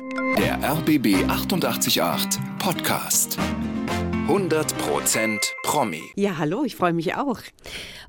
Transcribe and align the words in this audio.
Der 0.00 0.60
RBB 0.62 1.24
888 1.28 2.38
Podcast. 2.60 3.36
100% 4.28 5.38
Promi. 5.64 6.02
Ja, 6.14 6.38
hallo, 6.38 6.62
ich 6.62 6.76
freue 6.76 6.92
mich 6.92 7.16
auch. 7.16 7.40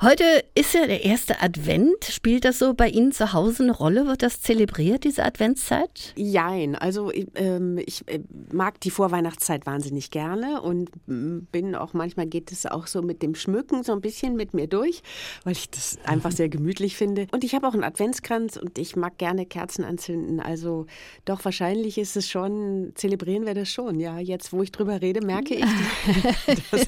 Heute 0.02 0.24
ist 0.56 0.74
ja 0.74 0.86
der 0.86 1.06
erste 1.06 1.42
Advent. 1.42 2.06
Spielt 2.06 2.46
das 2.46 2.60
so 2.60 2.74
bei 2.74 2.90
Ihnen 2.90 3.12
zu 3.12 3.34
Hause 3.34 3.64
eine 3.64 3.72
Rolle? 3.72 4.08
Wird 4.08 4.24
das 4.24 4.42
zelebriert, 4.42 5.04
diese 5.04 5.24
Adventszeit? 5.24 6.14
Jein, 6.16 6.76
also 6.76 7.12
ähm, 7.36 7.80
ich 7.86 8.08
äh, 8.08 8.20
mag 8.52 8.80
die 8.82 8.92
Vorweihnachtszeit 8.92 9.66
wahnsinnig 9.66 10.12
gerne 10.12 10.62
und 10.62 10.90
mm, 11.08 11.48
bin 11.52 11.76
auch, 11.76 11.94
manchmal 11.94 12.28
geht 12.28 12.52
es 12.52 12.66
auch 12.66 12.88
so 12.88 13.02
mit 13.02 13.22
dem 13.22 13.36
Schmücken 13.36 13.84
so 13.84 13.94
ein 13.94 14.02
bisschen 14.02 14.36
mit 14.36 14.54
mir 14.54 14.68
durch, 14.68 15.02
weil 15.44 15.54
ich 15.54 15.70
das 15.70 15.98
einfach 16.04 16.32
sehr 16.32 16.50
gemütlich 16.50 16.96
finde. 16.96 17.28
Und 17.32 17.44
ich 17.44 17.56
habe 17.56 17.68
auch 17.68 17.74
einen 17.74 17.84
Adventskranz 17.84 18.58
und 18.58 18.78
ich 18.78 18.96
mag 18.96 19.18
gerne 19.18 19.46
Kerzen 19.46 19.84
anzünden. 19.84 20.40
Also 20.40 20.88
doch, 21.26 21.46
wahrscheinlich 21.46 21.98
ist 21.98 22.18
es 22.18 22.30
schon, 22.30 22.92
zelebrieren 22.96 23.46
wir 23.46 23.54
das 23.54 23.70
schon. 23.70 24.00
Ja, 24.00 24.20
jetzt, 24.20 24.52
wo 24.52 24.64
ich 24.64 24.72
drüber 24.72 25.02
rede, 25.02 25.26
merke 25.26 25.56
ich, 25.56 25.66
das, 26.72 26.88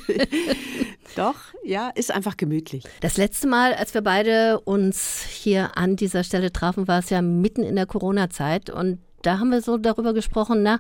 doch, 1.16 1.36
ja, 1.64 1.90
ist 1.90 2.12
einfach 2.12 2.38
gemütlich. 2.38 2.84
Das 3.02 3.18
letzte 3.18 3.48
Mal, 3.48 3.61
als 3.74 3.94
wir 3.94 4.02
beide 4.02 4.60
uns 4.62 5.24
hier 5.24 5.78
an 5.78 5.96
dieser 5.96 6.24
Stelle 6.24 6.52
trafen, 6.52 6.88
war 6.88 7.00
es 7.00 7.10
ja 7.10 7.22
mitten 7.22 7.64
in 7.64 7.76
der 7.76 7.86
Corona-Zeit 7.86 8.70
und 8.70 9.00
da 9.22 9.40
haben 9.40 9.52
wir 9.52 9.62
so 9.62 9.78
darüber 9.78 10.14
gesprochen, 10.14 10.64
na, 10.64 10.80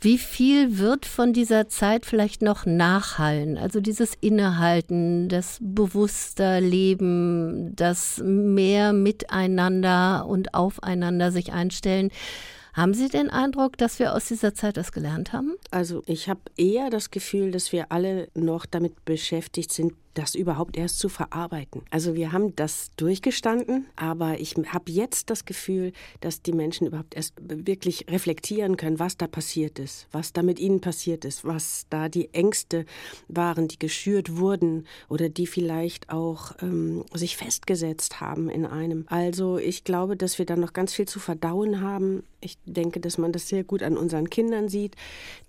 wie 0.00 0.18
viel 0.18 0.78
wird 0.78 1.06
von 1.06 1.32
dieser 1.32 1.68
Zeit 1.68 2.04
vielleicht 2.04 2.42
noch 2.42 2.66
nachhallen? 2.66 3.56
Also 3.56 3.80
dieses 3.80 4.14
Innehalten, 4.20 5.28
das 5.28 5.58
bewusster 5.60 6.60
Leben, 6.60 7.74
das 7.74 8.20
mehr 8.22 8.92
miteinander 8.92 10.26
und 10.26 10.54
aufeinander 10.54 11.32
sich 11.32 11.52
einstellen. 11.52 12.10
Haben 12.74 12.94
Sie 12.94 13.08
den 13.08 13.30
Eindruck, 13.30 13.76
dass 13.76 13.98
wir 13.98 14.14
aus 14.14 14.26
dieser 14.26 14.54
Zeit 14.54 14.76
was 14.76 14.92
gelernt 14.92 15.32
haben? 15.32 15.54
Also 15.70 16.02
ich 16.06 16.28
habe 16.28 16.40
eher 16.56 16.90
das 16.90 17.10
Gefühl, 17.10 17.50
dass 17.50 17.72
wir 17.72 17.90
alle 17.90 18.28
noch 18.34 18.66
damit 18.66 19.04
beschäftigt 19.04 19.72
sind, 19.72 19.94
das 20.18 20.34
überhaupt 20.34 20.76
erst 20.76 20.98
zu 20.98 21.08
verarbeiten. 21.08 21.82
Also 21.90 22.14
wir 22.14 22.32
haben 22.32 22.56
das 22.56 22.90
durchgestanden, 22.96 23.86
aber 23.94 24.40
ich 24.40 24.56
habe 24.56 24.90
jetzt 24.90 25.30
das 25.30 25.44
Gefühl, 25.44 25.92
dass 26.20 26.42
die 26.42 26.52
Menschen 26.52 26.88
überhaupt 26.88 27.14
erst 27.14 27.34
wirklich 27.40 28.06
reflektieren 28.10 28.76
können, 28.76 28.98
was 28.98 29.16
da 29.16 29.28
passiert 29.28 29.78
ist, 29.78 30.08
was 30.10 30.32
da 30.32 30.42
mit 30.42 30.58
ihnen 30.58 30.80
passiert 30.80 31.24
ist, 31.24 31.44
was 31.44 31.86
da 31.88 32.08
die 32.08 32.34
Ängste 32.34 32.84
waren, 33.28 33.68
die 33.68 33.78
geschürt 33.78 34.36
wurden 34.36 34.88
oder 35.08 35.28
die 35.28 35.46
vielleicht 35.46 36.10
auch 36.10 36.50
ähm, 36.62 37.04
sich 37.14 37.36
festgesetzt 37.36 38.20
haben 38.20 38.50
in 38.50 38.66
einem. 38.66 39.04
Also 39.08 39.58
ich 39.58 39.84
glaube, 39.84 40.16
dass 40.16 40.38
wir 40.40 40.46
da 40.46 40.56
noch 40.56 40.72
ganz 40.72 40.94
viel 40.94 41.06
zu 41.06 41.20
verdauen 41.20 41.80
haben. 41.80 42.24
Ich 42.40 42.58
denke, 42.64 42.98
dass 42.98 43.18
man 43.18 43.30
das 43.30 43.48
sehr 43.48 43.62
gut 43.62 43.84
an 43.84 43.96
unseren 43.96 44.30
Kindern 44.30 44.68
sieht, 44.68 44.96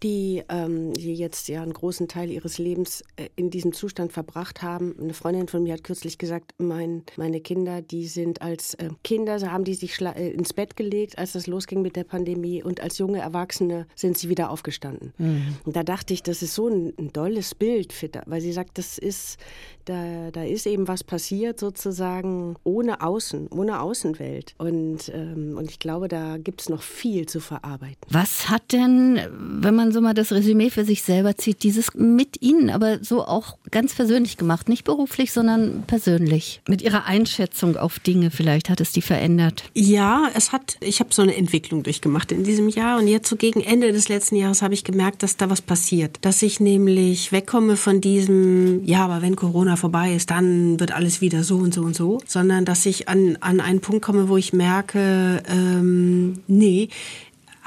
die, 0.04 0.44
ähm, 0.50 0.94
die 0.94 1.16
jetzt 1.16 1.48
ja 1.48 1.64
einen 1.64 1.74
großen 1.74 2.08
Teil 2.08 2.30
ihres 2.30 2.60
Lebens 2.60 3.04
äh, 3.16 3.30
in 3.36 3.50
diesem 3.50 3.74
Zustand 3.74 4.14
verbracht 4.14 4.59
haben. 4.62 4.96
Eine 5.00 5.14
Freundin 5.14 5.48
von 5.48 5.64
mir 5.64 5.74
hat 5.74 5.84
kürzlich 5.84 6.18
gesagt, 6.18 6.54
mein, 6.58 7.04
meine 7.18 7.42
Kinder, 7.42 7.82
die 7.82 8.08
sind 8.08 8.42
als 8.42 8.74
äh, 8.76 8.90
Kinder, 9.04 9.40
haben 9.52 9.64
die 9.64 9.74
sich 9.74 10.00
äh, 10.02 10.32
ins 10.32 10.54
Bett 10.54 10.76
gelegt, 10.76 11.18
als 11.18 11.34
das 11.34 11.48
losging 11.48 11.82
mit 11.82 11.96
der 11.96 12.04
Pandemie 12.04 12.64
und 12.64 12.82
als 12.82 12.98
junge 12.98 13.20
Erwachsene 13.20 13.88
sind 13.96 14.18
sie 14.18 14.30
wieder 14.30 14.50
aufgestanden. 14.50 15.14
Mhm. 15.18 15.58
Und 15.66 15.76
da 15.76 15.84
dachte 15.84 16.14
ich, 16.14 16.24
das 16.24 16.42
ist 16.42 16.56
so 16.56 16.68
ein, 16.68 16.94
ein 16.98 17.14
tolles 17.14 17.56
Bild, 17.56 17.94
für, 17.94 18.10
weil 18.26 18.42
sie 18.42 18.52
sagt, 18.52 18.78
das 18.78 18.98
ist, 18.98 19.38
da, 19.86 20.32
da 20.32 20.44
ist 20.44 20.68
eben 20.68 20.88
was 20.88 21.04
passiert 21.04 21.60
sozusagen 21.60 22.56
ohne 22.64 23.02
Außen, 23.02 23.48
ohne 23.48 23.82
Außenwelt. 23.82 24.56
Und, 24.58 25.12
ähm, 25.14 25.56
und 25.58 25.70
ich 25.70 25.80
glaube, 25.80 26.08
da 26.08 26.38
gibt 26.38 26.62
es 26.62 26.70
noch 26.70 26.82
viel 26.82 27.28
zu 27.28 27.40
verarbeiten. 27.40 27.98
Was 28.10 28.50
hat 28.50 28.72
denn, 28.72 29.20
wenn 29.32 29.76
man 29.76 29.92
so 29.92 30.02
mal 30.02 30.14
das 30.14 30.32
Resümee 30.32 30.70
für 30.70 30.86
sich 30.86 31.04
selber 31.04 31.38
zieht, 31.38 31.64
dieses 31.64 31.94
mit 31.96 32.42
Ihnen, 32.42 32.70
aber 32.70 33.04
so 33.04 33.24
auch 33.24 33.58
ganz 33.72 33.96
persönlich 33.96 34.38
gemacht? 34.38 34.49
Gemacht, 34.50 34.68
nicht 34.68 34.84
beruflich, 34.84 35.32
sondern 35.32 35.84
persönlich. 35.86 36.62
Mit 36.68 36.82
Ihrer 36.82 37.06
Einschätzung 37.06 37.78
auf 37.78 38.00
Dinge 38.00 38.32
vielleicht 38.32 38.72
hat 38.72 38.82
es 38.82 38.92
die 38.92 39.04
verändert. 39.04 39.64
Ja, 39.76 40.28
es 40.34 40.52
hat, 40.52 40.78
ich 40.82 41.00
habe 41.02 41.14
so 41.14 41.22
eine 41.22 41.36
Entwicklung 41.36 41.84
durchgemacht 41.84 42.32
in 42.32 42.44
diesem 42.44 42.68
Jahr 42.68 42.98
und 42.98 43.08
jetzt 43.08 43.30
so 43.30 43.36
gegen 43.36 43.62
Ende 43.62 43.92
des 43.92 44.10
letzten 44.10 44.38
Jahres 44.38 44.64
habe 44.64 44.74
ich 44.74 44.84
gemerkt, 44.84 45.22
dass 45.22 45.38
da 45.38 45.52
was 45.52 45.62
passiert. 45.62 46.18
Dass 46.22 46.42
ich 46.42 46.60
nämlich 46.60 47.32
wegkomme 47.32 47.76
von 47.76 48.02
diesem, 48.02 48.84
ja, 48.86 49.06
aber 49.06 49.22
wenn 49.22 49.36
Corona 49.36 49.76
vorbei 49.76 50.16
ist, 50.16 50.32
dann 50.32 50.80
wird 50.80 50.94
alles 50.94 51.22
wieder 51.22 51.44
so 51.44 51.58
und 51.58 51.76
so 51.76 51.84
und 51.84 51.96
so, 51.96 52.20
sondern 52.26 52.66
dass 52.66 52.88
ich 52.88 53.08
an, 53.08 53.38
an 53.42 53.60
einen 53.60 53.82
Punkt 53.82 54.04
komme, 54.04 54.30
wo 54.30 54.38
ich 54.38 54.52
merke, 54.52 55.44
ähm, 55.48 56.40
nee, 56.48 56.90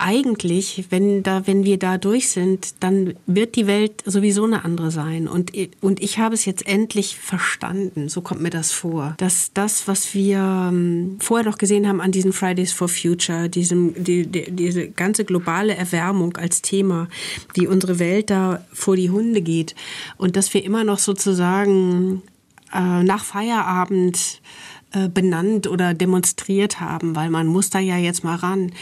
eigentlich, 0.03 0.87
wenn 0.91 1.23
da, 1.23 1.47
wenn 1.47 1.65
wir 1.65 1.79
da 1.79 1.97
durch 1.97 2.31
sind, 2.31 2.75
dann 2.81 3.15
wird 3.27 3.55
die 3.55 3.67
Welt 3.67 4.03
sowieso 4.05 4.45
eine 4.45 4.65
andere 4.65 4.91
sein. 4.91 5.29
Und, 5.29 5.53
und 5.81 6.03
ich 6.03 6.19
habe 6.19 6.35
es 6.35 6.45
jetzt 6.45 6.67
endlich 6.67 7.17
verstanden, 7.17 8.09
so 8.09 8.21
kommt 8.21 8.43
mir 8.43 8.51
das 8.51 8.73
vor, 8.73 9.15
dass 9.19 9.53
das, 9.55 9.87
was 9.87 10.13
wir 10.15 10.39
ähm, 10.39 11.19
vorher 11.21 11.49
noch 11.49 11.57
gesehen 11.57 11.87
haben 11.87 12.01
an 12.01 12.11
diesen 12.11 12.33
Fridays 12.33 12.73
for 12.73 12.89
Future, 12.89 13.49
diesem, 13.49 13.95
die, 14.03 14.27
die, 14.27 14.51
diese 14.51 14.89
ganze 14.89 15.25
globale 15.25 15.75
Erwärmung 15.75 16.37
als 16.37 16.63
Thema, 16.63 17.09
die 17.55 17.69
unsere 17.69 17.99
Welt 17.99 18.31
da 18.31 18.65
vor 18.73 18.97
die 18.97 19.11
Hunde 19.11 19.41
geht 19.41 19.77
und 20.17 20.37
dass 20.37 20.53
wir 20.53 20.65
immer 20.65 20.83
noch 20.83 20.99
sozusagen 20.99 22.23
äh, 22.75 23.03
nach 23.05 23.25
Feierabend 23.25 24.41
äh, 24.95 25.09
benannt 25.09 25.67
oder 25.67 25.95
demonstriert 25.95 26.79
haben, 26.79 27.17
weil 27.17 27.31
man 27.31 27.47
muss 27.47 27.71
da 27.71 27.79
ja 27.79 27.97
jetzt 27.97 28.25
mal 28.25 28.37
ran. 28.37 28.73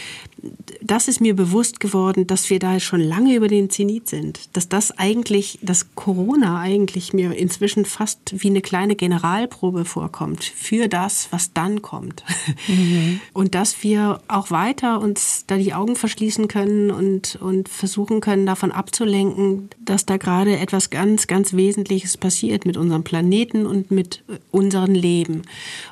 Das 0.81 1.07
ist 1.07 1.21
mir 1.21 1.35
bewusst 1.35 1.79
geworden, 1.79 2.27
dass 2.27 2.49
wir 2.49 2.59
da 2.59 2.79
schon 2.79 3.01
lange 3.01 3.35
über 3.35 3.47
den 3.47 3.69
Zenit 3.69 4.07
sind. 4.07 4.49
Dass 4.53 4.67
das 4.67 4.97
eigentlich, 4.97 5.59
dass 5.61 5.95
Corona 5.95 6.59
eigentlich 6.59 7.13
mir 7.13 7.35
inzwischen 7.35 7.85
fast 7.85 8.19
wie 8.41 8.47
eine 8.47 8.61
kleine 8.61 8.95
Generalprobe 8.95 9.85
vorkommt 9.85 10.43
für 10.43 10.87
das, 10.87 11.27
was 11.31 11.53
dann 11.53 11.81
kommt. 11.81 12.23
Mhm. 12.67 13.21
Und 13.33 13.55
dass 13.55 13.83
wir 13.83 14.21
auch 14.27 14.51
weiter 14.51 14.99
uns 14.99 15.45
da 15.47 15.57
die 15.57 15.73
Augen 15.73 15.95
verschließen 15.95 16.47
können 16.47 16.91
und, 16.91 17.37
und 17.41 17.69
versuchen 17.69 18.21
können, 18.21 18.45
davon 18.45 18.71
abzulenken, 18.71 19.69
dass 19.79 20.05
da 20.05 20.17
gerade 20.17 20.57
etwas 20.57 20.89
ganz, 20.89 21.27
ganz 21.27 21.53
Wesentliches 21.53 22.17
passiert 22.17 22.65
mit 22.65 22.77
unserem 22.77 23.03
Planeten 23.03 23.65
und 23.65 23.91
mit 23.91 24.23
unserem 24.51 24.93
Leben. 24.93 25.43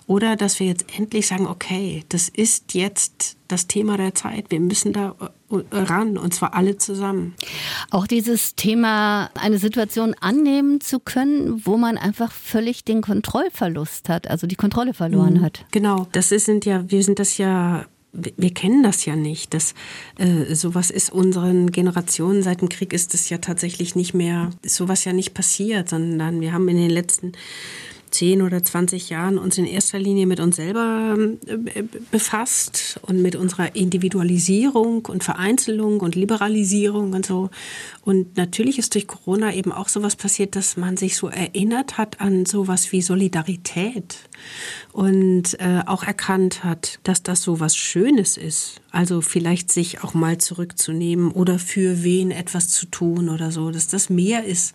Oder 0.07 0.35
dass 0.35 0.59
wir 0.59 0.67
jetzt 0.67 0.85
endlich 0.97 1.27
sagen, 1.27 1.47
okay, 1.47 2.03
das 2.09 2.29
ist 2.29 2.73
jetzt 2.73 3.37
das 3.49 3.67
Thema 3.67 3.97
der 3.97 4.15
Zeit. 4.15 4.45
Wir 4.49 4.59
müssen 4.59 4.93
da 4.93 5.15
äh, 5.19 5.75
ran 5.75 6.17
und 6.17 6.33
zwar 6.33 6.53
alle 6.53 6.77
zusammen. 6.77 7.35
Auch 7.89 8.07
dieses 8.07 8.55
Thema, 8.55 9.29
eine 9.33 9.57
Situation 9.57 10.15
annehmen 10.21 10.79
zu 10.79 10.99
können, 10.99 11.65
wo 11.65 11.75
man 11.75 11.97
einfach 11.97 12.31
völlig 12.31 12.85
den 12.85 13.01
Kontrollverlust 13.01 14.07
hat, 14.07 14.29
also 14.29 14.47
die 14.47 14.55
Kontrolle 14.55 14.93
verloren 14.93 15.35
mhm. 15.35 15.41
hat. 15.41 15.65
Genau, 15.71 16.07
das 16.13 16.29
sind 16.29 16.65
ja, 16.65 16.89
wir 16.89 17.03
sind 17.03 17.19
das 17.19 17.37
ja 17.37 17.85
wir 18.11 18.53
kennen 18.53 18.81
das 18.81 19.05
ja 19.05 19.15
nicht. 19.15 19.53
Das, 19.53 19.75
äh, 20.17 20.55
sowas 20.55 20.89
ist 20.89 21.11
unseren 21.11 21.71
Generationen 21.71 22.41
seit 22.41 22.61
dem 22.61 22.69
Krieg 22.69 22.91
ist 22.91 23.13
es 23.13 23.29
ja 23.29 23.37
tatsächlich 23.37 23.95
nicht 23.95 24.13
mehr, 24.13 24.49
ist 24.63 24.75
sowas 24.75 25.05
ja 25.05 25.13
nicht 25.13 25.33
passiert, 25.33 25.89
sondern 25.89 26.41
wir 26.41 26.53
haben 26.53 26.67
in 26.69 26.77
den 26.77 26.89
letzten 26.89 27.33
10 28.11 28.41
oder 28.41 28.63
20 28.63 29.09
Jahren 29.09 29.37
uns 29.37 29.57
in 29.57 29.65
erster 29.65 29.99
Linie 29.99 30.25
mit 30.25 30.39
uns 30.39 30.55
selber 30.55 31.17
äh, 31.45 31.83
befasst 32.11 32.99
und 33.03 33.21
mit 33.21 33.35
unserer 33.35 33.75
Individualisierung 33.75 35.05
und 35.05 35.23
Vereinzelung 35.23 35.99
und 35.99 36.15
Liberalisierung 36.15 37.13
und 37.13 37.25
so. 37.25 37.49
Und 38.03 38.37
natürlich 38.37 38.79
ist 38.79 38.95
durch 38.95 39.07
Corona 39.07 39.53
eben 39.53 39.71
auch 39.71 39.89
sowas 39.89 40.15
passiert, 40.15 40.55
dass 40.55 40.77
man 40.77 40.97
sich 40.97 41.17
so 41.17 41.27
erinnert 41.27 41.97
hat 41.97 42.21
an 42.21 42.45
sowas 42.45 42.91
wie 42.91 43.01
Solidarität 43.01 44.17
und 44.93 45.59
äh, 45.59 45.81
auch 45.85 46.03
erkannt 46.03 46.63
hat, 46.63 46.99
dass 47.03 47.23
das 47.23 47.41
so 47.41 47.59
was 47.59 47.75
Schönes 47.75 48.37
ist. 48.37 48.81
Also 48.91 49.21
vielleicht 49.21 49.71
sich 49.71 50.03
auch 50.03 50.13
mal 50.13 50.39
zurückzunehmen 50.39 51.31
oder 51.31 51.59
für 51.59 52.03
wen 52.03 52.31
etwas 52.31 52.69
zu 52.69 52.87
tun 52.87 53.29
oder 53.29 53.51
so, 53.51 53.69
dass 53.69 53.87
das 53.87 54.09
mehr 54.09 54.45
ist 54.45 54.73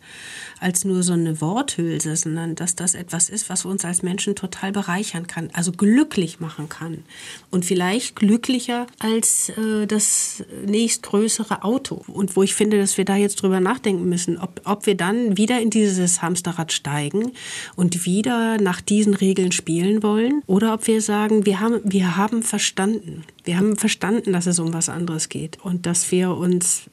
als 0.61 0.85
nur 0.85 1.03
so 1.03 1.13
eine 1.13 1.41
Worthülse, 1.41 2.15
sondern 2.17 2.55
dass 2.55 2.77
das 2.77 2.95
etwas 2.95 3.29
ist, 3.29 3.51
was 3.51 3.65
uns 3.65 3.85
als 3.85 4.03
Menschen 4.03 4.37
total 4.37 4.73
bereichern 4.73 5.27
kann, 5.27 5.51
also 5.53 5.73
glücklich 5.73 6.41
machen 6.41 6.69
kann. 6.69 7.05
Und 7.51 7.65
vielleicht 7.65 8.17
glücklicher 8.17 8.87
als 8.99 9.51
äh, 9.51 9.87
das 9.87 10.45
nächstgrößere 10.65 11.65
Auto. 11.65 12.03
Und 12.07 12.37
wo 12.37 12.43
ich 12.43 12.55
finde, 12.55 12.79
dass 12.79 12.97
wir 12.97 13.05
da 13.05 13.17
jetzt 13.25 13.43
drüber 13.43 13.61
nachdenken 13.61 14.09
müssen, 14.09 14.39
ob, 14.39 14.61
ob 14.65 14.87
wir 14.87 14.97
dann 14.97 15.37
wieder 15.37 15.61
in 15.61 15.71
dieses 15.71 16.23
Hamsterrad 16.23 16.73
steigen 16.73 17.33
und 17.77 18.07
wieder 18.07 18.59
nach 18.59 18.81
diesen 18.81 19.15
Regeln 19.15 19.53
spielen 19.53 20.03
wollen 20.03 20.43
oder 20.47 20.75
ob 20.75 20.87
wir 20.87 21.01
sagen, 21.01 21.47
wir 21.47 21.61
haben, 21.61 21.81
wir 21.85 22.17
haben 22.17 22.43
verstanden. 22.43 23.25
Wir 23.45 23.59
haben 23.59 23.77
verstanden, 23.77 24.33
dass 24.33 24.47
es 24.47 24.59
um 24.59 24.73
was 24.73 24.89
anderes 24.89 25.29
geht 25.29 25.59
und 25.63 25.87
dass 25.87 26.11
wir 26.11 26.31
uns, 26.31 26.89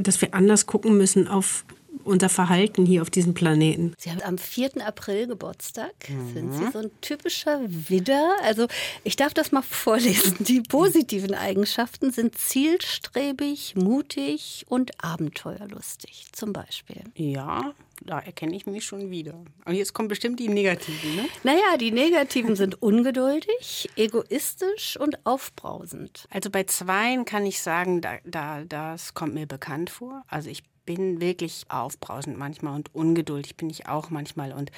dass 0.00 0.20
wir 0.20 0.34
anders 0.34 0.66
gucken 0.66 0.96
müssen 0.96 1.28
auf 1.28 1.64
unser 2.04 2.28
Verhalten 2.28 2.84
hier 2.86 3.02
auf 3.02 3.10
diesem 3.10 3.34
Planeten. 3.34 3.94
Sie 3.98 4.10
haben 4.10 4.22
am 4.22 4.38
4. 4.38 4.86
April 4.86 5.26
Geburtstag. 5.26 5.92
Mhm. 6.08 6.32
Sind 6.32 6.52
Sie 6.52 6.70
so 6.72 6.78
ein 6.78 6.90
typischer 7.00 7.60
Widder? 7.66 8.36
Also 8.42 8.66
ich 9.04 9.16
darf 9.16 9.34
das 9.34 9.52
mal 9.52 9.62
vorlesen. 9.68 10.36
Die 10.40 10.60
positiven 10.60 11.34
Eigenschaften 11.34 12.12
sind 12.12 12.36
zielstrebig, 12.38 13.74
mutig 13.76 14.64
und 14.68 14.92
abenteuerlustig 15.02 16.26
zum 16.32 16.52
Beispiel. 16.52 17.02
Ja, 17.14 17.74
da 18.02 18.18
erkenne 18.18 18.56
ich 18.56 18.66
mich 18.66 18.84
schon 18.84 19.10
wieder. 19.10 19.34
Und 19.64 19.74
jetzt 19.74 19.94
kommen 19.94 20.08
bestimmt 20.08 20.40
die 20.40 20.48
negativen, 20.48 21.16
ne? 21.16 21.26
Naja, 21.42 21.76
die 21.78 21.90
negativen 21.90 22.56
sind 22.56 22.82
ungeduldig, 22.82 23.88
egoistisch 23.96 24.98
und 24.98 25.24
aufbrausend. 25.24 26.26
Also 26.30 26.50
bei 26.50 26.64
zweien 26.64 27.24
kann 27.24 27.46
ich 27.46 27.60
sagen, 27.60 28.00
da, 28.00 28.18
da, 28.24 28.64
das 28.64 29.14
kommt 29.14 29.34
mir 29.34 29.46
bekannt 29.46 29.90
vor. 29.90 30.22
Also 30.28 30.50
ich 30.50 30.62
bin 30.84 31.20
wirklich 31.20 31.64
aufbrausend 31.68 32.38
manchmal 32.38 32.74
und 32.74 32.94
ungeduldig 32.94 33.56
bin 33.56 33.70
ich 33.70 33.86
auch 33.88 34.10
manchmal. 34.10 34.52
Und 34.52 34.70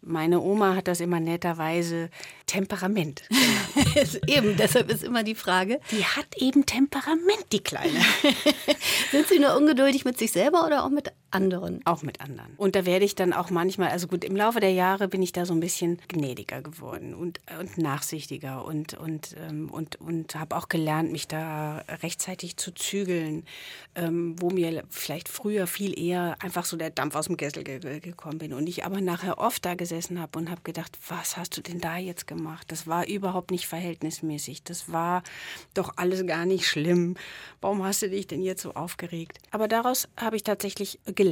meine 0.00 0.40
Oma 0.40 0.74
hat 0.76 0.88
das 0.88 1.00
immer 1.00 1.20
netterweise 1.20 2.10
Temperament 2.46 3.22
eben, 4.26 4.56
deshalb 4.56 4.90
ist 4.90 5.02
immer 5.02 5.22
die 5.22 5.34
Frage. 5.34 5.80
Die 5.90 6.04
hat 6.04 6.36
eben 6.36 6.66
Temperament, 6.66 7.46
die 7.52 7.62
Kleine. 7.62 8.00
Sind 9.10 9.28
Sie 9.28 9.38
nur 9.38 9.56
ungeduldig 9.56 10.04
mit 10.04 10.18
sich 10.18 10.32
selber 10.32 10.66
oder 10.66 10.84
auch 10.84 10.90
mit 10.90 11.12
anderen? 11.34 11.80
Auch 11.84 12.02
mit 12.02 12.20
anderen. 12.20 12.54
Und 12.56 12.76
da 12.76 12.86
werde 12.86 13.04
ich 13.04 13.14
dann 13.14 13.32
auch 13.32 13.50
manchmal, 13.50 13.90
also 13.90 14.06
gut, 14.06 14.24
im 14.24 14.36
Laufe 14.36 14.60
der 14.60 14.72
Jahre 14.72 15.08
bin 15.08 15.22
ich 15.22 15.32
da 15.32 15.44
so 15.44 15.52
ein 15.52 15.60
bisschen 15.60 15.98
gnädiger 16.08 16.62
geworden 16.62 17.14
und, 17.14 17.40
und 17.58 17.76
nachsichtiger 17.78 18.64
und, 18.64 18.94
und, 18.94 19.34
ähm, 19.38 19.70
und, 19.70 20.00
und 20.00 20.34
habe 20.36 20.56
auch 20.56 20.68
gelernt, 20.68 21.12
mich 21.12 21.28
da 21.28 21.78
rechtzeitig 22.02 22.56
zu 22.56 22.72
zügeln, 22.72 23.44
ähm, 23.94 24.36
wo 24.38 24.50
mir 24.50 24.84
vielleicht 24.88 25.28
früher 25.28 25.66
viel 25.66 25.98
eher 25.98 26.36
einfach 26.40 26.64
so 26.64 26.76
der 26.76 26.90
Dampf 26.90 27.16
aus 27.16 27.26
dem 27.26 27.36
Kessel 27.36 27.64
ge 27.64 27.74
gekommen 28.00 28.38
bin. 28.38 28.52
Und 28.52 28.68
ich 28.68 28.84
aber 28.84 29.00
nachher 29.00 29.38
oft 29.38 29.64
da 29.64 29.74
gesessen 29.74 30.20
habe 30.20 30.38
und 30.38 30.50
habe 30.50 30.62
gedacht, 30.62 30.96
was 31.08 31.36
hast 31.36 31.56
du 31.56 31.60
denn 31.60 31.80
da 31.80 31.96
jetzt 31.96 32.26
gemacht? 32.26 32.70
Das 32.70 32.86
war 32.86 33.06
überhaupt 33.06 33.50
nicht 33.50 33.66
verhältnismäßig. 33.66 34.62
Das 34.62 34.92
war 34.92 35.22
doch 35.74 35.92
alles 35.96 36.26
gar 36.26 36.46
nicht 36.46 36.66
schlimm. 36.66 37.16
Warum 37.60 37.84
hast 37.84 38.02
du 38.02 38.08
dich 38.08 38.26
denn 38.26 38.42
jetzt 38.42 38.62
so 38.62 38.74
aufgeregt? 38.74 39.38
Aber 39.50 39.68
daraus 39.68 40.08
habe 40.16 40.36
ich 40.36 40.44
tatsächlich 40.44 41.00
gelernt. 41.04 41.23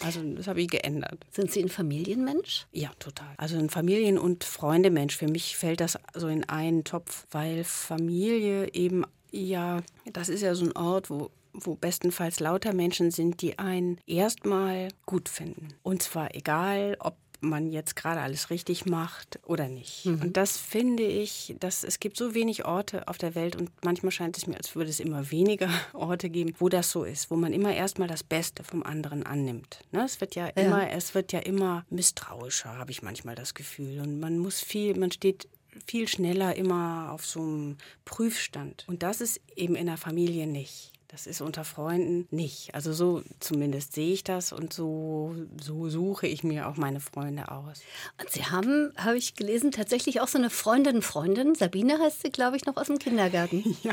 Also 0.00 0.22
das 0.34 0.46
habe 0.46 0.62
ich 0.62 0.68
geändert. 0.68 1.24
Sind 1.30 1.50
Sie 1.50 1.62
ein 1.62 1.68
Familienmensch? 1.68 2.66
Ja, 2.72 2.90
total. 2.98 3.34
Also 3.36 3.58
ein 3.58 3.70
Familien- 3.70 4.18
und 4.18 4.44
Freundemensch. 4.44 5.16
Für 5.16 5.28
mich 5.28 5.56
fällt 5.56 5.80
das 5.80 5.98
so 6.14 6.28
in 6.28 6.44
einen 6.48 6.84
Topf, 6.84 7.26
weil 7.30 7.64
Familie 7.64 8.72
eben 8.72 9.04
ja, 9.30 9.82
das 10.12 10.28
ist 10.28 10.42
ja 10.42 10.54
so 10.54 10.64
ein 10.64 10.76
Ort, 10.76 11.10
wo 11.10 11.30
wo 11.54 11.76
bestenfalls 11.76 12.40
lauter 12.40 12.74
Menschen 12.74 13.10
sind, 13.12 13.40
die 13.40 13.58
einen 13.58 13.98
erstmal 14.06 14.88
gut 15.06 15.28
finden. 15.28 15.68
Und 15.82 16.02
zwar 16.02 16.34
egal, 16.34 16.96
ob 16.98 17.16
man 17.44 17.70
jetzt 17.70 17.96
gerade 17.96 18.20
alles 18.20 18.50
richtig 18.50 18.86
macht 18.86 19.38
oder 19.44 19.68
nicht. 19.68 20.06
Mhm. 20.06 20.22
Und 20.22 20.36
das 20.36 20.56
finde 20.56 21.04
ich, 21.04 21.54
dass 21.60 21.84
es 21.84 22.00
gibt 22.00 22.16
so 22.16 22.34
wenig 22.34 22.64
Orte 22.64 23.08
auf 23.08 23.18
der 23.18 23.34
Welt 23.34 23.56
und 23.56 23.70
manchmal 23.84 24.12
scheint 24.12 24.36
es 24.36 24.46
mir, 24.46 24.56
als 24.56 24.74
würde 24.74 24.90
es 24.90 25.00
immer 25.00 25.30
weniger 25.30 25.68
Orte 25.92 26.30
geben, 26.30 26.54
wo 26.58 26.68
das 26.68 26.90
so 26.90 27.04
ist, 27.04 27.30
wo 27.30 27.36
man 27.36 27.52
immer 27.52 27.74
erstmal 27.74 28.08
das 28.08 28.22
Beste 28.22 28.64
vom 28.64 28.82
anderen 28.82 29.24
annimmt. 29.24 29.80
Ne? 29.92 30.04
Es 30.04 30.20
wird 30.20 30.34
ja, 30.34 30.46
ja 30.46 30.50
immer, 30.50 30.90
es 30.90 31.14
wird 31.14 31.32
ja 31.32 31.40
immer 31.40 31.84
misstrauischer, 31.90 32.76
habe 32.76 32.90
ich 32.90 33.02
manchmal 33.02 33.34
das 33.34 33.54
Gefühl. 33.54 34.00
Und 34.00 34.20
man 34.20 34.38
muss 34.38 34.60
viel, 34.60 34.98
man 34.98 35.10
steht 35.10 35.48
viel 35.86 36.08
schneller 36.08 36.56
immer 36.56 37.10
auf 37.12 37.26
so 37.26 37.40
einem 37.40 37.76
Prüfstand. 38.04 38.84
Und 38.86 39.02
das 39.02 39.20
ist 39.20 39.40
eben 39.56 39.76
in 39.76 39.86
der 39.86 39.96
Familie 39.96 40.46
nicht. 40.46 40.93
Das 41.14 41.28
ist 41.28 41.40
unter 41.40 41.62
Freunden 41.62 42.26
nicht. 42.32 42.74
Also 42.74 42.92
so 42.92 43.22
zumindest 43.38 43.92
sehe 43.92 44.12
ich 44.12 44.24
das 44.24 44.52
und 44.52 44.72
so, 44.72 45.36
so 45.62 45.88
suche 45.88 46.26
ich 46.26 46.42
mir 46.42 46.66
auch 46.66 46.76
meine 46.76 46.98
Freunde 46.98 47.52
aus. 47.52 47.82
Und 48.20 48.30
Sie 48.30 48.44
haben, 48.44 48.92
habe 48.96 49.16
ich 49.16 49.36
gelesen, 49.36 49.70
tatsächlich 49.70 50.20
auch 50.20 50.26
so 50.26 50.38
eine 50.38 50.50
Freundin, 50.50 51.02
Freundin. 51.02 51.54
Sabine 51.54 52.00
heißt 52.00 52.22
sie, 52.22 52.30
glaube 52.30 52.56
ich, 52.56 52.66
noch 52.66 52.76
aus 52.76 52.88
dem 52.88 52.98
Kindergarten. 52.98 53.76
Ja, 53.84 53.92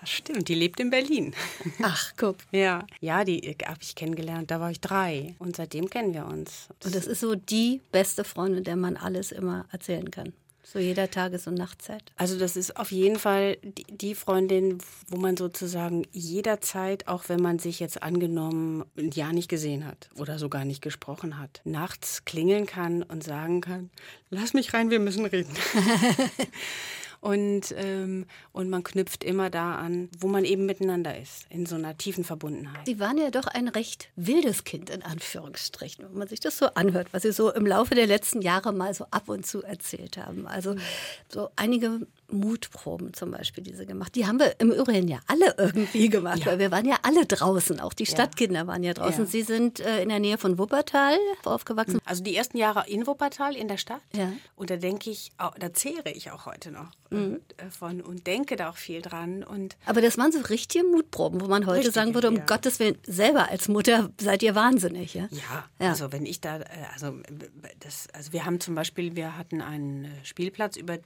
das 0.00 0.10
stimmt. 0.10 0.48
Die 0.48 0.54
lebt 0.54 0.80
in 0.80 0.90
Berlin. 0.90 1.32
Ach, 1.82 2.12
guck. 2.16 2.38
Ja, 2.50 2.84
ja 3.00 3.22
die 3.22 3.56
habe 3.64 3.78
ich 3.80 3.94
kennengelernt. 3.94 4.50
Da 4.50 4.58
war 4.58 4.72
ich 4.72 4.80
drei. 4.80 5.36
Und 5.38 5.54
seitdem 5.54 5.88
kennen 5.90 6.12
wir 6.12 6.26
uns. 6.26 6.68
Und 6.82 6.94
das 6.94 7.06
ist 7.06 7.20
so 7.20 7.36
die 7.36 7.82
beste 7.92 8.24
Freundin, 8.24 8.64
der 8.64 8.76
man 8.76 8.96
alles 8.96 9.30
immer 9.30 9.66
erzählen 9.70 10.10
kann. 10.10 10.32
So 10.68 10.80
jeder 10.80 11.08
Tages- 11.08 11.46
und 11.46 11.54
Nachtzeit. 11.54 12.02
Also 12.16 12.36
das 12.40 12.56
ist 12.56 12.76
auf 12.76 12.90
jeden 12.90 13.20
Fall 13.20 13.56
die, 13.62 14.16
Freundin, 14.16 14.78
wo 15.06 15.16
man 15.16 15.36
sozusagen 15.36 16.02
jederzeit, 16.10 17.06
auch 17.06 17.28
wenn 17.28 17.40
man 17.40 17.60
sich 17.60 17.78
jetzt 17.78 18.02
angenommen 18.02 18.84
ein 18.98 19.12
Jahr 19.12 19.32
nicht 19.32 19.48
gesehen 19.48 19.86
hat 19.86 20.10
oder 20.18 20.40
sogar 20.40 20.64
nicht 20.64 20.82
gesprochen 20.82 21.38
hat, 21.38 21.60
nachts 21.62 22.24
klingeln 22.24 22.66
kann 22.66 23.04
und 23.04 23.22
sagen 23.22 23.60
kann, 23.60 23.90
lass 24.30 24.54
mich 24.54 24.74
rein, 24.74 24.90
wir 24.90 24.98
müssen 24.98 25.24
reden. 25.24 25.54
Und, 27.20 27.74
ähm, 27.76 28.26
und 28.52 28.70
man 28.70 28.82
knüpft 28.82 29.24
immer 29.24 29.50
da 29.50 29.76
an, 29.76 30.08
wo 30.18 30.28
man 30.28 30.44
eben 30.44 30.66
miteinander 30.66 31.18
ist, 31.18 31.46
in 31.50 31.66
so 31.66 31.76
einer 31.76 31.96
tiefen 31.96 32.24
Verbundenheit. 32.24 32.86
Sie 32.86 33.00
waren 33.00 33.18
ja 33.18 33.30
doch 33.30 33.46
ein 33.46 33.68
recht 33.68 34.08
wildes 34.16 34.64
Kind, 34.64 34.90
in 34.90 35.02
Anführungsstrichen, 35.02 36.04
wenn 36.04 36.18
man 36.18 36.28
sich 36.28 36.40
das 36.40 36.58
so 36.58 36.66
anhört, 36.74 37.08
was 37.12 37.22
Sie 37.22 37.32
so 37.32 37.52
im 37.52 37.66
Laufe 37.66 37.94
der 37.94 38.06
letzten 38.06 38.42
Jahre 38.42 38.72
mal 38.72 38.94
so 38.94 39.06
ab 39.10 39.28
und 39.28 39.46
zu 39.46 39.62
erzählt 39.62 40.16
haben. 40.16 40.46
Also 40.46 40.76
so 41.28 41.50
einige 41.56 42.06
Mutproben 42.30 43.14
zum 43.14 43.30
Beispiel, 43.30 43.62
die 43.62 43.74
sie 43.74 43.86
gemacht. 43.86 44.14
Die 44.14 44.26
haben 44.26 44.38
wir 44.38 44.58
im 44.60 44.72
Übrigen 44.72 45.08
ja 45.08 45.20
alle 45.26 45.54
irgendwie 45.58 46.08
gemacht, 46.08 46.40
ja. 46.40 46.46
weil 46.46 46.58
wir 46.58 46.70
waren 46.70 46.86
ja 46.86 46.96
alle 47.02 47.26
draußen. 47.26 47.80
Auch 47.80 47.92
die 47.92 48.06
Stadtkinder 48.06 48.60
ja. 48.60 48.66
waren 48.66 48.82
ja 48.82 48.94
draußen. 48.94 49.24
Ja. 49.24 49.30
Sie 49.30 49.42
sind 49.42 49.80
äh, 49.80 50.02
in 50.02 50.08
der 50.08 50.20
Nähe 50.20 50.38
von 50.38 50.58
Wuppertal 50.58 51.16
aufgewachsen. 51.44 51.98
Also 52.04 52.22
die 52.22 52.36
ersten 52.36 52.58
Jahre 52.58 52.88
in 52.88 53.06
Wuppertal 53.06 53.56
in 53.56 53.68
der 53.68 53.76
Stadt. 53.76 54.00
Ja. 54.14 54.32
Und 54.56 54.70
da 54.70 54.76
denke 54.76 55.10
ich, 55.10 55.32
da 55.58 55.72
zehre 55.72 56.10
ich 56.10 56.30
auch 56.30 56.46
heute 56.46 56.70
noch 56.70 56.90
mhm. 57.10 57.40
Äh, 57.56 57.70
von 57.70 58.00
und 58.00 58.26
denke 58.26 58.56
da 58.56 58.70
auch 58.70 58.76
viel 58.76 59.02
dran. 59.02 59.42
Und 59.42 59.76
Aber 59.86 60.00
das 60.00 60.18
waren 60.18 60.32
so 60.32 60.40
richtige 60.40 60.84
Mutproben, 60.84 61.40
wo 61.40 61.46
man 61.46 61.66
heute 61.66 61.78
richtige, 61.78 61.94
sagen 61.94 62.14
würde, 62.14 62.28
um 62.28 62.46
Gottes 62.46 62.78
Willen, 62.78 62.98
selber 63.06 63.48
als 63.50 63.68
Mutter 63.68 64.10
seid 64.20 64.42
ihr 64.42 64.54
wahnsinnig. 64.54 65.14
Ja, 65.14 65.28
ja, 65.30 65.64
also 65.78 66.12
wenn 66.12 66.26
ich 66.26 66.40
da, 66.40 66.58
äh, 66.58 66.64
also, 66.92 67.14
das, 67.80 68.08
also 68.12 68.32
wir 68.32 68.44
haben 68.44 68.60
zum 68.60 68.74
Beispiel, 68.74 69.16
wir 69.16 69.36
hatten 69.36 69.60
einen 69.60 70.10
Spielplatz, 70.22 70.76
über, 70.76 70.98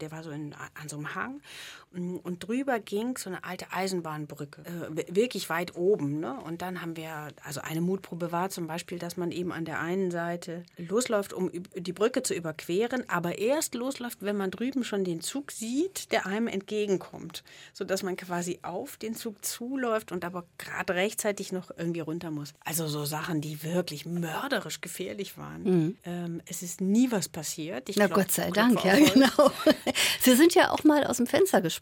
der 0.00 0.10
war 0.10 0.22
so 0.22 0.30
in 0.30 0.54
an 0.74 0.88
so 0.88 0.96
einem 0.96 1.14
Hang. 1.14 1.42
Und 1.90 2.46
drüber 2.46 2.80
ging 2.80 3.16
so 3.16 3.30
eine 3.30 3.44
alte 3.44 3.72
Eisenbahnbrücke, 3.72 4.62
äh, 4.62 5.14
wirklich 5.14 5.48
weit 5.48 5.74
oben. 5.74 6.20
Ne? 6.20 6.38
Und 6.44 6.60
dann 6.60 6.82
haben 6.82 6.96
wir, 6.96 7.28
also 7.42 7.62
eine 7.62 7.80
Mutprobe 7.80 8.30
war 8.30 8.50
zum 8.50 8.66
Beispiel, 8.66 8.98
dass 8.98 9.16
man 9.16 9.32
eben 9.32 9.52
an 9.52 9.64
der 9.64 9.80
einen 9.80 10.10
Seite 10.10 10.64
losläuft, 10.76 11.32
um 11.32 11.50
die 11.74 11.92
Brücke 11.94 12.22
zu 12.22 12.34
überqueren, 12.34 13.08
aber 13.08 13.38
erst 13.38 13.74
losläuft, 13.74 14.18
wenn 14.20 14.36
man 14.36 14.50
drüben 14.50 14.84
schon 14.84 15.02
den 15.02 15.22
Zug 15.22 15.50
sieht, 15.50 16.12
der 16.12 16.26
einem 16.26 16.46
entgegenkommt. 16.46 17.42
Sodass 17.72 18.02
man 18.02 18.16
quasi 18.16 18.58
auf 18.62 18.98
den 18.98 19.14
Zug 19.14 19.42
zuläuft 19.42 20.12
und 20.12 20.26
aber 20.26 20.44
gerade 20.58 20.94
rechtzeitig 20.94 21.52
noch 21.52 21.70
irgendwie 21.74 22.00
runter 22.00 22.30
muss. 22.30 22.52
Also 22.64 22.86
so 22.86 23.06
Sachen, 23.06 23.40
die 23.40 23.62
wirklich 23.62 24.04
mörderisch 24.04 24.82
gefährlich 24.82 25.38
waren. 25.38 25.62
Mhm. 25.62 25.96
Ähm, 26.04 26.42
es 26.44 26.62
ist 26.62 26.82
nie 26.82 27.10
was 27.10 27.30
passiert. 27.30 27.88
Ich 27.88 27.96
Na 27.96 28.08
glaub, 28.08 28.18
Gott 28.18 28.32
sei 28.32 28.50
Dank, 28.50 28.84
ja 28.84 28.94
genau. 29.14 29.50
Sie 30.20 30.34
sind 30.34 30.54
ja 30.54 30.70
auch 30.70 30.84
mal 30.84 31.04
aus 31.04 31.16
dem 31.16 31.26
Fenster 31.26 31.62
gesprungen. 31.62 31.77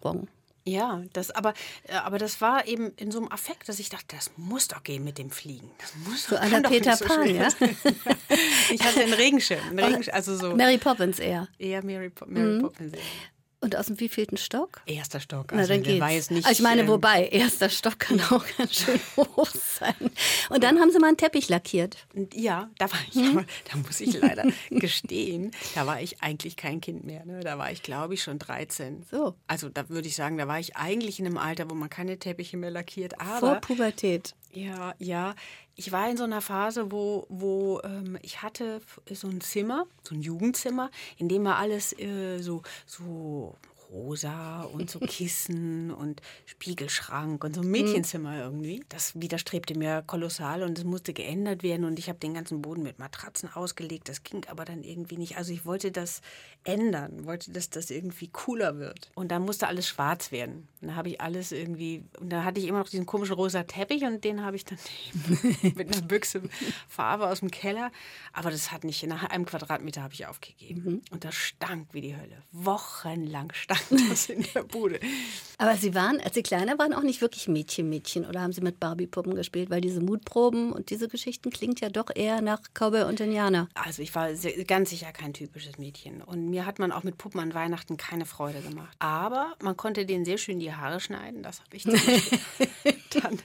Ja, 0.68 1.00
das, 1.12 1.30
aber, 1.30 1.54
äh, 1.84 1.92
aber 1.92 2.18
das 2.18 2.40
war 2.40 2.66
eben 2.66 2.90
in 2.96 3.12
so 3.12 3.20
einem 3.20 3.30
Affekt, 3.30 3.68
dass 3.68 3.78
ich 3.78 3.88
dachte, 3.88 4.16
das 4.16 4.32
muss 4.36 4.66
doch 4.66 4.82
gehen 4.82 5.04
mit 5.04 5.16
dem 5.16 5.30
Fliegen. 5.30 5.70
Das 5.78 5.94
muss 6.08 6.26
so 6.26 6.34
einer 6.34 6.60
Peter 6.60 6.96
so 6.96 7.04
Pan, 7.04 7.32
ja? 7.32 7.48
ich 8.72 8.82
hatte 8.82 9.00
einen 9.00 9.12
Regenschirm, 9.12 9.60
einen 9.70 9.78
Regenschirm, 9.84 10.16
also 10.16 10.36
so. 10.36 10.56
Mary 10.56 10.78
Poppins 10.78 11.20
eher. 11.20 11.46
Eher 11.58 11.84
Mary, 11.84 12.10
Mary 12.26 12.58
mhm. 12.58 12.62
Poppins 12.62 12.94
eher. 12.94 13.00
Und 13.66 13.74
aus 13.74 13.86
dem 13.86 13.98
wievielten 13.98 14.36
Stock? 14.36 14.80
Erster 14.86 15.18
Stock. 15.18 15.52
Also 15.52 15.60
Na, 15.60 15.66
dann 15.66 15.82
geht's. 15.82 16.12
Jetzt 16.12 16.30
nicht, 16.30 16.48
ich 16.48 16.60
meine, 16.60 16.86
wobei, 16.86 17.26
erster 17.26 17.68
Stock 17.68 17.98
kann 17.98 18.20
auch 18.20 18.44
ganz 18.58 18.74
schön 18.74 19.00
hoch 19.16 19.50
sein. 19.50 20.12
Und 20.50 20.62
dann 20.62 20.78
haben 20.78 20.92
sie 20.92 21.00
mal 21.00 21.08
einen 21.08 21.16
Teppich 21.16 21.48
lackiert. 21.48 21.96
Ja, 22.32 22.70
da 22.78 22.92
war 22.92 23.00
ich, 23.10 23.16
hm? 23.16 23.38
aber, 23.38 23.46
da 23.68 23.76
muss 23.78 24.00
ich 24.00 24.16
leider 24.20 24.44
gestehen, 24.70 25.50
da 25.74 25.84
war 25.84 26.00
ich 26.00 26.22
eigentlich 26.22 26.56
kein 26.56 26.80
Kind 26.80 27.02
mehr. 27.02 27.26
Ne? 27.26 27.40
Da 27.40 27.58
war 27.58 27.72
ich, 27.72 27.82
glaube 27.82 28.14
ich, 28.14 28.22
schon 28.22 28.38
13. 28.38 29.04
So. 29.10 29.34
Also 29.48 29.68
da 29.68 29.88
würde 29.88 30.06
ich 30.06 30.14
sagen, 30.14 30.38
da 30.38 30.46
war 30.46 30.60
ich 30.60 30.76
eigentlich 30.76 31.18
in 31.18 31.26
einem 31.26 31.38
Alter, 31.38 31.68
wo 31.68 31.74
man 31.74 31.90
keine 31.90 32.20
Teppiche 32.20 32.56
mehr 32.56 32.70
lackiert. 32.70 33.20
Aber, 33.20 33.40
Vor 33.40 33.54
Pubertät. 33.56 34.36
Ja, 34.52 34.94
ja. 34.98 35.34
Ich 35.78 35.92
war 35.92 36.08
in 36.08 36.16
so 36.16 36.24
einer 36.24 36.40
Phase, 36.40 36.90
wo, 36.90 37.26
wo 37.28 37.80
ähm, 37.84 38.18
ich 38.22 38.42
hatte 38.42 38.80
so 39.10 39.28
ein 39.28 39.42
Zimmer, 39.42 39.86
so 40.02 40.14
ein 40.14 40.22
Jugendzimmer, 40.22 40.90
in 41.18 41.28
dem 41.28 41.44
war 41.44 41.56
alles 41.56 41.92
äh, 41.98 42.38
so, 42.38 42.62
so 42.86 43.54
rosa 43.90 44.62
und 44.62 44.90
so 44.90 44.98
Kissen 45.06 45.90
und 45.90 46.20
Spiegelschrank 46.44 47.44
und 47.44 47.54
so 47.54 47.62
ein 47.62 47.70
Mädchenzimmer 47.70 48.38
irgendwie. 48.38 48.84
Das 48.88 49.20
widerstrebte 49.20 49.76
mir 49.76 50.02
kolossal 50.06 50.62
und 50.62 50.78
es 50.78 50.84
musste 50.84 51.12
geändert 51.12 51.62
werden 51.62 51.84
und 51.84 51.98
ich 51.98 52.08
habe 52.08 52.18
den 52.18 52.34
ganzen 52.34 52.62
Boden 52.62 52.82
mit 52.82 52.98
Matratzen 52.98 53.52
ausgelegt. 53.52 54.08
Das 54.08 54.22
ging 54.22 54.44
aber 54.48 54.64
dann 54.64 54.82
irgendwie 54.82 55.16
nicht. 55.16 55.36
Also 55.36 55.52
ich 55.52 55.64
wollte 55.64 55.92
das 55.92 56.20
ändern, 56.64 57.24
wollte, 57.24 57.52
dass 57.52 57.70
das 57.70 57.90
irgendwie 57.90 58.28
cooler 58.28 58.78
wird. 58.78 59.10
Und 59.14 59.30
dann 59.30 59.42
musste 59.42 59.68
alles 59.68 59.86
schwarz 59.86 60.32
werden. 60.32 60.68
Und 60.80 60.88
da 60.88 60.94
habe 60.96 61.10
ich 61.10 61.20
alles 61.20 61.52
irgendwie, 61.52 62.04
und 62.18 62.30
da 62.30 62.44
hatte 62.44 62.60
ich 62.60 62.66
immer 62.66 62.78
noch 62.78 62.88
diesen 62.88 63.06
komischen 63.06 63.34
rosa 63.34 63.62
Teppich 63.62 64.02
und 64.04 64.24
den 64.24 64.44
habe 64.44 64.56
ich 64.56 64.64
dann 64.64 64.78
mit 65.62 65.92
einer 65.92 66.02
Büchse 66.02 66.42
Farbe 66.88 67.28
aus 67.28 67.40
dem 67.40 67.50
Keller. 67.50 67.92
Aber 68.32 68.50
das 68.50 68.72
hat 68.72 68.84
nicht, 68.84 69.06
nach 69.06 69.24
einem 69.24 69.46
Quadratmeter 69.46 70.02
habe 70.02 70.14
ich 70.14 70.26
aufgegeben. 70.26 70.82
Mhm. 70.84 71.02
Und 71.10 71.24
das 71.24 71.34
stank 71.34 71.88
wie 71.92 72.00
die 72.00 72.16
Hölle. 72.16 72.42
Wochenlang 72.52 73.52
stank 73.52 73.75
das 73.90 74.28
in 74.28 74.44
der 74.54 74.62
Bude. 74.62 75.00
Aber 75.58 75.76
Sie 75.76 75.94
waren, 75.94 76.20
als 76.20 76.34
Sie 76.34 76.42
kleiner 76.42 76.78
waren, 76.78 76.92
auch 76.92 77.02
nicht 77.02 77.20
wirklich 77.20 77.48
Mädchen, 77.48 77.88
Mädchen. 77.88 78.26
Oder 78.26 78.42
haben 78.42 78.52
Sie 78.52 78.60
mit 78.60 78.78
Barbie-Puppen 78.78 79.34
gespielt? 79.34 79.70
Weil 79.70 79.80
diese 79.80 80.00
Mutproben 80.00 80.72
und 80.72 80.90
diese 80.90 81.08
Geschichten 81.08 81.50
klingt 81.50 81.80
ja 81.80 81.88
doch 81.88 82.10
eher 82.14 82.42
nach 82.42 82.60
Cowboy 82.74 83.04
und 83.04 83.20
Indianer. 83.20 83.68
Also 83.74 84.02
ich 84.02 84.14
war 84.14 84.34
sehr, 84.34 84.52
ganz 84.64 84.90
sicher 84.90 85.12
kein 85.12 85.32
typisches 85.32 85.78
Mädchen. 85.78 86.22
Und 86.22 86.50
mir 86.50 86.66
hat 86.66 86.78
man 86.78 86.92
auch 86.92 87.04
mit 87.04 87.18
Puppen 87.18 87.40
an 87.40 87.54
Weihnachten 87.54 87.96
keine 87.96 88.26
Freude 88.26 88.60
gemacht. 88.60 88.94
Aber 88.98 89.54
man 89.62 89.76
konnte 89.76 90.04
denen 90.04 90.24
sehr 90.24 90.38
schön 90.38 90.58
die 90.58 90.72
Haare 90.72 91.00
schneiden. 91.00 91.42
Das 91.42 91.60
habe 91.60 91.76
ich 91.76 91.84
dann 93.10 93.38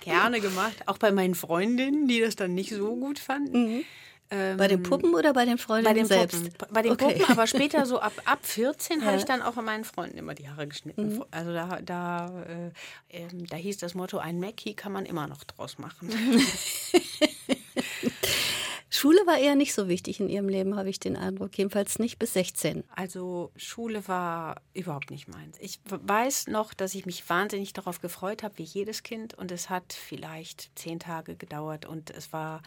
gerne 0.00 0.40
gemacht. 0.40 0.76
Auch 0.86 0.98
bei 0.98 1.12
meinen 1.12 1.34
Freundinnen, 1.34 2.06
die 2.08 2.20
das 2.20 2.36
dann 2.36 2.54
nicht 2.54 2.70
so 2.70 2.94
gut 2.96 3.18
fanden. 3.18 3.76
Mhm. 3.76 3.84
Bei 4.30 4.68
den 4.68 4.82
Puppen 4.82 5.14
oder 5.14 5.32
bei 5.32 5.44
den 5.44 5.58
Freundinnen 5.58 5.94
bei 5.94 6.00
den 6.00 6.06
selbst? 6.06 6.58
Puppen. 6.58 6.74
Bei 6.74 6.82
den 6.82 6.92
okay. 6.92 7.14
Puppen, 7.14 7.32
aber 7.32 7.46
später 7.46 7.86
so 7.86 7.98
ab, 8.00 8.12
ab 8.24 8.40
14 8.42 9.00
ja. 9.00 9.06
habe 9.06 9.16
ich 9.16 9.24
dann 9.24 9.40
auch 9.42 9.54
bei 9.54 9.62
meinen 9.62 9.84
Freunden 9.84 10.18
immer 10.18 10.34
die 10.34 10.48
Haare 10.48 10.66
geschnitten. 10.66 11.14
Mhm. 11.14 11.24
Also 11.30 11.52
da, 11.52 11.80
da, 11.82 12.42
äh, 12.42 12.68
äh, 13.16 13.28
da 13.48 13.56
hieß 13.56 13.78
das 13.78 13.94
Motto, 13.94 14.18
ein 14.18 14.38
Mackie 14.40 14.74
kann 14.74 14.92
man 14.92 15.06
immer 15.06 15.26
noch 15.26 15.44
draus 15.44 15.78
machen. 15.78 16.10
Schule 18.90 19.20
war 19.26 19.38
eher 19.38 19.54
nicht 19.54 19.74
so 19.74 19.86
wichtig 19.88 20.18
in 20.18 20.28
Ihrem 20.28 20.48
Leben, 20.48 20.74
habe 20.74 20.90
ich 20.90 20.98
den 20.98 21.16
Eindruck. 21.16 21.56
Jedenfalls 21.56 22.00
nicht 22.00 22.18
bis 22.18 22.32
16. 22.32 22.82
Also 22.96 23.52
Schule 23.54 24.08
war 24.08 24.60
überhaupt 24.74 25.12
nicht 25.12 25.28
meins. 25.28 25.56
Ich 25.60 25.78
weiß 25.88 26.48
noch, 26.48 26.74
dass 26.74 26.94
ich 26.94 27.06
mich 27.06 27.28
wahnsinnig 27.28 27.72
darauf 27.72 28.00
gefreut 28.00 28.42
habe, 28.42 28.58
wie 28.58 28.64
jedes 28.64 29.04
Kind. 29.04 29.34
Und 29.34 29.52
es 29.52 29.70
hat 29.70 29.92
vielleicht 29.92 30.76
zehn 30.76 30.98
Tage 30.98 31.36
gedauert 31.36 31.86
und 31.86 32.10
es 32.10 32.32
war 32.32 32.62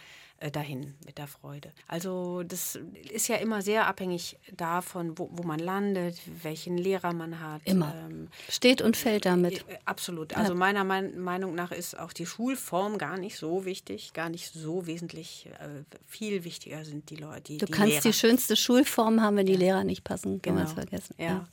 dahin 0.50 0.96
mit 1.06 1.20
der 1.20 1.28
Freude. 1.28 1.72
Also 1.88 2.42
das 2.44 2.80
ist 3.12 3.28
ja 3.28 3.36
immer 3.36 3.62
sehr 3.62 3.86
abhängig 3.86 4.38
davon, 4.52 5.18
wo, 5.18 5.30
wo 5.32 5.44
man 5.44 5.60
landet, 5.60 6.20
welchen 6.42 6.78
Lehrer 6.78 7.14
man 7.14 7.40
hat. 7.40 7.62
Immer. 7.66 7.94
Ähm, 7.96 8.30
Steht 8.50 8.82
und 8.82 8.98
fällt 8.98 9.26
damit. 9.26 9.60
Äh, 9.68 9.78
absolut. 9.86 10.36
Also 10.36 10.56
meiner 10.56 10.84
Meinung 10.84 11.54
nach 11.54 11.72
ist 11.72 12.00
auch 12.00 12.14
die 12.14 12.26
Schulform 12.26 12.98
gar 12.98 13.18
nicht 13.18 13.38
so 13.38 13.66
wichtig, 13.66 14.14
gar 14.14 14.30
nicht 14.30 14.52
so 14.52 14.88
wesentlich. 14.88 15.48
Äh, 15.60 15.84
viel 16.08 16.44
wichtiger 16.44 16.84
sind 16.86 17.10
die 17.12 17.18
Leute. 17.18 17.42
Die, 17.44 17.58
du 17.60 17.68
die 17.68 17.72
kannst 17.72 17.90
Lehrer. 17.92 18.02
die 18.04 18.14
schönste 18.14 18.56
Schulform 18.56 19.22
haben, 19.22 19.38
wenn 19.38 19.46
die 19.46 19.56
Lehrer 19.56 19.84
nicht 19.84 20.04
passen. 20.04 20.42
Kann 20.42 20.56
genau. 20.56 20.66
man 20.66 20.76
vergessen. 20.76 21.16
ja. 21.20 21.26
ja. 21.26 21.48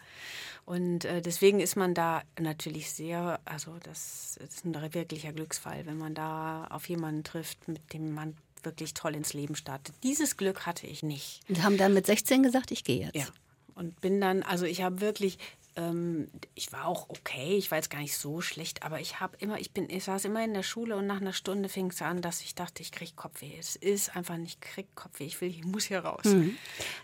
Und 0.69 1.07
äh, 1.07 1.23
deswegen 1.23 1.61
ist 1.61 1.77
man 1.77 1.95
da 1.95 2.21
natürlich 2.39 2.91
sehr, 2.91 3.41
also 3.47 3.79
das, 3.85 4.37
das 4.39 4.57
ist 4.57 4.67
ein 4.67 4.75
wirklicher 4.93 5.33
Glücksfall, 5.33 5.87
wenn 5.87 5.97
man 5.97 6.15
da 6.15 6.67
auf 6.69 6.91
jemanden 6.91 7.25
trifft, 7.25 7.69
mit 7.69 7.95
dem 7.95 8.13
man 8.13 8.37
wirklich 8.65 8.95
toll 8.95 9.15
ins 9.15 9.33
Leben 9.33 9.57
startet. 9.57 9.95
Dieses 10.03 10.37
Glück 10.37 10.67
hatte 10.67 10.87
ich 10.87 11.03
nicht. 11.03 11.41
Und 11.49 11.63
haben 11.63 11.77
dann 11.77 11.95
mit 11.95 12.07
16 12.07 12.43
gesagt, 12.43 12.71
ich 12.71 12.85
gehe 12.85 13.07
jetzt. 13.07 13.15
Ja. 13.15 13.27
Und 13.75 14.01
bin 14.01 14.21
dann, 14.21 14.43
also 14.43 14.65
ich 14.67 14.83
habe 14.83 15.01
wirklich 15.01 15.39
ähm, 15.79 16.29
ich 16.55 16.73
war 16.73 16.87
auch 16.87 17.09
okay, 17.09 17.57
ich 17.57 17.71
war 17.71 17.79
jetzt 17.79 17.91
gar 17.91 18.01
nicht 18.01 18.17
so 18.17 18.41
schlecht, 18.41 18.83
aber 18.83 19.01
ich 19.01 19.21
habe 19.21 19.37
immer, 19.39 19.59
ich 19.61 19.73
bin, 19.73 19.89
ich 19.89 20.05
saß 20.05 20.25
immer 20.25 20.45
in 20.45 20.55
der 20.55 20.63
Schule 20.63 20.97
und 20.97 21.07
nach 21.07 21.21
einer 21.21 21.33
Stunde 21.33 21.69
fing 21.69 21.91
es 21.91 22.03
an, 22.03 22.21
dass 22.21 22.41
ich 22.41 22.55
dachte, 22.55 22.83
ich 22.83 22.91
kriege 22.91 23.13
Kopfweh. 23.15 23.53
Es 23.59 23.77
ist 23.77 24.15
einfach 24.17 24.37
nicht, 24.37 24.59
ich 24.61 24.61
krieg 24.61 24.87
Kopfweh, 24.95 25.25
ich 25.25 25.41
will, 25.41 25.49
ich 25.49 25.65
muss 25.65 25.85
hier 25.85 26.01
raus. 26.01 26.25
Mhm. 26.25 26.57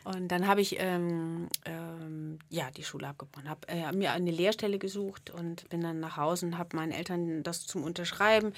Und 0.04 0.28
dann 0.28 0.46
habe 0.46 0.60
ich 0.60 0.76
ähm, 0.80 1.48
ähm, 1.64 2.38
ja 2.50 2.70
die 2.70 2.84
Schule 2.84 3.08
abgebrochen, 3.08 3.48
habe 3.48 3.68
äh, 3.68 3.92
mir 3.92 4.12
eine 4.12 4.30
Lehrstelle 4.30 4.78
gesucht 4.78 5.30
und 5.30 5.68
bin 5.68 5.80
dann 5.80 6.00
nach 6.00 6.16
Hause 6.16 6.46
und 6.46 6.58
habe 6.58 6.76
meinen 6.76 6.92
Eltern 6.92 7.42
das 7.42 7.66
zum 7.66 7.84
Unterschreiben 7.84 8.52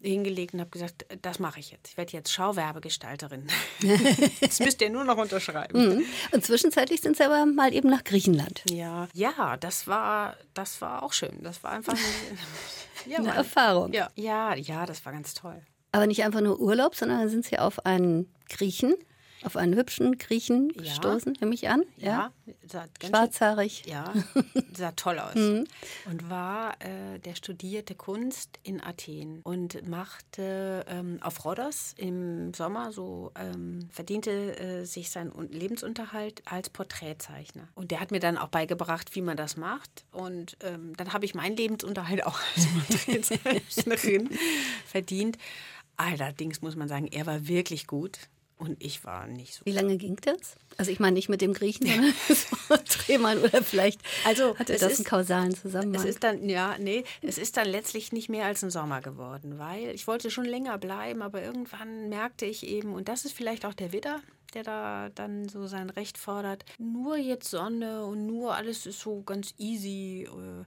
hingelegt 0.00 0.54
und 0.54 0.60
habe 0.60 0.70
gesagt, 0.70 1.06
das 1.22 1.38
mache 1.38 1.60
ich 1.60 1.70
jetzt. 1.70 1.90
Ich 1.90 1.96
werde 1.96 2.12
jetzt 2.12 2.32
Schauwerbegestalterin. 2.32 3.46
das 4.40 4.58
müsst 4.58 4.80
ihr 4.82 4.90
nur 4.90 5.04
noch 5.04 5.16
unterschreiben. 5.16 5.96
Mhm. 5.96 6.04
Und 6.32 6.44
zwischenzeitlich 6.44 7.00
sind 7.00 7.16
sie 7.16 7.24
aber 7.24 7.46
mal 7.46 7.72
eben 7.72 7.88
nach 7.88 8.02
Griechenland. 8.02 8.62
Ja, 8.68 9.08
ja, 9.14 9.56
das 9.60 9.86
war, 9.86 10.36
das 10.54 10.80
war 10.80 11.02
auch 11.02 11.12
schön. 11.12 11.42
Das 11.42 11.62
war 11.62 11.72
einfach 11.72 11.92
eine, 11.92 12.02
ja, 13.12 13.18
eine 13.18 13.34
Erfahrung. 13.34 13.92
Ja, 13.92 14.10
ja, 14.14 14.54
ja, 14.54 14.86
das 14.86 15.04
war 15.04 15.12
ganz 15.12 15.34
toll. 15.34 15.60
Aber 15.92 16.06
nicht 16.06 16.24
einfach 16.24 16.40
nur 16.40 16.60
Urlaub, 16.60 16.94
sondern 16.94 17.28
sind 17.28 17.44
Sie 17.44 17.58
auf 17.58 17.84
einen 17.84 18.32
Griechen 18.48 18.94
auf 19.44 19.56
einen 19.56 19.74
hübschen 19.74 20.18
Griechen 20.18 20.70
ja. 20.74 20.82
gestoßen, 20.82 21.36
nehme 21.40 21.54
ich 21.54 21.68
an. 21.68 21.84
Ja, 21.96 22.32
ja. 22.72 22.86
schwarzhaarig. 23.06 23.84
Ja, 23.86 24.12
sah 24.74 24.92
toll 24.92 25.18
aus. 25.18 25.34
mhm. 25.34 25.66
Und 26.10 26.28
war, 26.30 26.74
äh, 26.80 27.18
der 27.20 27.34
studierte 27.34 27.94
Kunst 27.94 28.58
in 28.62 28.82
Athen 28.82 29.40
und 29.42 29.88
machte 29.88 30.84
ähm, 30.88 31.18
auf 31.22 31.44
Rhodos 31.44 31.94
im 31.96 32.52
Sommer 32.54 32.92
so, 32.92 33.32
ähm, 33.38 33.88
verdiente 33.90 34.58
äh, 34.58 34.84
sich 34.84 35.10
seinen 35.10 35.32
Lebensunterhalt 35.50 36.42
als 36.44 36.70
Porträtzeichner. 36.70 37.68
Und 37.74 37.90
der 37.90 38.00
hat 38.00 38.10
mir 38.10 38.20
dann 38.20 38.36
auch 38.36 38.48
beigebracht, 38.48 39.14
wie 39.14 39.22
man 39.22 39.36
das 39.36 39.56
macht. 39.56 40.04
Und 40.12 40.56
ähm, 40.62 40.94
dann 40.96 41.12
habe 41.12 41.24
ich 41.24 41.34
meinen 41.34 41.56
Lebensunterhalt 41.56 42.24
auch 42.26 42.38
als 42.56 42.66
Porträtzeichnerin 42.66 44.30
verdient. 44.86 45.38
Allerdings 45.96 46.62
muss 46.62 46.76
man 46.76 46.88
sagen, 46.88 47.08
er 47.08 47.26
war 47.26 47.46
wirklich 47.46 47.86
gut. 47.86 48.18
Und 48.60 48.76
ich 48.82 49.04
war 49.04 49.26
nicht 49.26 49.54
so. 49.54 49.64
Wie 49.64 49.72
lange 49.72 49.96
ging 49.96 50.16
das? 50.16 50.54
Also 50.76 50.90
ich 50.90 51.00
meine 51.00 51.14
nicht 51.14 51.30
mit 51.30 51.40
dem 51.40 51.54
Griechen, 51.54 51.86
sondern 52.28 52.84
Drehmann 52.86 53.38
oder 53.38 53.62
vielleicht 53.62 54.00
also, 54.26 54.56
hatte 54.58 54.74
das 54.74 54.82
ist, 54.82 54.98
einen 54.98 55.06
kausalen 55.06 55.54
Zusammenhang. 55.54 56.02
Es 56.02 56.08
ist 56.08 56.22
dann, 56.22 56.46
ja, 56.46 56.76
nee, 56.78 57.04
es 57.22 57.38
ist 57.38 57.56
dann 57.56 57.66
letztlich 57.66 58.12
nicht 58.12 58.28
mehr 58.28 58.44
als 58.44 58.62
ein 58.62 58.70
Sommer 58.70 59.00
geworden, 59.00 59.58
weil 59.58 59.94
ich 59.94 60.06
wollte 60.06 60.30
schon 60.30 60.44
länger 60.44 60.76
bleiben, 60.76 61.22
aber 61.22 61.42
irgendwann 61.42 62.10
merkte 62.10 62.44
ich 62.44 62.66
eben, 62.66 62.92
und 62.92 63.08
das 63.08 63.24
ist 63.24 63.32
vielleicht 63.32 63.64
auch 63.64 63.74
der 63.74 63.92
Widder, 63.92 64.20
der 64.52 64.62
da 64.62 65.08
dann 65.14 65.48
so 65.48 65.66
sein 65.66 65.88
Recht 65.88 66.18
fordert, 66.18 66.66
nur 66.78 67.16
jetzt 67.16 67.50
Sonne 67.50 68.04
und 68.04 68.26
nur 68.26 68.54
alles 68.54 68.84
ist 68.84 69.00
so 69.00 69.22
ganz 69.22 69.54
easy. 69.56 70.28
Äh, 70.28 70.64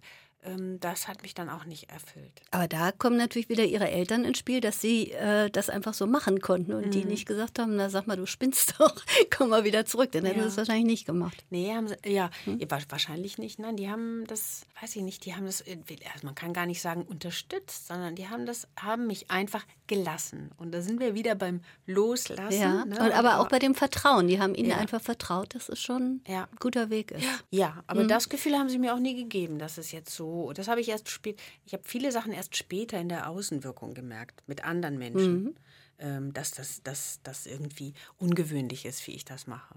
das 0.79 1.07
hat 1.07 1.21
mich 1.23 1.33
dann 1.33 1.49
auch 1.49 1.65
nicht 1.65 1.89
erfüllt. 1.89 2.41
Aber 2.51 2.67
da 2.67 2.91
kommen 2.91 3.17
natürlich 3.17 3.49
wieder 3.49 3.63
ihre 3.63 3.89
Eltern 3.89 4.25
ins 4.25 4.37
Spiel, 4.37 4.59
dass 4.59 4.81
sie 4.81 5.11
äh, 5.11 5.49
das 5.49 5.69
einfach 5.69 5.93
so 5.93 6.05
machen 6.05 6.41
konnten 6.41 6.73
und 6.73 6.87
mhm. 6.87 6.91
die 6.91 7.05
nicht 7.05 7.25
gesagt 7.25 7.59
haben, 7.59 7.75
na 7.77 7.89
sag 7.89 8.07
mal, 8.07 8.17
du 8.17 8.25
spinnst 8.25 8.75
doch, 8.79 8.95
komm 9.35 9.49
mal 9.49 9.63
wieder 9.63 9.85
zurück. 9.85 10.11
Dann 10.11 10.25
hätten 10.25 10.39
ja. 10.39 10.43
sie 10.43 10.49
es 10.49 10.57
wahrscheinlich 10.57 10.85
nicht 10.85 11.05
gemacht. 11.05 11.45
Nee, 11.49 11.73
haben 11.73 11.87
sie, 11.87 11.95
ja, 12.05 12.29
hm? 12.43 12.59
wahrscheinlich 12.89 13.37
nicht. 13.37 13.59
Nein, 13.59 13.77
die 13.77 13.89
haben 13.89 14.25
das, 14.27 14.65
weiß 14.81 14.95
ich 14.97 15.01
nicht, 15.01 15.25
die 15.25 15.33
haben 15.35 15.45
das, 15.45 15.63
also 15.63 16.25
man 16.25 16.35
kann 16.35 16.51
gar 16.53 16.65
nicht 16.65 16.81
sagen 16.81 17.03
unterstützt, 17.03 17.87
sondern 17.87 18.15
die 18.15 18.27
haben 18.27 18.45
das, 18.45 18.67
haben 18.77 19.07
mich 19.07 19.31
einfach 19.31 19.65
gelassen. 19.87 20.51
Und 20.57 20.73
da 20.73 20.81
sind 20.81 20.99
wir 20.99 21.15
wieder 21.15 21.35
beim 21.35 21.61
Loslassen. 21.85 22.59
Ja, 22.59 22.85
ne? 22.85 22.99
und 22.99 23.11
aber 23.11 23.39
auch 23.39 23.47
bei 23.47 23.59
dem 23.59 23.75
Vertrauen. 23.75 24.27
Die 24.27 24.39
haben 24.41 24.55
ihnen 24.55 24.69
ja. 24.69 24.77
einfach 24.77 25.01
vertraut, 25.01 25.55
dass 25.55 25.69
es 25.69 25.79
schon 25.79 26.21
ja. 26.27 26.43
ein 26.43 26.57
guter 26.59 26.89
Weg 26.89 27.11
ist. 27.11 27.25
Ja, 27.49 27.83
aber 27.87 28.03
mhm. 28.03 28.07
das 28.09 28.29
Gefühl 28.29 28.57
haben 28.57 28.69
sie 28.69 28.79
mir 28.79 28.93
auch 28.93 28.99
nie 28.99 29.15
gegeben, 29.15 29.59
dass 29.59 29.77
es 29.77 29.91
jetzt 29.91 30.13
so 30.13 30.32
das 30.53 30.67
habe 30.67 30.81
ich 30.81 30.89
erst 30.89 31.09
spät, 31.09 31.41
ich 31.65 31.73
habe 31.73 31.83
viele 31.85 32.11
Sachen 32.11 32.31
erst 32.31 32.55
später 32.55 32.99
in 32.99 33.09
der 33.09 33.29
Außenwirkung 33.29 33.93
gemerkt, 33.93 34.43
mit 34.47 34.63
anderen 34.63 34.97
Menschen, 34.97 35.43
mhm. 35.43 35.55
ähm, 35.99 36.33
dass 36.33 36.51
das 36.51 36.81
dass, 36.83 37.19
dass 37.23 37.45
irgendwie 37.45 37.93
ungewöhnlich 38.17 38.85
ist, 38.85 39.05
wie 39.07 39.11
ich 39.11 39.25
das 39.25 39.47
mache. 39.47 39.75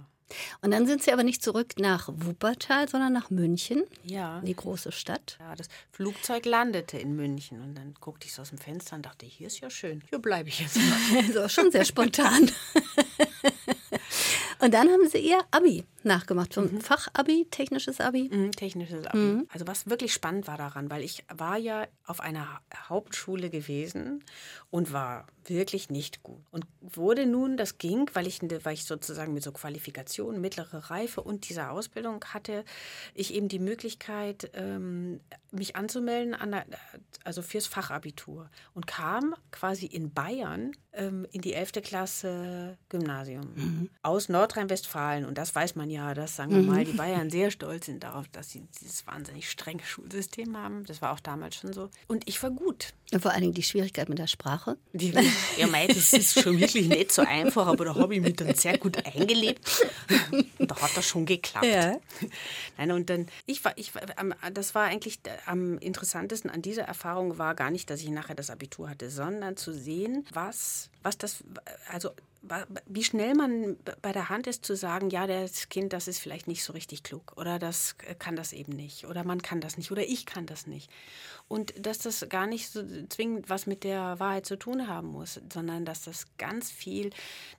Und 0.61 0.73
dann 0.73 0.87
sind 0.87 1.03
Sie 1.03 1.13
aber 1.13 1.23
nicht 1.23 1.43
zurück 1.43 1.75
nach 1.79 2.09
Wuppertal, 2.13 2.89
sondern 2.89 3.13
nach 3.13 3.31
München, 3.31 3.85
ja. 4.03 4.41
die 4.41 4.57
große 4.57 4.91
Stadt. 4.91 5.37
Ja, 5.39 5.55
das 5.55 5.69
Flugzeug 5.93 6.45
landete 6.47 6.99
in 6.99 7.15
München 7.15 7.61
und 7.61 7.75
dann 7.77 7.95
guckte 8.01 8.27
ich 8.27 8.35
so 8.35 8.43
aus 8.43 8.49
dem 8.49 8.59
Fenster 8.59 8.97
und 8.97 9.07
dachte, 9.07 9.25
hier 9.25 9.47
ist 9.47 9.61
ja 9.61 9.71
schön, 9.71 10.03
hier 10.11 10.19
bleibe 10.19 10.49
ich 10.49 10.61
jetzt. 10.61 10.79
also 11.17 11.49
schon 11.61 11.71
sehr 11.71 11.85
spontan. 11.85 12.51
und 14.61 14.75
dann 14.75 14.89
haben 14.89 15.09
Sie 15.09 15.19
Ihr 15.19 15.41
Abi 15.51 15.85
nachgemacht. 16.03 16.55
Vom 16.55 16.73
mhm. 16.73 16.81
Fachabi, 16.81 17.47
technisches 17.51 18.01
Abi? 18.01 18.31
Mhm, 18.33 18.53
technisches 18.53 19.07
Abi. 19.07 19.19
Mhm. 19.19 19.49
Also 19.53 19.67
was 19.67 19.89
wirklich 19.89 20.13
spannend 20.13 20.47
war 20.47 20.57
daran, 20.57 20.91
weil 20.91 21.03
ich 21.03 21.25
war 21.35 21.57
ja 21.57 21.87
auf 22.07 22.21
einer 22.21 22.61
Hauptschule 22.89 23.51
gewesen 23.51 24.25
und 24.71 24.93
war 24.93 25.27
wirklich 25.49 25.91
nicht 25.91 26.23
gut. 26.23 26.43
Und 26.51 26.67
wurde 26.81 27.27
nun, 27.27 27.57
das 27.57 27.79
ging, 27.79 28.11
weil 28.15 28.27
ich, 28.27 28.41
weil 28.43 28.75
ich 28.75 28.85
sozusagen 28.85 29.35
mit 29.35 29.43
so 29.43 29.53
Qualifikationen, 29.53 30.41
mittlere 30.41 30.91
Reife 30.91 31.23
und 31.23 31.49
dieser 31.49 31.71
Ausbildung 31.71 32.25
hatte, 32.25 32.65
ich 33.15 33.35
eben 33.35 33.49
die 33.49 33.59
Möglichkeit, 33.59 34.51
ähm, 34.55 35.21
mich 35.51 35.77
anzumelden, 35.77 36.35
an 36.35 36.53
der, 36.53 36.67
also 37.25 37.43
fürs 37.43 37.67
Fachabitur. 37.67 38.51
Und 38.75 38.87
kam 38.87 39.35
quasi 39.51 39.87
in 39.87 40.13
Bayern 40.13 40.73
ähm, 40.93 41.27
in 41.33 41.41
die 41.41 41.55
11. 41.55 41.73
Klasse 41.83 42.79
Gymnasium 42.89 43.53
mhm. 43.55 43.91
aus 44.03 44.29
Nordrhein-Westfalen. 44.29 45.25
Und 45.25 45.39
das 45.39 45.55
weiß 45.55 45.77
man 45.77 45.91
ja, 45.91 46.15
dass, 46.15 46.37
sagen 46.37 46.53
wir 46.53 46.63
mhm. 46.63 46.67
mal, 46.67 46.85
die 46.85 46.93
Bayern 46.93 47.31
sehr 47.31 47.51
stolz 47.51 47.87
sind 47.87 48.03
darauf, 48.03 48.29
dass 48.29 48.51
sie 48.51 48.63
dieses 48.81 49.07
wahnsinnig 49.07 49.51
strenge 49.51 49.83
Schulsystem 49.83 50.57
haben. 50.57 50.85
Das 50.85 51.03
war 51.03 51.13
auch 51.13 51.21
damals 51.21 51.57
schon 51.57 51.73
so. 51.73 51.91
Und 52.07 52.29
ich 52.29 52.43
war 52.43 52.51
gut. 52.51 52.95
Und 53.13 53.21
vor 53.21 53.31
allen 53.31 53.43
Dingen 53.43 53.55
die 53.55 53.63
Schwierigkeit 53.63 54.09
mit 54.09 54.19
der 54.19 54.27
Sprache. 54.27 54.77
Die, 54.93 55.15
ja, 55.57 55.69
mei, 55.69 55.87
das 55.87 56.13
ist 56.13 56.41
schon 56.41 56.59
wirklich 56.59 56.89
nicht 56.89 57.13
so 57.13 57.23
einfach, 57.23 57.69
aber 57.69 57.85
da 57.85 57.95
habe 57.95 58.17
ich 58.17 58.21
mich 58.21 58.35
dann 58.35 58.53
sehr 58.55 58.79
gut 58.79 58.97
eingelebt. 59.07 59.87
Und 60.59 60.71
da 60.71 60.77
hat 60.81 60.97
das 60.97 61.07
schon 61.07 61.25
geklappt. 61.25 61.67
Ja. 61.67 61.99
Nein, 62.77 62.91
und 62.91 63.09
dann, 63.09 63.27
ich 63.47 63.65
war, 63.65 63.79
ich 63.79 63.93
das 64.53 64.75
war 64.75 64.87
eigentlich 64.87 65.21
am 65.47 65.79
interessantesten 65.79 66.51
an 66.51 66.63
dieser 66.63 66.83
Erfahrung 66.83 67.39
war 67.39 67.55
gar 67.55 67.71
nicht, 67.71 67.91
dass 67.91 68.01
ich 68.01 68.11
nachher 68.11 68.35
das 68.35 68.51
Abitur 68.51 68.91
hatte, 68.91 69.09
sondern 69.09 69.57
zu 69.57 69.73
sehen, 69.73 70.27
was, 70.33 70.91
was 71.03 71.17
das, 71.17 71.45
also 71.93 72.11
wie 72.87 73.05
schnell 73.05 73.35
man 73.35 73.77
bei 74.03 74.13
der 74.13 74.29
Hand 74.29 74.47
ist 74.47 74.65
zu 74.65 74.77
sagen, 74.77 75.11
ja, 75.11 75.27
das 75.27 75.69
Kind, 75.69 75.93
das 75.93 76.09
ist 76.09 76.19
vielleicht 76.19 76.49
nicht 76.49 76.65
so 76.65 76.73
richtig 76.73 77.03
klug 77.03 77.33
oder 77.37 77.59
das 77.59 77.97
kann 78.19 78.37
das 78.37 78.53
eben 78.53 78.73
nicht 78.73 79.07
oder 79.07 79.25
man 79.25 79.43
kann 79.43 79.61
das 79.61 79.77
nicht 79.77 79.91
oder 79.91 80.03
ich 80.03 80.27
kann 80.27 80.47
das 80.47 80.67
nicht. 80.67 80.91
Und 81.49 81.75
dass 81.79 81.99
das 81.99 82.27
gar 82.29 82.47
nicht 82.47 82.71
so 82.71 82.83
zwingend 83.09 83.49
was 83.49 83.67
mit 83.67 83.85
der 83.85 84.19
Wahrheit 84.19 84.47
zu 84.47 84.57
tun 84.57 84.89
haben 84.89 85.09
muss, 85.09 85.41
sondern 85.53 85.85
dass 85.85 86.03
das 86.03 86.27
ganz 86.39 86.71
viel 86.71 87.11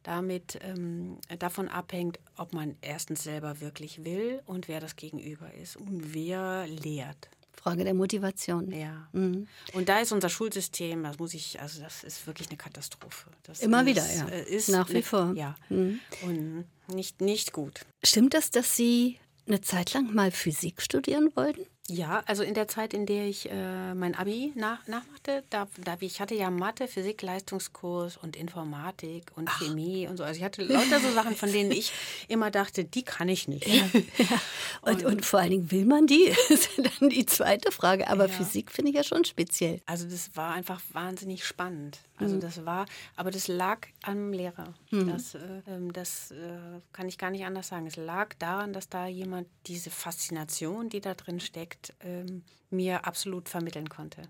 damit 0.04 0.60
ähm, 0.62 1.20
davon 1.40 1.70
abhängt, 1.70 2.20
ob 2.36 2.54
man 2.54 2.76
erstens 2.82 3.24
selber 3.24 3.62
wirklich 3.62 4.04
will 4.04 4.42
und 4.46 4.68
wer 4.68 4.80
das 4.80 4.96
Gegenüber 4.96 5.54
ist 5.54 5.78
und 5.78 6.14
wer 6.14 6.68
lehrt. 6.68 7.30
Frage 7.68 7.84
der 7.84 7.94
Motivation. 7.94 8.72
Ja. 8.72 9.08
Mhm. 9.12 9.48
Und 9.74 9.90
da 9.90 10.00
ist 10.00 10.12
unser 10.12 10.30
Schulsystem, 10.30 11.04
das 11.04 11.20
muss 11.20 11.34
ich, 11.34 11.60
also 11.60 11.82
das 11.82 12.04
ist 12.04 12.26
wirklich 12.26 12.48
eine 12.48 12.58
Katastrophe. 12.58 13.30
Das 13.44 13.60
Immer 13.60 13.82
ist, 13.82 13.88
wieder, 13.88 14.16
ja. 14.16 14.28
Äh, 14.28 14.44
ist 14.56 14.70
Nach 14.70 14.90
wie 14.90 15.02
vor. 15.02 15.34
Ja. 15.36 15.56
Mhm. 15.70 16.00
Und 16.24 16.66
nicht, 16.94 17.20
nicht 17.20 17.52
gut. 17.52 17.82
Stimmt 18.04 18.34
das, 18.34 18.52
dass 18.52 18.76
Sie 18.76 19.20
eine 19.48 19.62
Zeit 19.62 19.94
lang 19.94 20.14
mal 20.14 20.32
Physik 20.32 20.82
studieren 20.82 21.32
wollten? 21.36 21.66
Ja, 21.90 22.22
also 22.26 22.44
in 22.44 22.54
der 22.54 22.68
Zeit, 22.68 22.94
in 22.94 23.06
der 23.06 23.28
ich 23.28 23.50
äh, 23.50 23.94
mein 23.94 24.14
Abi 24.14 24.52
nach, 24.56 24.86
nachmachte, 24.88 25.46
da, 25.50 25.68
da, 25.78 25.96
ich 26.02 26.20
hatte 26.20 26.36
ja 26.36 26.50
Mathe, 26.50 26.86
Physik, 26.86 27.22
Leistungskurs 27.22 28.18
und 28.18 28.36
Informatik 28.36 29.32
und 29.36 29.48
Ach. 29.50 29.62
Chemie 29.62 30.06
und 30.06 30.18
so. 30.18 30.26
Also 30.26 30.38
ich 30.38 30.44
hatte 30.44 30.64
lauter 30.66 31.00
so 31.00 31.10
Sachen, 31.12 31.36
von 31.36 31.50
denen 31.50 31.72
ich 31.72 31.94
immer 32.28 32.52
dachte, 32.52 32.84
die 32.84 33.04
kann 33.04 33.30
ich 33.30 33.48
nicht. 33.48 33.68
Ja, 33.68 33.86
ja. 34.18 34.26
Und, 34.82 35.04
und, 35.04 35.06
und, 35.06 35.26
vor 35.26 35.40
allen 35.40 35.50
Dingen 35.50 35.72
will 35.72 35.86
man 35.86 36.08
die? 36.08 36.32
ist 36.50 36.70
dann 36.78 37.10
die 37.10 37.26
zweite 37.26 37.72
Frage. 37.72 38.08
Aber 38.10 38.28
ja. 38.28 38.34
Physik 38.34 38.72
finde 38.72 38.92
ich 38.92 38.96
ja 38.96 39.04
schon 39.04 39.26
speziell. 39.26 39.82
Also 39.86 40.08
das 40.08 40.36
war 40.36 40.54
einfach 40.54 40.80
wahnsinnig 40.94 41.46
spannend. 41.46 42.00
Also 42.20 42.36
mhm. 42.36 42.40
das 42.42 42.66
war, 42.66 42.86
aber 43.16 43.32
das 43.32 43.48
lag 43.48 43.88
am 44.02 44.34
Lehrer. 44.34 44.74
Mhm. 44.92 45.08
Das, 45.08 45.36
äh, 45.36 45.62
ähm, 45.68 45.94
das 45.94 46.32
äh, 46.32 46.82
kann 46.92 47.08
ich 47.08 47.18
gar 47.18 47.30
nicht 47.30 47.46
anders 47.46 47.68
sagen. 47.68 47.86
Es 47.86 47.96
lag 47.96 48.34
daran, 48.40 48.74
dass 48.74 48.90
da 48.90 49.08
jemand 49.08 49.48
diese 49.68 49.92
Faszination, 49.92 50.90
die 50.90 51.00
da 51.00 51.14
drin 51.14 51.40
steckt, 51.40 51.94
ähm, 52.02 52.44
mir 52.70 53.06
absolut 53.06 53.50
vermitteln 53.50 53.90
konnte. 53.90 54.24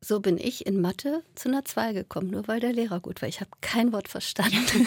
So 0.00 0.20
bin 0.20 0.38
ich 0.38 0.64
in 0.66 0.80
Mathe 0.80 1.24
zu 1.34 1.48
einer 1.48 1.64
2 1.64 1.92
gekommen, 1.92 2.30
nur 2.30 2.46
weil 2.46 2.60
der 2.60 2.72
Lehrer 2.72 3.00
gut 3.00 3.20
war. 3.20 3.28
Ich 3.28 3.40
habe 3.40 3.50
kein 3.60 3.92
Wort 3.92 4.08
verstanden. 4.08 4.86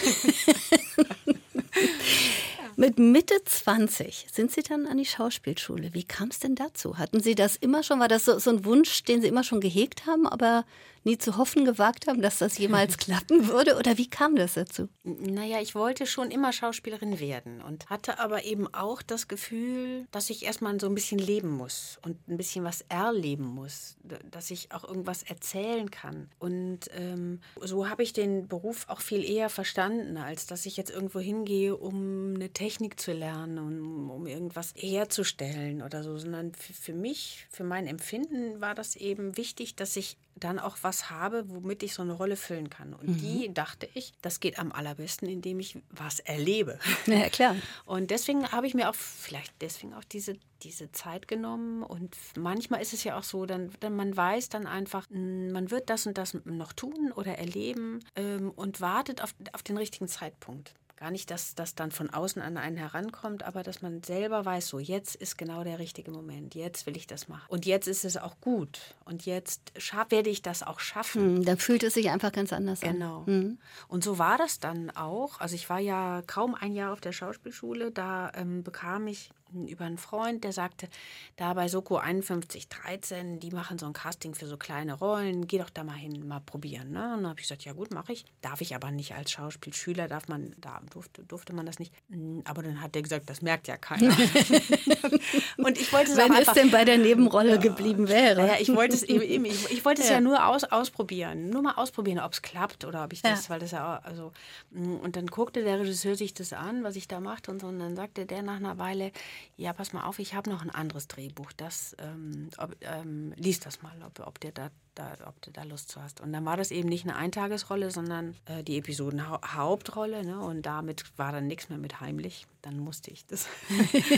Mit 2.76 2.98
Mitte 2.98 3.34
20 3.44 4.28
sind 4.32 4.50
Sie 4.50 4.62
dann 4.62 4.86
an 4.86 4.96
die 4.96 5.04
Schauspielschule. 5.04 5.92
Wie 5.92 6.04
kam 6.04 6.28
es 6.28 6.38
denn 6.38 6.54
dazu? 6.54 6.96
Hatten 6.96 7.20
Sie 7.20 7.34
das 7.34 7.56
immer 7.56 7.82
schon? 7.82 8.00
War 8.00 8.08
das 8.08 8.24
so, 8.24 8.38
so, 8.38 8.50
ein 8.50 8.64
Wunsch, 8.64 9.04
den 9.04 9.20
Sie 9.20 9.28
immer 9.28 9.44
schon 9.44 9.60
gehegt 9.60 10.06
haben, 10.06 10.26
aber 10.26 10.64
nie 11.04 11.18
zu 11.18 11.36
hoffen 11.36 11.64
gewagt 11.64 12.06
haben, 12.06 12.22
dass 12.22 12.38
das 12.38 12.58
jemals 12.58 12.96
klappen 12.98 13.48
würde? 13.48 13.76
Oder 13.76 13.98
wie 13.98 14.08
kam 14.08 14.36
das 14.36 14.54
dazu? 14.54 14.88
Naja, 15.04 15.60
ich 15.60 15.74
wollte 15.74 16.06
schon 16.06 16.30
immer 16.30 16.52
Schauspielerin 16.52 17.20
werden 17.20 17.62
und 17.62 17.90
hatte 17.90 18.18
aber 18.18 18.44
eben 18.44 18.72
auch 18.72 19.02
das 19.02 19.28
Gefühl, 19.28 20.06
dass 20.10 20.30
ich 20.30 20.44
erstmal 20.44 20.78
so 20.80 20.86
ein 20.86 20.94
bisschen 20.94 21.18
leben 21.18 21.50
muss 21.50 21.98
und 22.02 22.28
ein 22.28 22.36
bisschen 22.36 22.64
was 22.64 22.82
erleben 22.88 23.44
muss, 23.44 23.96
dass 24.30 24.50
ich 24.50 24.72
auch 24.72 24.84
irgendwas 24.84 25.22
erzählen 25.22 25.90
kann. 25.90 26.28
Und 26.38 26.80
ähm, 26.94 27.40
so 27.60 27.88
habe 27.88 28.02
ich 28.02 28.12
den 28.12 28.48
Beruf 28.48 28.84
auch 28.88 29.00
viel 29.00 29.24
eher 29.24 29.48
verstanden, 29.48 30.16
als 30.16 30.46
dass 30.46 30.66
ich 30.66 30.76
jetzt 30.76 30.90
irgendwo 30.90 31.20
hingehe, 31.20 31.76
um 31.76 32.34
eine 32.34 32.50
Technik 32.50 33.00
zu 33.00 33.12
lernen, 33.12 33.58
um, 33.58 34.10
um 34.10 34.26
irgendwas 34.26 34.72
herzustellen 34.76 35.82
oder 35.82 36.02
so, 36.02 36.16
sondern 36.18 36.54
für, 36.54 36.72
für 36.72 36.92
mich, 36.92 37.46
für 37.50 37.64
mein 37.64 37.86
Empfinden 37.86 38.60
war 38.60 38.74
das 38.74 38.96
eben 38.96 39.36
wichtig, 39.36 39.76
dass 39.76 39.96
ich 39.96 40.16
dann 40.44 40.58
auch 40.58 40.76
was 40.82 41.10
habe, 41.10 41.44
womit 41.48 41.82
ich 41.82 41.94
so 41.94 42.02
eine 42.02 42.12
Rolle 42.12 42.36
füllen 42.36 42.70
kann. 42.70 42.94
Und 42.94 43.08
mhm. 43.08 43.18
die 43.18 43.54
dachte 43.54 43.88
ich, 43.94 44.12
das 44.22 44.40
geht 44.40 44.58
am 44.58 44.72
allerbesten, 44.72 45.28
indem 45.28 45.60
ich 45.60 45.78
was 45.90 46.18
erlebe. 46.20 46.78
Ja, 47.06 47.28
klar. 47.28 47.56
Und 47.84 48.10
deswegen 48.10 48.50
habe 48.52 48.66
ich 48.66 48.74
mir 48.74 48.88
auch 48.88 48.94
vielleicht 48.94 49.52
deswegen 49.60 49.92
auch 49.92 50.04
diese, 50.04 50.36
diese 50.62 50.92
Zeit 50.92 51.28
genommen. 51.28 51.82
Und 51.82 52.16
manchmal 52.36 52.80
ist 52.80 52.92
es 52.92 53.04
ja 53.04 53.18
auch 53.18 53.22
so, 53.22 53.44
dann, 53.44 53.70
dann 53.80 53.94
man 53.96 54.16
weiß 54.16 54.48
dann 54.48 54.66
einfach, 54.66 55.08
man 55.10 55.70
wird 55.70 55.90
das 55.90 56.06
und 56.06 56.16
das 56.16 56.38
noch 56.44 56.72
tun 56.72 57.12
oder 57.14 57.38
erleben 57.38 58.00
ähm, 58.16 58.50
und 58.50 58.80
wartet 58.80 59.22
auf, 59.22 59.34
auf 59.52 59.62
den 59.62 59.76
richtigen 59.76 60.08
Zeitpunkt. 60.08 60.74
Gar 61.02 61.10
nicht, 61.10 61.32
dass 61.32 61.56
das 61.56 61.74
dann 61.74 61.90
von 61.90 62.10
außen 62.10 62.40
an 62.40 62.56
einen 62.56 62.76
herankommt, 62.76 63.42
aber 63.42 63.64
dass 63.64 63.82
man 63.82 64.04
selber 64.04 64.44
weiß, 64.44 64.68
so 64.68 64.78
jetzt 64.78 65.16
ist 65.16 65.36
genau 65.36 65.64
der 65.64 65.80
richtige 65.80 66.12
Moment, 66.12 66.54
jetzt 66.54 66.86
will 66.86 66.96
ich 66.96 67.08
das 67.08 67.26
machen. 67.26 67.42
Und 67.48 67.66
jetzt 67.66 67.88
ist 67.88 68.04
es 68.04 68.16
auch 68.16 68.40
gut. 68.40 68.78
Und 69.04 69.26
jetzt 69.26 69.72
werde 70.10 70.30
ich 70.30 70.42
das 70.42 70.62
auch 70.62 70.78
schaffen. 70.78 71.38
Hm, 71.38 71.44
dann 71.44 71.58
fühlt 71.58 71.82
es 71.82 71.94
sich 71.94 72.08
einfach 72.10 72.30
ganz 72.30 72.52
anders 72.52 72.82
genau. 72.82 73.22
an. 73.22 73.26
Genau. 73.26 73.26
Hm. 73.26 73.58
Und 73.88 74.04
so 74.04 74.18
war 74.18 74.38
das 74.38 74.60
dann 74.60 74.90
auch. 74.90 75.40
Also 75.40 75.56
ich 75.56 75.68
war 75.68 75.80
ja 75.80 76.22
kaum 76.28 76.54
ein 76.54 76.72
Jahr 76.72 76.92
auf 76.92 77.00
der 77.00 77.10
Schauspielschule, 77.10 77.90
da 77.90 78.30
ähm, 78.36 78.62
bekam 78.62 79.08
ich 79.08 79.32
über 79.66 79.84
einen 79.84 79.98
Freund, 79.98 80.44
der 80.44 80.52
sagte, 80.52 80.88
da 81.36 81.54
bei 81.54 81.68
Soko 81.68 81.98
5113, 81.98 83.40
die 83.40 83.50
machen 83.50 83.78
so 83.78 83.86
ein 83.86 83.92
Casting 83.92 84.34
für 84.34 84.46
so 84.46 84.56
kleine 84.56 84.94
Rollen, 84.94 85.46
geh 85.46 85.58
doch 85.58 85.70
da 85.70 85.84
mal 85.84 85.96
hin, 85.96 86.26
mal 86.26 86.40
probieren. 86.40 86.90
Ne? 86.92 87.14
Und 87.14 87.22
dann 87.22 87.28
habe 87.30 87.40
ich 87.40 87.48
gesagt, 87.48 87.64
ja 87.64 87.72
gut, 87.72 87.92
mache 87.92 88.12
ich. 88.12 88.24
Darf 88.40 88.60
ich 88.60 88.74
aber 88.74 88.90
nicht 88.90 89.14
als 89.14 89.30
Schauspielschüler, 89.32 90.08
darf 90.08 90.28
man, 90.28 90.54
da 90.58 90.80
durfte, 90.90 91.22
durfte 91.24 91.52
man 91.52 91.66
das 91.66 91.78
nicht. 91.78 91.92
Hm, 92.10 92.42
aber 92.44 92.62
dann 92.62 92.80
hat 92.80 92.94
der 92.94 93.02
gesagt, 93.02 93.28
das 93.28 93.42
merkt 93.42 93.68
ja 93.68 93.76
keiner. 93.76 94.16
und 95.58 95.78
ich 95.78 95.92
wollte 95.92 96.12
es 96.12 96.16
Wenn 96.16 96.32
es 96.34 96.52
denn 96.52 96.70
bei 96.70 96.84
der 96.84 96.98
Nebenrolle 96.98 97.58
geblieben 97.58 98.08
wäre. 98.08 98.46
Ja, 98.46 98.54
ich 98.58 98.74
wollte 98.74 98.94
es 98.94 99.02
eben, 99.02 99.44
ich, 99.44 99.70
ich 99.70 99.84
wollte 99.84 100.02
es 100.02 100.08
ja. 100.08 100.14
ja, 100.14 100.20
nur 100.20 100.46
aus, 100.46 100.64
ausprobieren, 100.64 101.50
nur 101.50 101.62
mal 101.62 101.74
ausprobieren, 101.74 102.18
ob 102.18 102.32
es 102.32 102.42
klappt 102.42 102.84
oder 102.84 103.04
ob 103.04 103.12
ich 103.12 103.22
das, 103.22 103.44
ja. 103.44 103.50
weil 103.50 103.60
das 103.60 103.72
ja, 103.72 104.00
also, 104.02 104.32
hm, 104.72 105.00
und 105.00 105.16
dann 105.16 105.26
guckte 105.26 105.62
der 105.62 105.80
Regisseur 105.80 106.14
sich 106.14 106.34
das 106.34 106.52
an, 106.52 106.84
was 106.84 106.96
ich 106.96 107.08
da 107.08 107.20
machte 107.20 107.50
und 107.50 107.60
so, 107.60 107.68
und 107.68 107.78
dann 107.78 107.96
sagte 107.96 108.26
der 108.26 108.42
nach 108.42 108.56
einer 108.56 108.78
Weile, 108.78 109.12
ja, 109.56 109.72
pass 109.72 109.92
mal 109.92 110.04
auf, 110.04 110.18
ich 110.18 110.34
habe 110.34 110.50
noch 110.50 110.62
ein 110.62 110.70
anderes 110.70 111.08
Drehbuch, 111.08 111.52
das 111.52 111.96
ähm, 111.98 112.50
ob, 112.58 112.74
ähm, 112.80 113.32
lies 113.36 113.60
das 113.60 113.82
mal, 113.82 113.94
ob, 114.02 114.20
ob, 114.26 114.40
der 114.40 114.52
da, 114.52 114.70
da, 114.94 115.16
ob 115.26 115.40
du 115.42 115.50
da 115.50 115.62
Lust 115.62 115.90
zu 115.90 116.02
hast. 116.02 116.20
Und 116.20 116.32
dann 116.32 116.44
war 116.44 116.56
das 116.56 116.70
eben 116.70 116.88
nicht 116.88 117.04
eine 117.04 117.16
Eintagesrolle, 117.16 117.90
sondern 117.90 118.36
äh, 118.46 118.62
die 118.62 118.78
Episodenhauptrolle. 118.78 120.24
Ne? 120.24 120.40
Und 120.40 120.62
damit 120.62 121.04
war 121.18 121.32
dann 121.32 121.46
nichts 121.46 121.68
mehr 121.68 121.78
mit 121.78 122.00
heimlich. 122.00 122.46
Dann 122.62 122.78
musste 122.78 123.10
ich 123.10 123.26
das. 123.26 123.48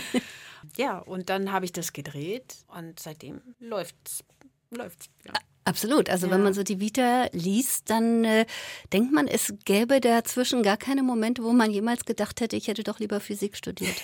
ja, 0.76 0.98
und 0.98 1.30
dann 1.30 1.52
habe 1.52 1.64
ich 1.64 1.72
das 1.72 1.92
gedreht 1.92 2.56
und 2.68 2.98
seitdem 3.00 3.40
läuft's. 3.58 4.24
Läuft's, 4.70 5.08
ja. 5.24 5.32
Absolut. 5.64 6.10
Also 6.10 6.26
ja. 6.26 6.32
wenn 6.32 6.42
man 6.42 6.52
so 6.52 6.62
die 6.62 6.78
Vita 6.78 7.28
liest, 7.32 7.88
dann 7.88 8.24
äh, 8.24 8.44
denkt 8.92 9.12
man, 9.12 9.26
es 9.26 9.54
gäbe 9.64 10.00
dazwischen 10.00 10.62
gar 10.62 10.76
keine 10.76 11.02
Momente, 11.02 11.42
wo 11.42 11.52
man 11.52 11.70
jemals 11.70 12.04
gedacht 12.04 12.40
hätte, 12.40 12.56
ich 12.56 12.68
hätte 12.68 12.84
doch 12.84 12.98
lieber 12.98 13.18
Physik 13.20 13.56
studiert. 13.56 13.94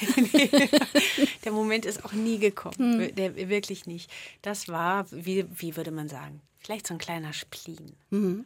der 1.45 1.53
Moment 1.53 1.85
ist 1.85 2.05
auch 2.05 2.13
nie 2.13 2.39
gekommen. 2.39 3.01
Hm. 3.01 3.15
Der, 3.15 3.37
wirklich 3.49 3.87
nicht. 3.87 4.11
Das 4.43 4.69
war, 4.69 5.07
wie, 5.11 5.45
wie 5.51 5.77
würde 5.77 5.91
man 5.91 6.09
sagen, 6.09 6.41
Vielleicht 6.63 6.87
so 6.87 6.95
ein 6.95 6.99
kleiner 6.99 7.33
Spleen. 7.33 7.97
Mhm. 8.11 8.45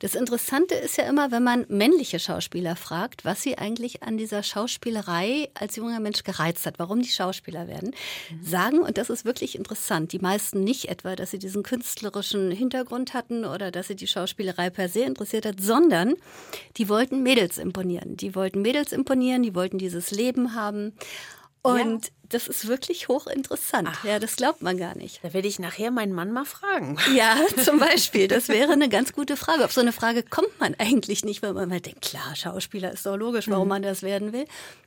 Das 0.00 0.16
Interessante 0.16 0.74
ist 0.74 0.96
ja 0.98 1.04
immer, 1.04 1.30
wenn 1.30 1.44
man 1.44 1.64
männliche 1.68 2.18
Schauspieler 2.18 2.74
fragt, 2.74 3.24
was 3.24 3.42
sie 3.42 3.56
eigentlich 3.56 4.02
an 4.02 4.18
dieser 4.18 4.42
Schauspielerei 4.42 5.48
als 5.54 5.76
junger 5.76 6.00
Mensch 6.00 6.24
gereizt 6.24 6.66
hat, 6.66 6.80
warum 6.80 7.02
die 7.02 7.08
Schauspieler 7.08 7.68
werden, 7.68 7.94
mhm. 8.30 8.44
sagen, 8.44 8.78
und 8.80 8.98
das 8.98 9.10
ist 9.10 9.24
wirklich 9.24 9.54
interessant, 9.56 10.12
die 10.12 10.18
meisten 10.18 10.64
nicht 10.64 10.88
etwa, 10.88 11.14
dass 11.14 11.30
sie 11.30 11.38
diesen 11.38 11.62
künstlerischen 11.62 12.50
Hintergrund 12.50 13.14
hatten 13.14 13.44
oder 13.44 13.70
dass 13.70 13.86
sie 13.86 13.96
die 13.96 14.08
Schauspielerei 14.08 14.68
per 14.68 14.88
se 14.88 15.04
interessiert 15.04 15.46
hat, 15.46 15.60
sondern 15.60 16.14
die 16.78 16.88
wollten 16.88 17.22
Mädels 17.22 17.58
imponieren. 17.58 18.16
Die 18.16 18.34
wollten 18.34 18.60
Mädels 18.60 18.90
imponieren, 18.90 19.44
die 19.44 19.54
wollten 19.54 19.78
dieses 19.78 20.10
Leben 20.10 20.56
haben. 20.56 20.94
Und 21.62 22.06
ja. 22.06 22.12
das 22.28 22.48
ist 22.48 22.66
wirklich 22.66 23.06
hochinteressant. 23.06 23.88
Ach. 23.90 24.04
Ja, 24.04 24.18
das 24.18 24.34
glaubt 24.34 24.62
man 24.62 24.76
gar 24.76 24.96
nicht. 24.96 25.20
Da 25.22 25.32
werde 25.32 25.46
ich 25.46 25.60
nachher 25.60 25.92
meinen 25.92 26.12
Mann 26.12 26.32
mal 26.32 26.44
fragen. 26.44 26.98
Ja, 27.14 27.36
zum 27.62 27.78
Beispiel. 27.78 28.26
Das 28.26 28.48
wäre 28.48 28.72
eine 28.72 28.88
ganz 28.90 29.12
gute 29.12 29.36
Frage. 29.36 29.64
Auf 29.64 29.72
so 29.72 29.80
eine 29.80 29.92
Frage 29.92 30.22
kommt 30.22 30.58
man 30.58 30.74
eigentlich 30.78 31.24
nicht, 31.24 31.42
weil 31.42 31.52
man 31.52 31.68
mal 31.68 31.80
denkt, 31.80 32.02
klar, 32.02 32.34
Schauspieler 32.34 32.92
ist 32.92 33.06
doch 33.06 33.16
logisch, 33.16 33.48
warum 33.48 33.64
mhm. 33.64 33.68
man 33.68 33.82
das 33.82 34.02
werden 34.02 34.32
will. 34.32 34.46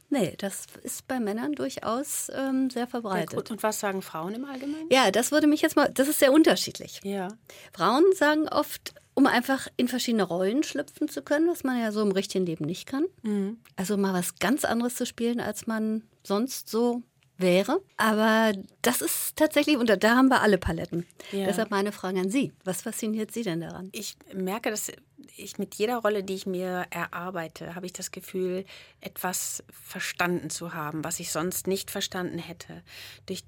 Nee, 0.09 0.35
das 0.37 0.65
ist 0.83 1.07
bei 1.07 1.19
Männern 1.19 1.53
durchaus 1.53 2.29
ähm, 2.35 2.69
sehr 2.69 2.87
verbreitet. 2.87 3.49
Und 3.49 3.63
was 3.63 3.79
sagen 3.79 4.01
Frauen 4.01 4.35
im 4.35 4.45
Allgemeinen? 4.45 4.87
Ja, 4.91 5.09
das 5.11 5.31
würde 5.31 5.47
mich 5.47 5.61
jetzt 5.61 5.75
mal, 5.75 5.89
das 5.93 6.07
ist 6.07 6.19
sehr 6.19 6.31
unterschiedlich. 6.31 6.99
Ja. 7.03 7.29
Frauen 7.73 8.03
sagen 8.13 8.47
oft, 8.47 8.93
um 9.15 9.25
einfach 9.25 9.67
in 9.77 9.87
verschiedene 9.87 10.23
Rollen 10.23 10.61
schlüpfen 10.61 11.09
zu 11.09 11.21
können, 11.21 11.47
was 11.47 11.63
man 11.63 11.79
ja 11.79 11.91
so 11.91 12.01
im 12.01 12.11
richtigen 12.11 12.45
Leben 12.45 12.65
nicht 12.65 12.85
kann. 12.85 13.05
Mhm. 13.23 13.57
Also 13.75 13.97
mal 13.97 14.13
was 14.13 14.35
ganz 14.35 14.65
anderes 14.65 14.95
zu 14.95 15.05
spielen, 15.05 15.39
als 15.39 15.65
man 15.65 16.03
sonst 16.23 16.69
so 16.69 17.01
wäre. 17.37 17.81
Aber 17.97 18.53
das 18.81 19.01
ist 19.01 19.35
tatsächlich, 19.35 19.77
und 19.77 19.89
da 19.89 20.15
haben 20.15 20.29
wir 20.29 20.41
alle 20.41 20.57
Paletten. 20.57 21.05
Ja. 21.31 21.45
Deshalb 21.45 21.71
meine 21.71 21.91
Frage 21.91 22.19
an 22.19 22.29
Sie. 22.29 22.53
Was 22.63 22.81
fasziniert 22.81 23.31
Sie 23.31 23.43
denn 23.43 23.61
daran? 23.61 23.89
Ich 23.91 24.17
merke, 24.33 24.69
dass 24.69 24.91
ich 25.37 25.57
mit 25.57 25.75
jeder 25.75 25.97
Rolle, 25.97 26.23
die 26.23 26.35
ich 26.35 26.45
mir 26.45 26.85
erarbeite, 26.89 27.75
habe 27.75 27.85
ich 27.85 27.93
das 27.93 28.11
Gefühl, 28.11 28.65
etwas 29.01 29.63
verstanden 29.69 30.49
zu 30.49 30.73
haben, 30.73 31.03
was 31.03 31.19
ich 31.19 31.31
sonst 31.31 31.67
nicht 31.67 31.91
verstanden 31.91 32.39
hätte. 32.39 32.83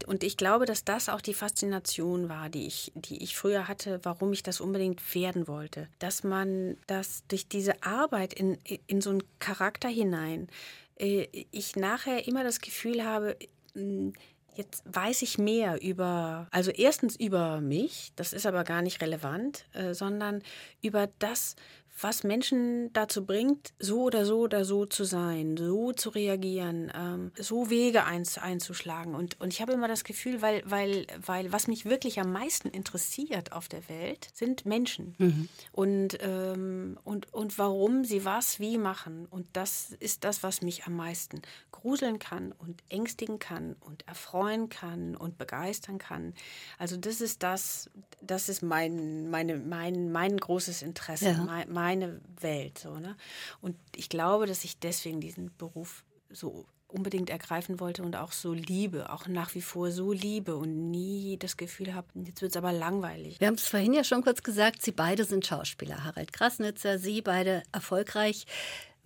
Und 0.06 0.24
ich 0.24 0.38
glaube, 0.38 0.66
dass 0.66 0.84
das 0.84 1.10
auch 1.10 1.22
die 1.22 1.34
Faszination 1.34 2.30
war, 2.30 2.50
die 2.50 2.68
ich, 2.68 2.92
die 2.96 3.24
ich 3.24 3.38
früher 3.38 3.68
hatte, 3.68 4.00
warum 4.04 4.34
ich 4.34 4.44
das 4.44 4.62
unbedingt 4.62 5.16
werden 5.16 5.48
wollte. 5.48 5.88
Dass 6.00 6.24
man 6.24 6.78
das 6.88 7.24
durch 7.28 7.48
diese 7.48 7.84
Arbeit 7.84 8.34
in, 8.34 8.58
in 8.88 9.02
so 9.02 9.12
einen 9.12 9.24
Charakter 9.40 9.90
hinein, 9.90 10.50
äh, 11.00 11.28
ich 11.52 11.76
nachher 11.76 12.28
immer 12.28 12.44
das 12.44 12.62
Gefühl 12.62 13.04
habe, 13.04 13.38
Jetzt 14.56 14.84
weiß 14.86 15.22
ich 15.22 15.38
mehr 15.38 15.84
über, 15.84 16.48
also 16.50 16.72
erstens 16.72 17.16
über 17.16 17.62
mich, 17.62 18.12
das 18.16 18.34
ist 18.34 18.48
aber 18.48 18.64
gar 18.64 18.82
nicht 18.82 19.02
relevant, 19.04 19.68
äh, 19.74 19.94
sondern 19.94 20.42
über 20.82 21.08
das, 21.20 21.56
was 22.00 22.24
Menschen 22.24 22.92
dazu 22.94 23.26
bringt, 23.26 23.74
so 23.80 24.04
oder 24.04 24.26
so 24.26 24.40
oder 24.40 24.66
so 24.66 24.86
zu 24.86 25.04
sein, 25.04 25.58
so 25.58 25.94
zu 25.94 26.10
reagieren, 26.10 26.92
ähm, 26.96 27.32
so 27.36 27.70
Wege 27.70 28.06
einzuschlagen. 28.06 29.16
Und, 29.16 29.40
und 29.42 29.54
ich 29.54 29.62
habe 29.62 29.74
immer 29.74 29.88
das 29.88 30.04
Gefühl, 30.04 30.42
weil, 30.42 30.62
weil, 30.66 31.08
weil 31.26 31.52
was 31.52 31.68
mich 31.68 31.86
wirklich 31.86 32.20
am 32.20 32.32
meisten 32.32 32.70
interessiert 32.70 33.52
auf 33.52 33.68
der 33.68 33.88
Welt, 33.90 34.30
sind 34.34 34.66
Menschen. 34.66 35.16
Mhm. 35.18 35.50
Und, 35.72 36.18
ähm, 36.22 37.00
und, 37.04 37.34
und 37.34 37.58
warum 37.58 38.06
sie 38.06 38.26
was 38.26 38.60
wie 38.60 38.78
machen. 38.78 39.26
Und 39.30 39.48
das 39.54 39.92
ist 40.00 40.24
das, 40.24 40.44
was 40.44 40.62
mich 40.62 40.86
am 40.86 40.96
meisten 40.96 41.42
gruseln 41.72 42.20
kann 42.20 42.52
und 42.52 42.84
ängstigen 42.90 43.40
kann 43.40 43.76
und 43.80 44.08
erfreuen 44.08 44.70
kann 44.70 45.16
und 45.16 45.38
begeistern 45.38 45.98
kann. 45.98 46.34
Also 46.78 46.98
das 46.98 47.22
ist 47.22 47.44
das, 47.44 47.90
das 48.22 48.50
ist 48.50 48.62
mein, 48.62 49.30
meine, 49.30 49.58
mein, 49.58 50.12
mein 50.12 50.38
großes 50.38 50.82
Interesse, 50.82 51.30
ja. 51.30 51.44
mein, 51.44 51.72
meine 51.88 52.20
Welt. 52.42 52.78
So, 52.78 53.00
ne? 53.00 53.16
Und 53.62 53.78
ich 53.96 54.10
glaube, 54.10 54.46
dass 54.46 54.66
ich 54.66 54.80
deswegen 54.80 55.22
diesen 55.22 55.56
Beruf 55.58 56.04
so 56.30 56.66
unbedingt 56.90 57.30
ergreifen 57.30 57.80
wollte 57.80 58.04
und 58.04 58.16
auch 58.16 58.32
so 58.32 58.54
liebe, 58.54 59.12
auch 59.12 59.28
nach 59.28 59.56
wie 59.56 59.62
vor 59.62 59.92
so 59.92 60.12
liebe 60.14 60.56
und 60.56 60.90
nie 60.90 61.38
das 61.38 61.58
Gefühl 61.58 61.94
habe, 61.94 62.08
jetzt 62.26 62.42
wird 62.42 62.52
es 62.52 62.58
aber 62.58 62.72
langweilig. 62.72 63.40
Wir 63.40 63.48
haben 63.48 63.56
es 63.56 63.68
vorhin 63.68 63.94
ja 63.94 64.04
schon 64.04 64.22
kurz 64.22 64.42
gesagt, 64.42 64.82
Sie 64.82 64.94
beide 64.94 65.26
sind 65.26 65.46
Schauspieler. 65.46 66.04
Harald 66.04 66.32
Krasnitzer, 66.32 66.98
Sie 66.98 67.22
beide 67.22 67.64
erfolgreich. 67.74 68.46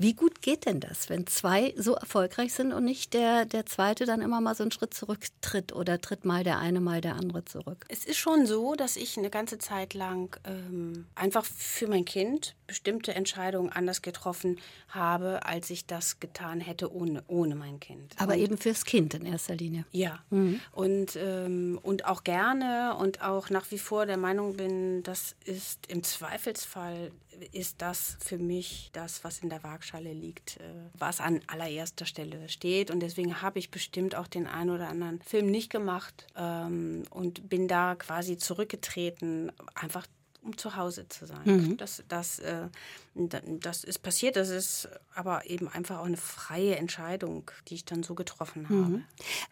Wie 0.02 0.16
gut 0.16 0.42
geht 0.42 0.66
denn 0.66 0.80
das, 0.80 1.12
wenn 1.12 1.28
zwei 1.28 1.76
so 1.78 1.94
erfolgreich 1.94 2.54
sind 2.54 2.74
und 2.74 2.86
nicht 2.86 3.14
der, 3.14 3.46
der 3.46 3.68
zweite 3.68 4.08
dann 4.08 4.22
immer 4.22 4.42
mal 4.42 4.56
so 4.56 4.64
einen 4.64 4.72
Schritt 4.72 4.96
zurücktritt 4.96 5.74
oder 5.74 6.02
tritt 6.02 6.26
mal 6.26 6.44
der 6.44 6.58
eine, 6.58 6.82
mal 6.82 7.02
der 7.02 7.18
andere 7.18 7.46
zurück? 7.46 7.86
Es 7.88 8.04
ist 8.04 8.18
schon 8.18 8.48
so, 8.48 8.74
dass 8.74 8.96
ich 8.96 9.20
eine 9.20 9.30
ganze 9.30 9.60
Zeit 9.60 9.94
lang 9.94 10.36
ähm, 10.44 11.06
einfach 11.14 11.46
für 11.46 11.88
mein 11.88 12.04
Kind 12.04 12.56
bestimmte 12.66 13.14
Entscheidungen 13.14 13.72
anders 13.72 14.02
getroffen 14.02 14.58
habe, 14.88 15.46
als 15.46 15.70
ich 15.70 15.86
das 15.86 16.20
getan 16.20 16.62
hätte 16.62 16.92
ohne, 16.92 17.24
ohne 17.28 17.54
mein 17.54 17.80
Kind. 17.80 18.16
Aber 18.18 18.34
und, 18.34 18.40
eben 18.40 18.58
fürs 18.58 18.86
Kind 18.86 19.14
in 19.14 19.28
erster 19.28 19.56
Linie. 19.56 19.86
Ja. 19.92 20.18
Mhm. 20.32 20.62
Und, 20.72 21.16
ähm, 21.16 21.80
und 21.84 22.06
auch 22.06 22.24
gerne 22.24 22.96
und 22.98 23.22
auch 23.22 23.52
nach 23.52 23.70
wie 23.70 23.78
vor 23.78 24.08
der 24.08 24.18
Meinung 24.18 24.58
bin, 24.58 25.04
das 25.04 25.36
ist 25.46 25.86
im 25.90 26.02
Zweifelsfall 26.02 27.12
ist 27.52 27.82
das 27.82 28.18
für 28.20 28.38
mich 28.38 28.90
das, 28.94 29.24
was 29.24 29.40
in 29.40 29.50
der 29.50 29.64
Waagschale 29.64 30.14
liegt, 30.14 30.58
äh, 30.58 30.64
was 30.98 31.20
an 31.20 31.42
allererster 31.48 32.06
Stelle 32.06 32.50
steht. 32.50 32.92
Und 32.92 33.00
deswegen 33.00 33.42
habe 33.42 33.60
ich 33.60 33.72
bestimmt 33.72 34.16
auch 34.16 34.28
den 34.28 34.48
einen 34.48 34.70
oder 34.70 34.90
anderen 34.90 35.22
Film 35.22 35.48
nicht 35.48 35.70
gemacht 35.70 36.28
ähm, 36.36 37.04
und 37.10 37.50
bin 37.50 37.68
da 37.68 37.96
quasi 37.96 38.38
zurückgetreten, 38.38 39.52
einfach 39.76 40.08
um 40.44 40.58
zu 40.58 40.76
Hause 40.76 41.08
zu 41.08 41.26
sein. 41.26 41.42
Mhm. 41.46 41.78
Das, 41.78 42.04
das, 42.08 42.40
äh, 42.40 42.68
das 43.14 43.84
ist 43.84 44.00
passiert, 44.00 44.36
das 44.36 44.50
ist 44.50 44.90
aber 45.14 45.48
eben 45.50 45.68
einfach 45.68 46.00
auch 46.00 46.06
eine 46.06 46.18
freie 46.18 46.76
Entscheidung, 46.76 47.52
die 47.68 47.76
ich 47.76 47.86
dann 47.86 48.04
so 48.04 48.16
getroffen 48.16 48.68
habe. 48.68 48.76
Mhm. 48.76 49.04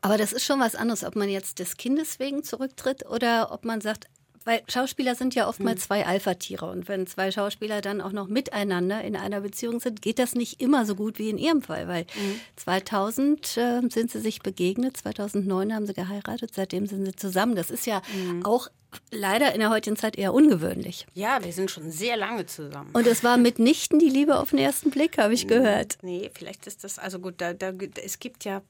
Aber 0.02 0.17
das 0.17 0.34
ist 0.34 0.45
schon 0.45 0.60
was 0.60 0.75
anderes, 0.75 1.04
ob 1.04 1.15
man 1.15 1.30
jetzt 1.30 1.60
des 1.60 1.78
Kindes 1.78 2.19
wegen 2.19 2.43
zurücktritt 2.43 3.06
oder 3.06 3.52
ob 3.52 3.65
man 3.65 3.82
sagt, 3.82 4.08
weil 4.50 4.64
Schauspieler 4.68 5.14
sind 5.14 5.36
ja 5.36 5.48
oftmals 5.48 5.82
mhm. 5.82 5.86
zwei 5.86 6.06
Alpha-Tiere. 6.08 6.66
Und 6.66 6.88
wenn 6.88 7.06
zwei 7.06 7.30
Schauspieler 7.30 7.82
dann 7.82 8.02
auch 8.02 8.12
noch 8.12 8.28
miteinander 8.28 9.04
in 9.04 9.16
einer 9.16 9.42
Beziehung 9.42 9.80
sind, 9.80 10.02
geht 10.02 10.18
das 10.18 10.34
nicht 10.34 10.60
immer 10.60 10.88
so 10.88 10.96
gut 10.96 11.20
wie 11.20 11.30
in 11.30 11.38
ihrem 11.38 11.62
Fall. 11.62 11.88
Weil 11.88 12.08
mhm. 12.16 12.40
2000 12.56 13.58
äh, 13.58 13.82
sind 13.90 14.10
sie 14.10 14.20
sich 14.20 14.42
begegnet, 14.42 14.98
2009 14.98 15.76
haben 15.76 15.86
sie 15.86 15.94
geheiratet, 15.94 16.50
seitdem 16.56 16.88
sind 16.88 17.06
sie 17.06 17.16
zusammen. 17.16 17.56
Das 17.56 17.70
ist 17.70 17.86
ja 17.86 18.02
mhm. 18.12 18.44
auch 18.44 18.70
leider 19.12 19.54
in 19.54 19.60
der 19.60 19.69
heutigen 19.69 19.95
Zeit 19.95 20.17
eher 20.17 20.34
ungewöhnlich. 20.34 21.06
Ja, 21.13 21.43
wir 21.43 21.54
sind 21.54 21.71
schon 21.71 21.91
sehr 21.91 22.17
lange 22.17 22.45
zusammen. 22.45 22.89
Und 22.93 23.08
es 23.08 23.23
war 23.23 23.38
mitnichten 23.38 23.99
die 23.99 24.10
Liebe 24.10 24.39
auf 24.39 24.52
den 24.52 24.60
ersten 24.60 24.89
Blick, 24.89 25.17
habe 25.17 25.34
ich 25.34 25.47
gehört. 25.47 25.97
Nee, 26.02 26.30
vielleicht 26.34 26.67
ist 26.67 26.84
das, 26.84 26.99
also 26.99 27.19
gut, 27.19 27.36
da, 27.38 27.54
da, 27.54 27.71
es 28.04 28.19
gibt 28.19 28.45
ja, 28.45 28.62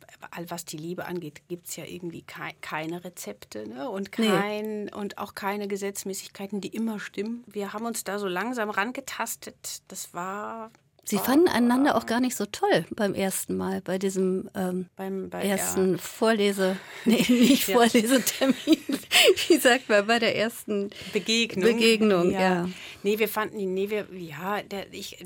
was 0.48 0.66
die 0.66 0.78
Liebe 0.78 1.06
angeht, 1.06 1.42
gibt 1.48 1.68
es 1.68 1.76
ja 1.76 1.86
irgendwie 1.86 2.22
kei 2.22 2.54
keine 2.62 3.04
Rezepte 3.04 3.68
ne? 3.68 3.90
und, 3.90 4.12
kein, 4.12 4.86
nee. 4.86 4.94
und 4.94 5.18
auch 5.18 5.36
keine 5.36 5.68
Gesetzmäßigkeiten, 5.68 6.62
die 6.62 6.70
immer 6.70 7.00
stimmen. 7.00 7.44
Wir 7.48 7.74
haben 7.74 7.86
uns 7.86 8.04
da 8.04 8.20
so 8.20 8.28
langsam 8.28 8.70
rangetastet. 8.70 9.82
Das 9.88 10.14
war 10.14 10.72
Sie 11.10 11.18
fanden 11.18 11.48
einander 11.48 11.96
auch 11.96 12.06
gar 12.06 12.20
nicht 12.20 12.36
so 12.36 12.46
toll 12.46 12.86
beim 12.92 13.16
ersten 13.16 13.58
Mal, 13.58 13.82
bei 13.82 13.98
diesem 13.98 14.48
ähm, 14.54 14.90
beim, 14.96 15.32
bei, 15.32 15.42
ersten 15.42 15.94
ja. 15.94 15.98
Vorlese, 15.98 16.78
nee, 17.06 17.26
nicht 17.28 17.68
ja. 17.68 17.76
Vorlesetermin, 17.76 18.56
wie 19.48 19.58
sagt 19.58 19.90
man, 19.90 20.06
bei 20.06 20.20
der 20.20 20.36
ersten 20.36 20.92
Begegnung. 21.12 21.66
Begegnung, 21.66 22.32
ja. 22.32 22.40
ja. 22.40 22.70
Nee, 23.02 23.18
wir 23.18 23.28
fanden, 23.28 23.74
nee, 23.74 23.90
wir, 23.90 24.06
ja, 24.12 24.62
der, 24.62 24.94
ich, 24.94 25.26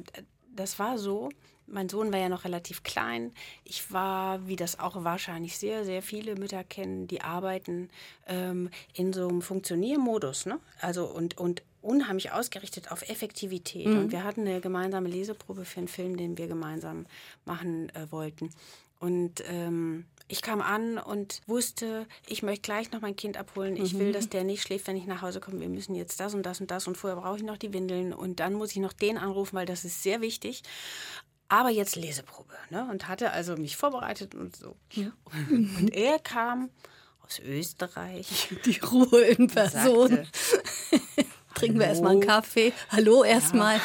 das 0.56 0.80
war 0.80 0.98
so, 0.98 1.28
mein 1.68 1.90
Sohn 1.90 2.14
war 2.14 2.20
ja 2.20 2.30
noch 2.30 2.46
relativ 2.46 2.84
klein. 2.84 3.34
Ich 3.66 3.92
war, 3.92 4.48
wie 4.48 4.56
das 4.56 4.80
auch 4.80 5.04
wahrscheinlich 5.04 5.58
sehr, 5.58 5.84
sehr 5.84 6.02
viele 6.02 6.36
Mütter 6.36 6.64
kennen, 6.64 7.08
die 7.08 7.22
arbeiten 7.22 7.90
ähm, 8.28 8.70
in 8.94 9.12
so 9.12 9.28
einem 9.28 9.42
Funktioniermodus. 9.42 10.46
Ne? 10.46 10.60
Also 10.80 11.06
und, 11.06 11.38
und 11.38 11.62
unheimlich 11.84 12.32
ausgerichtet 12.32 12.92
auf 12.92 13.08
Effektivität. 13.10 13.88
Mhm. 13.88 13.98
Und 14.00 14.12
wir 14.12 14.24
hatten 14.24 14.42
eine 14.42 14.62
gemeinsame 14.62 15.10
Leseprobe 15.10 15.66
für 15.66 15.80
einen 15.80 15.88
Film, 15.88 16.18
den 16.18 16.38
wir 16.38 16.48
gemeinsam 16.48 17.06
machen 17.46 17.90
äh, 17.90 18.12
wollten. 18.12 18.50
Und 19.00 19.44
ähm, 19.50 20.06
ich 20.30 20.42
kam 20.42 20.62
an 20.62 20.98
und 20.98 21.42
wusste, 21.46 22.08
ich 22.26 22.42
möchte 22.42 22.62
gleich 22.62 22.92
noch 22.92 23.02
mein 23.02 23.16
Kind 23.16 23.38
abholen. 23.38 23.76
Ich 23.76 23.94
mhm. 23.94 24.00
will, 24.00 24.12
dass 24.14 24.30
der 24.30 24.44
nicht 24.44 24.64
schläft, 24.64 24.88
wenn 24.88 24.96
ich 24.96 25.06
nach 25.06 25.22
Hause 25.22 25.42
komme. 25.42 25.60
Wir 25.60 25.70
müssen 25.70 25.94
jetzt 25.94 26.20
das 26.20 26.34
und 26.34 26.46
das 26.46 26.62
und 26.62 26.72
das 26.72 26.88
und 26.88 26.98
vorher 26.98 27.20
brauche 27.20 27.38
ich 27.38 27.44
noch 27.44 27.58
die 27.58 27.74
Windeln 27.74 28.14
und 28.14 28.40
dann 28.40 28.54
muss 28.54 28.72
ich 28.72 28.78
noch 28.78 28.94
den 28.94 29.18
anrufen, 29.18 29.56
weil 29.56 29.66
das 29.66 29.84
ist 29.84 30.02
sehr 30.02 30.22
wichtig. 30.22 30.64
Aber 31.50 31.70
jetzt 31.70 31.96
Leseprobe. 31.96 32.54
Ne? 32.70 32.88
Und 32.90 33.08
hatte 33.08 33.32
also 33.32 33.58
mich 33.58 33.76
vorbereitet 33.76 34.34
und 34.34 34.56
so. 34.56 34.76
Ja. 34.92 35.12
Und 35.52 35.94
er 35.94 36.18
kam 36.20 36.70
aus 37.26 37.40
Österreich. 37.40 38.50
Die 38.66 38.80
Ruhe 38.80 39.22
in 39.22 39.48
Person. 39.48 40.10
Sagte, 40.10 40.28
Trinken 41.56 41.80
wir 41.80 41.88
erstmal 41.88 42.12
einen 42.12 42.22
Kaffee. 42.22 42.74
Hallo 42.90 43.24
erstmal. 43.24 43.78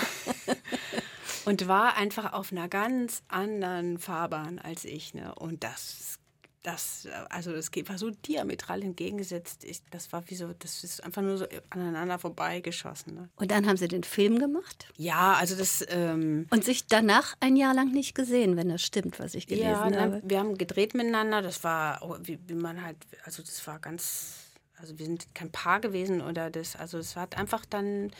Ja. 0.46 0.54
Und 1.44 1.66
war 1.66 1.96
einfach 1.96 2.34
auf 2.34 2.52
einer 2.52 2.68
ganz 2.68 3.22
anderen 3.28 3.98
Fahrbahn 3.98 4.58
als 4.58 4.84
ich. 4.84 5.14
Ne? 5.14 5.34
Und 5.34 5.64
das, 5.64 6.18
das, 6.62 7.08
also 7.30 7.52
das 7.52 7.70
war 7.86 7.96
so 7.96 8.10
diametral 8.10 8.82
entgegengesetzt. 8.82 9.64
Ich, 9.64 9.80
das 9.90 10.12
war 10.12 10.28
wie 10.28 10.34
so, 10.34 10.52
das 10.58 10.84
ist 10.84 11.02
einfach 11.02 11.22
nur 11.22 11.38
so 11.38 11.46
aneinander 11.70 12.18
vorbeigeschossen. 12.18 13.14
Ne? 13.14 13.28
Und 13.36 13.50
dann 13.50 13.66
haben 13.66 13.78
Sie 13.78 13.88
den 13.88 14.04
Film 14.04 14.38
gemacht? 14.38 14.88
Ja, 14.98 15.34
also 15.34 15.56
das. 15.56 15.82
Ähm, 15.88 16.46
Und 16.50 16.64
sich 16.64 16.86
danach 16.86 17.34
ein 17.40 17.56
Jahr 17.56 17.72
lang 17.72 17.92
nicht 17.92 18.14
gesehen, 18.14 18.56
wenn 18.56 18.68
das 18.68 18.82
stimmt, 18.82 19.18
was 19.18 19.34
ich 19.34 19.46
gelesen 19.46 19.94
ja, 19.94 20.00
habe. 20.00 20.20
Wir 20.24 20.40
haben 20.40 20.58
gedreht 20.58 20.92
miteinander. 20.92 21.40
Das 21.40 21.64
war, 21.64 22.18
wie, 22.22 22.38
wie 22.46 22.54
man 22.54 22.84
halt, 22.84 22.98
also 23.24 23.42
das 23.42 23.66
war 23.66 23.78
ganz 23.78 24.47
also 24.80 24.98
wir 24.98 25.06
sind 25.06 25.34
kein 25.34 25.50
Paar 25.50 25.80
gewesen 25.80 26.20
oder 26.20 26.50
das, 26.50 26.76
also 26.76 26.98
es 26.98 27.16
hat 27.16 27.36
einfach 27.36 27.64
dann 27.66 28.10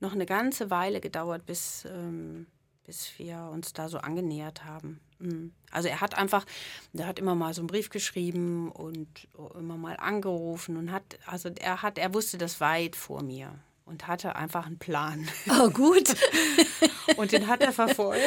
noch 0.00 0.12
eine 0.12 0.26
ganze 0.26 0.70
Weile 0.70 1.00
gedauert, 1.00 1.46
bis, 1.46 1.84
ähm, 1.84 2.46
bis 2.84 3.18
wir 3.18 3.50
uns 3.52 3.72
da 3.72 3.88
so 3.88 3.98
angenähert 3.98 4.64
haben. 4.64 5.00
Mhm. 5.18 5.52
Also 5.70 5.88
er 5.88 6.00
hat 6.00 6.16
einfach, 6.16 6.44
der 6.92 7.06
hat 7.06 7.18
immer 7.18 7.34
mal 7.34 7.54
so 7.54 7.60
einen 7.60 7.68
Brief 7.68 7.90
geschrieben 7.90 8.70
und 8.70 9.28
immer 9.54 9.76
mal 9.76 9.96
angerufen 9.96 10.76
und 10.76 10.92
hat, 10.92 11.18
also 11.26 11.50
er 11.60 11.82
hat, 11.82 11.98
er 11.98 12.14
wusste 12.14 12.38
das 12.38 12.60
weit 12.60 12.96
vor 12.96 13.22
mir 13.22 13.52
und 13.88 14.06
hatte 14.06 14.36
einfach 14.36 14.66
einen 14.66 14.78
Plan. 14.78 15.28
Oh 15.60 15.70
gut. 15.70 16.14
und 17.16 17.32
den 17.32 17.46
hat 17.46 17.62
er 17.62 17.72
verfolgt. 17.72 18.22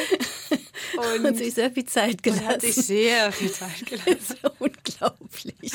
Und, 0.97 1.25
und 1.25 1.37
sich 1.37 1.53
sehr 1.53 1.71
viel 1.71 1.85
Zeit 1.85 2.23
gelassen. 2.23 2.43
Und 2.43 2.49
hat 2.49 2.61
sich 2.61 2.75
sehr 2.75 3.31
viel 3.31 3.51
Zeit 3.51 3.85
gelassen. 3.85 4.37
unglaublich. 4.59 5.71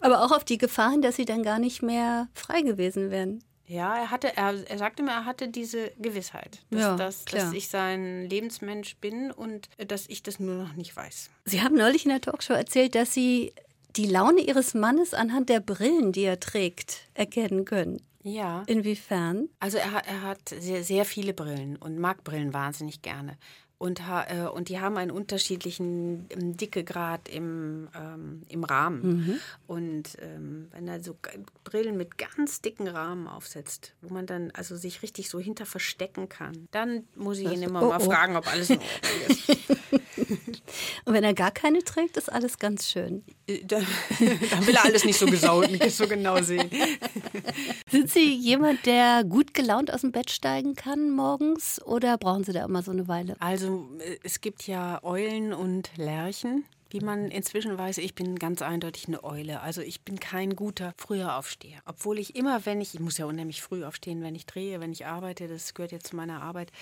Aber 0.00 0.24
auch 0.24 0.32
auf 0.32 0.44
die 0.44 0.58
Gefahren, 0.58 1.02
dass 1.02 1.16
sie 1.16 1.24
dann 1.24 1.42
gar 1.42 1.58
nicht 1.58 1.82
mehr 1.82 2.28
frei 2.34 2.62
gewesen 2.62 3.10
wären. 3.10 3.42
Ja, 3.66 3.94
er 3.96 4.10
hatte, 4.10 4.36
er, 4.36 4.68
er 4.68 4.78
sagte 4.78 5.02
mir, 5.04 5.12
er 5.12 5.24
hatte 5.26 5.46
diese 5.46 5.92
Gewissheit, 5.98 6.58
dass, 6.70 6.80
Ja, 6.80 6.96
dass, 6.96 7.24
dass 7.26 7.52
ich 7.52 7.68
sein 7.68 8.28
Lebensmensch 8.28 8.96
bin 8.96 9.30
und 9.30 9.68
dass 9.78 10.08
ich 10.08 10.24
das 10.24 10.40
nur 10.40 10.56
noch 10.56 10.72
nicht 10.74 10.96
weiß. 10.96 11.30
Sie 11.44 11.62
haben 11.62 11.76
neulich 11.76 12.04
in 12.04 12.10
der 12.10 12.20
Talkshow 12.20 12.54
erzählt, 12.54 12.96
dass 12.96 13.14
Sie 13.14 13.52
die 13.96 14.06
Laune 14.06 14.40
Ihres 14.40 14.74
Mannes 14.74 15.14
anhand 15.14 15.48
der 15.50 15.60
Brillen, 15.60 16.10
die 16.10 16.22
er 16.24 16.40
trägt, 16.40 17.08
erkennen 17.14 17.64
können. 17.64 18.02
Ja. 18.24 18.64
Inwiefern? 18.66 19.48
Also 19.60 19.78
er, 19.78 19.92
hat- 19.92 20.06
er 20.08 20.22
hat 20.22 20.48
sehr, 20.48 20.82
sehr 20.82 21.04
viele 21.04 21.32
Brillen 21.32 21.76
und 21.76 21.98
mag 21.98 22.24
Brillen 22.24 22.52
wahnsinnig 22.52 23.02
gerne. 23.02 23.38
Und, 23.80 24.06
ha- 24.06 24.26
äh, 24.28 24.46
und 24.46 24.68
die 24.68 24.78
haben 24.78 24.98
einen 24.98 25.10
unterschiedlichen 25.10 26.26
ähm, 26.28 26.54
Dickegrad 26.54 27.30
im, 27.30 27.88
ähm, 27.96 28.42
im 28.50 28.62
Rahmen. 28.62 29.40
Und 29.66 30.18
ähm, 30.20 30.68
wenn 30.72 30.86
er 30.86 31.02
so 31.02 31.16
Brillen 31.64 31.96
mit 31.96 32.18
ganz 32.18 32.60
dicken 32.60 32.88
Rahmen 32.88 33.26
aufsetzt, 33.26 33.94
wo 34.02 34.12
man 34.12 34.26
dann 34.26 34.50
also 34.50 34.76
sich 34.76 35.02
richtig 35.02 35.30
so 35.30 35.40
hinter 35.40 35.64
verstecken 35.64 36.28
kann, 36.28 36.68
dann 36.72 37.04
muss 37.14 37.38
ich 37.38 37.50
ihn 37.50 37.62
immer 37.62 37.82
oh, 37.82 37.88
mal 37.88 38.02
oh. 38.02 38.04
fragen, 38.04 38.36
ob 38.36 38.46
alles 38.48 38.68
in 38.68 38.80
Ordnung 38.80 39.28
ist. 39.28 39.70
Und 41.04 41.14
wenn 41.14 41.24
er 41.24 41.34
gar 41.34 41.50
keine 41.50 41.82
trägt, 41.82 42.16
ist 42.16 42.30
alles 42.30 42.58
ganz 42.58 42.88
schön. 42.88 43.24
Äh, 43.46 43.64
da, 43.64 43.78
da 44.18 44.66
will 44.66 44.74
er 44.74 44.84
alles 44.84 45.04
nicht 45.04 45.18
so, 45.18 45.26
gesau 45.26 45.62
nicht 45.62 45.90
so 45.92 46.06
genau 46.06 46.40
sehen. 46.42 46.70
Sind 47.90 48.10
Sie 48.10 48.34
jemand, 48.34 48.86
der 48.86 49.24
gut 49.24 49.54
gelaunt 49.54 49.92
aus 49.92 50.02
dem 50.02 50.12
Bett 50.12 50.30
steigen 50.30 50.74
kann 50.74 51.10
morgens 51.10 51.80
oder 51.84 52.18
brauchen 52.18 52.44
Sie 52.44 52.52
da 52.52 52.64
immer 52.64 52.82
so 52.82 52.90
eine 52.90 53.08
Weile? 53.08 53.36
Also 53.40 53.69
äh, 54.00 54.18
es 54.22 54.40
gibt 54.40 54.66
ja 54.66 55.02
Eulen 55.02 55.52
und 55.52 55.96
Lerchen. 55.96 56.64
Wie 56.92 57.00
man 57.00 57.30
inzwischen 57.30 57.78
weiß, 57.78 57.98
ich 57.98 58.16
bin 58.16 58.36
ganz 58.36 58.62
eindeutig 58.62 59.06
eine 59.06 59.22
Eule. 59.22 59.60
Also 59.60 59.80
ich 59.80 60.00
bin 60.00 60.18
kein 60.18 60.56
guter 60.56 60.92
früher 60.96 61.36
Aufsteher. 61.36 61.78
Obwohl 61.86 62.18
ich 62.18 62.34
immer, 62.34 62.66
wenn 62.66 62.80
ich, 62.80 62.94
ich 62.94 63.00
muss 63.00 63.16
ja 63.16 63.26
unheimlich 63.26 63.62
früh 63.62 63.84
aufstehen, 63.84 64.22
wenn 64.22 64.34
ich 64.34 64.44
drehe, 64.44 64.80
wenn 64.80 64.90
ich 64.90 65.06
arbeite, 65.06 65.46
das 65.46 65.74
gehört 65.74 65.92
jetzt 65.92 66.08
zu 66.08 66.16
meiner 66.16 66.42
Arbeit 66.42 66.72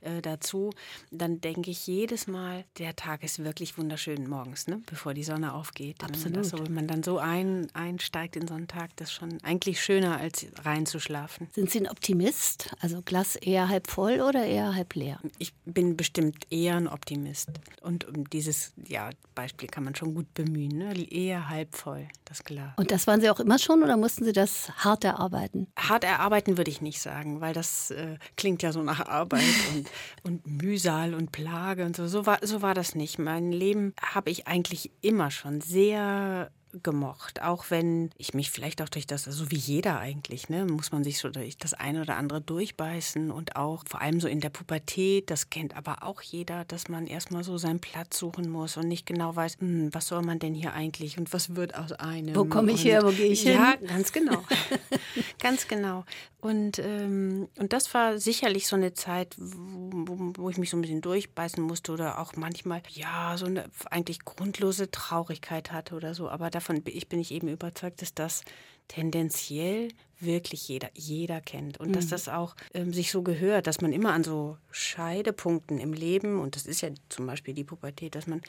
äh, 0.00 0.22
dazu, 0.22 0.70
dann 1.10 1.40
denke 1.40 1.70
ich 1.70 1.86
jedes 1.86 2.26
Mal, 2.26 2.64
der 2.78 2.96
Tag 2.96 3.22
ist 3.22 3.44
wirklich 3.44 3.78
wunderschön 3.78 4.28
morgens, 4.28 4.66
ne? 4.66 4.82
bevor 4.86 5.14
die 5.14 5.24
Sonne 5.24 5.54
aufgeht. 5.54 6.02
Absolut. 6.02 6.38
Das, 6.38 6.50
so, 6.50 6.58
wenn 6.58 6.74
man 6.74 6.86
dann 6.86 7.02
so 7.02 7.18
ein, 7.18 7.68
einsteigt 7.74 8.36
in 8.36 8.48
so 8.48 8.54
einen 8.54 8.68
Tag, 8.68 8.90
das 8.96 9.10
ist 9.10 9.14
schon 9.14 9.38
eigentlich 9.42 9.82
schöner, 9.82 10.18
als 10.18 10.46
reinzuschlafen. 10.64 11.48
Sind 11.52 11.70
Sie 11.70 11.80
ein 11.80 11.88
Optimist? 11.88 12.70
Also 12.80 13.02
Glas 13.02 13.36
eher 13.36 13.68
halb 13.68 13.88
voll 13.88 14.20
oder 14.20 14.44
eher 14.44 14.74
halb 14.74 14.94
leer? 14.94 15.20
Ich 15.38 15.52
bin 15.64 15.96
bestimmt 15.96 16.46
eher 16.50 16.76
ein 16.76 16.88
Optimist. 16.88 17.50
Und 17.82 18.06
um 18.06 18.28
dieses 18.30 18.72
ja, 18.86 19.10
Beispiel 19.34 19.68
kann 19.68 19.84
man 19.84 19.94
schon 19.94 20.14
gut 20.14 20.32
bemühen. 20.34 20.78
Ne? 20.78 21.10
Eher 21.10 21.48
halb 21.48 21.74
voll, 21.74 22.08
das 22.24 22.44
Glas. 22.44 22.72
Und 22.76 22.90
das 22.90 23.06
waren 23.06 23.20
Sie 23.20 23.30
auch 23.30 23.40
immer 23.40 23.58
schon 23.58 23.82
oder 23.82 23.96
mussten 23.96 24.24
Sie 24.24 24.32
das 24.32 24.70
hart 24.84 25.04
erarbeiten? 25.04 25.66
Hart 25.76 26.04
erarbeiten 26.04 26.56
würde 26.56 26.70
ich 26.70 26.80
nicht 26.80 27.00
sagen, 27.00 27.40
weil 27.40 27.54
das 27.54 27.90
äh, 27.90 28.18
klingt 28.36 28.62
ja 28.62 28.72
so 28.72 28.82
nach 28.82 29.00
Arbeit 29.06 29.42
und, 29.74 29.89
und 30.22 30.46
Mühsal 30.46 31.14
und 31.14 31.32
Plage 31.32 31.84
und 31.84 31.96
so. 31.96 32.06
So 32.06 32.26
war, 32.26 32.38
so 32.42 32.62
war 32.62 32.74
das 32.74 32.94
nicht. 32.94 33.18
Mein 33.18 33.52
Leben 33.52 33.94
habe 34.00 34.30
ich 34.30 34.46
eigentlich 34.46 34.90
immer 35.00 35.30
schon 35.30 35.60
sehr 35.60 36.50
gemocht, 36.82 37.42
auch 37.42 37.66
wenn 37.70 38.10
ich 38.16 38.34
mich 38.34 38.50
vielleicht 38.50 38.80
auch 38.82 38.88
durch 38.88 39.06
das, 39.06 39.24
so 39.24 39.50
wie 39.50 39.56
jeder 39.56 39.98
eigentlich, 39.98 40.48
ne, 40.48 40.64
muss 40.64 40.92
man 40.92 41.02
sich 41.04 41.18
so 41.18 41.28
durch 41.30 41.56
das 41.58 41.74
eine 41.74 42.02
oder 42.02 42.16
andere 42.16 42.40
durchbeißen 42.40 43.30
und 43.30 43.56
auch 43.56 43.82
vor 43.88 44.00
allem 44.00 44.20
so 44.20 44.28
in 44.28 44.40
der 44.40 44.50
Pubertät, 44.50 45.30
das 45.30 45.50
kennt 45.50 45.76
aber 45.76 46.02
auch 46.02 46.22
jeder, 46.22 46.64
dass 46.66 46.88
man 46.88 47.06
erstmal 47.06 47.44
so 47.44 47.58
seinen 47.58 47.80
Platz 47.80 48.18
suchen 48.18 48.48
muss 48.50 48.76
und 48.76 48.88
nicht 48.88 49.06
genau 49.06 49.34
weiß, 49.34 49.58
hm, 49.60 49.92
was 49.92 50.06
soll 50.06 50.22
man 50.22 50.38
denn 50.38 50.54
hier 50.54 50.72
eigentlich 50.72 51.18
und 51.18 51.32
was 51.32 51.56
wird 51.56 51.74
aus 51.74 51.92
einem. 51.92 52.34
Wo 52.36 52.44
komme 52.44 52.72
ich 52.72 52.80
und, 52.84 52.86
her, 52.90 53.02
wo 53.04 53.10
gehe 53.10 53.28
ich 53.28 53.44
ja, 53.44 53.72
hin? 53.72 53.86
ganz 53.88 54.12
genau. 54.12 54.42
ganz 55.40 55.68
genau. 55.68 56.04
Und, 56.40 56.78
ähm, 56.78 57.48
und 57.58 57.72
das 57.72 57.92
war 57.92 58.18
sicherlich 58.18 58.66
so 58.66 58.76
eine 58.76 58.94
Zeit, 58.94 59.34
wo, 59.38 60.32
wo- 60.36 60.48
ich 60.50 60.56
mich 60.56 60.70
so 60.70 60.76
ein 60.76 60.80
bisschen 60.80 61.02
durchbeißen 61.02 61.62
musste 61.62 61.92
oder 61.92 62.18
auch 62.18 62.34
manchmal, 62.36 62.82
ja, 62.88 63.36
so 63.36 63.46
eine 63.46 63.64
eigentlich 63.90 64.24
grundlose 64.24 64.90
Traurigkeit 64.90 65.70
hatte 65.70 65.94
oder 65.94 66.14
so. 66.14 66.30
Aber 66.30 66.50
davon 66.60 66.82
bin 66.82 67.20
ich, 67.20 67.32
eben 67.32 67.48
überzeugt, 67.48 68.02
dass 68.02 68.14
das 68.14 68.42
tendenziell 68.90 69.88
wirklich 70.20 70.68
jeder, 70.68 70.90
jeder 70.94 71.40
kennt 71.40 71.78
und 71.78 71.96
dass 71.96 72.08
das 72.08 72.28
auch 72.28 72.54
ähm, 72.74 72.92
sich 72.92 73.10
so 73.10 73.22
gehört, 73.22 73.66
dass 73.66 73.80
man 73.80 73.92
immer 73.92 74.12
an 74.12 74.24
so 74.24 74.58
Scheidepunkten 74.70 75.78
im 75.78 75.92
Leben, 75.92 76.38
und 76.38 76.56
das 76.56 76.66
ist 76.66 76.82
ja 76.82 76.90
zum 77.08 77.26
Beispiel 77.26 77.54
die 77.54 77.64
Pubertät, 77.64 78.14
dass 78.14 78.26
man 78.26 78.42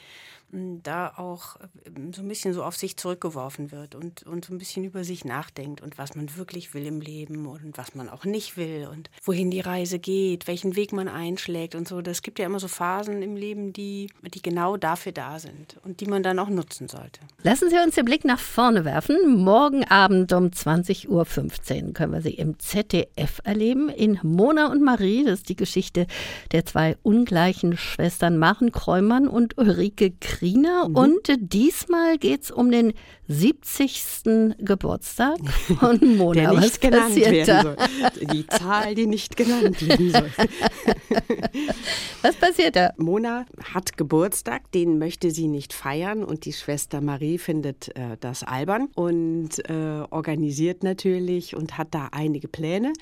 m, 0.52 0.82
da 0.82 1.14
auch 1.16 1.56
ähm, 1.86 2.12
so 2.12 2.22
ein 2.22 2.28
bisschen 2.28 2.52
so 2.52 2.62
auf 2.62 2.76
sich 2.76 2.96
zurückgeworfen 2.96 3.72
wird 3.72 3.94
und, 3.94 4.22
und 4.24 4.44
so 4.44 4.52
ein 4.52 4.58
bisschen 4.58 4.84
über 4.84 5.02
sich 5.04 5.24
nachdenkt 5.24 5.80
und 5.80 5.98
was 5.98 6.14
man 6.14 6.36
wirklich 6.36 6.74
will 6.74 6.86
im 6.86 7.00
Leben 7.00 7.46
und 7.46 7.78
was 7.78 7.94
man 7.94 8.08
auch 8.08 8.24
nicht 8.24 8.56
will 8.56 8.88
und 8.90 9.10
wohin 9.22 9.50
die 9.50 9.60
Reise 9.60 9.98
geht, 9.98 10.46
welchen 10.46 10.76
Weg 10.76 10.92
man 10.92 11.08
einschlägt 11.08 11.74
und 11.74 11.88
so. 11.88 12.02
Das 12.02 12.22
gibt 12.22 12.38
ja 12.38 12.46
immer 12.46 12.60
so 12.60 12.68
Phasen 12.68 13.22
im 13.22 13.36
Leben, 13.36 13.72
die, 13.72 14.10
die 14.34 14.42
genau 14.42 14.76
dafür 14.76 15.12
da 15.12 15.38
sind 15.38 15.78
und 15.84 16.00
die 16.00 16.06
man 16.06 16.22
dann 16.22 16.38
auch 16.38 16.48
nutzen 16.48 16.88
sollte. 16.88 17.20
Lassen 17.42 17.70
Sie 17.70 17.76
uns 17.78 17.94
den 17.94 18.04
Blick 18.04 18.24
nach 18.24 18.40
vorne 18.40 18.84
werfen. 18.84 19.42
Morgen 19.42 19.84
Abend 19.84 20.31
um 20.36 20.46
20.15 20.46 21.08
Uhr 21.08 21.92
können 21.92 22.12
wir 22.12 22.22
Sie 22.22 22.34
im 22.34 22.58
ZDF 22.58 23.40
erleben. 23.44 23.88
In 23.88 24.18
Mona 24.22 24.70
und 24.70 24.82
Marie, 24.82 25.24
das 25.24 25.40
ist 25.40 25.48
die 25.48 25.56
Geschichte 25.56 26.06
der 26.52 26.64
zwei 26.64 26.96
ungleichen 27.02 27.76
Schwestern 27.76 28.38
Maren 28.38 28.72
Kräumann 28.72 29.28
und 29.28 29.58
Ulrike 29.58 30.12
Kriener. 30.20 30.88
Mhm. 30.88 30.96
Und 30.96 31.32
diesmal 31.38 32.18
geht 32.18 32.44
es 32.44 32.50
um 32.50 32.70
den 32.70 32.92
70. 33.28 34.56
Geburtstag 34.58 35.38
von 35.78 36.16
Mona. 36.16 36.40
der 36.40 36.50
Was 36.52 36.60
nicht 36.64 36.80
genannt 36.80 37.04
passiert 37.08 37.32
werden 37.32 37.46
da? 37.46 37.62
soll. 37.62 38.26
Die 38.32 38.46
Zahl, 38.46 38.94
die 38.94 39.06
nicht 39.06 39.36
genannt 39.36 39.88
werden 39.88 40.10
soll. 40.10 40.30
Was 42.22 42.36
passiert 42.36 42.76
da? 42.76 42.92
Mona 42.98 43.46
hat 43.72 43.96
Geburtstag, 43.96 44.70
den 44.72 44.98
möchte 44.98 45.30
sie 45.30 45.48
nicht 45.48 45.72
feiern 45.72 46.24
und 46.24 46.44
die 46.44 46.52
Schwester 46.52 47.00
Marie 47.00 47.38
findet 47.38 47.94
äh, 47.96 48.16
das 48.20 48.42
albern 48.44 48.88
und 48.94 49.58
äh, 49.68 50.02
organisiert 50.12 50.82
natürlich 50.82 51.56
und 51.56 51.78
hat 51.78 51.88
da 51.94 52.08
einige 52.12 52.48
Pläne. 52.48 52.92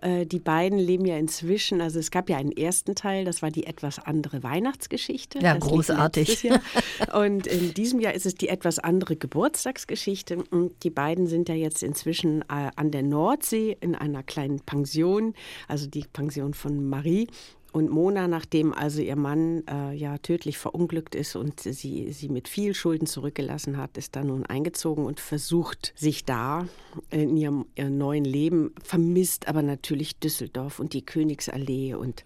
Äh, 0.00 0.26
die 0.26 0.38
beiden 0.38 0.78
leben 0.78 1.04
ja 1.04 1.16
inzwischen, 1.16 1.80
also 1.80 1.98
es 1.98 2.10
gab 2.10 2.28
ja 2.28 2.36
einen 2.36 2.52
ersten 2.52 2.94
Teil, 2.94 3.24
das 3.24 3.42
war 3.42 3.50
die 3.50 3.66
etwas 3.66 3.98
andere 3.98 4.42
Weihnachtsgeschichte. 4.42 5.38
Ja, 5.40 5.54
Das 5.54 5.68
großartig. 5.68 6.50
Und 7.12 7.46
in 7.46 7.74
diesem 7.74 8.00
Jahr 8.00 8.14
ist 8.14 8.26
es 8.26 8.34
die 8.34 8.48
etwas 8.48 8.78
andere 8.78 9.16
Geburtstagsgeschichte. 9.16 10.38
Und 10.50 10.82
die 10.82 10.90
beiden 10.90 11.26
sind 11.26 11.48
ja 11.48 11.54
jetzt 11.54 11.82
inzwischen 11.82 12.42
äh, 12.42 12.70
an 12.76 12.90
der 12.90 13.02
Nordsee 13.02 13.76
in 13.80 13.94
einer 13.94 14.22
kleinen 14.22 14.60
Pension, 14.60 15.34
also 15.68 15.86
die 15.86 16.04
Pension 16.12 16.54
von 16.54 16.88
Marie. 16.88 17.28
Und 17.74 17.90
Mona, 17.90 18.28
nachdem 18.28 18.72
also 18.72 19.02
ihr 19.02 19.16
Mann 19.16 19.64
äh, 19.66 19.92
ja 19.94 20.18
tödlich 20.18 20.58
verunglückt 20.58 21.16
ist 21.16 21.34
und 21.34 21.58
sie, 21.58 22.12
sie 22.12 22.28
mit 22.28 22.46
viel 22.46 22.72
Schulden 22.72 23.08
zurückgelassen 23.08 23.78
hat, 23.78 23.98
ist 23.98 24.14
da 24.14 24.22
nun 24.22 24.46
eingezogen 24.46 25.04
und 25.04 25.18
versucht 25.18 25.92
sich 25.96 26.24
da 26.24 26.68
in 27.10 27.36
ihrem, 27.36 27.66
ihrem 27.74 27.98
neuen 27.98 28.24
Leben, 28.24 28.72
vermisst 28.80 29.48
aber 29.48 29.62
natürlich 29.62 30.20
Düsseldorf 30.20 30.78
und 30.78 30.92
die 30.92 31.04
Königsallee 31.04 31.94
und, 31.94 32.22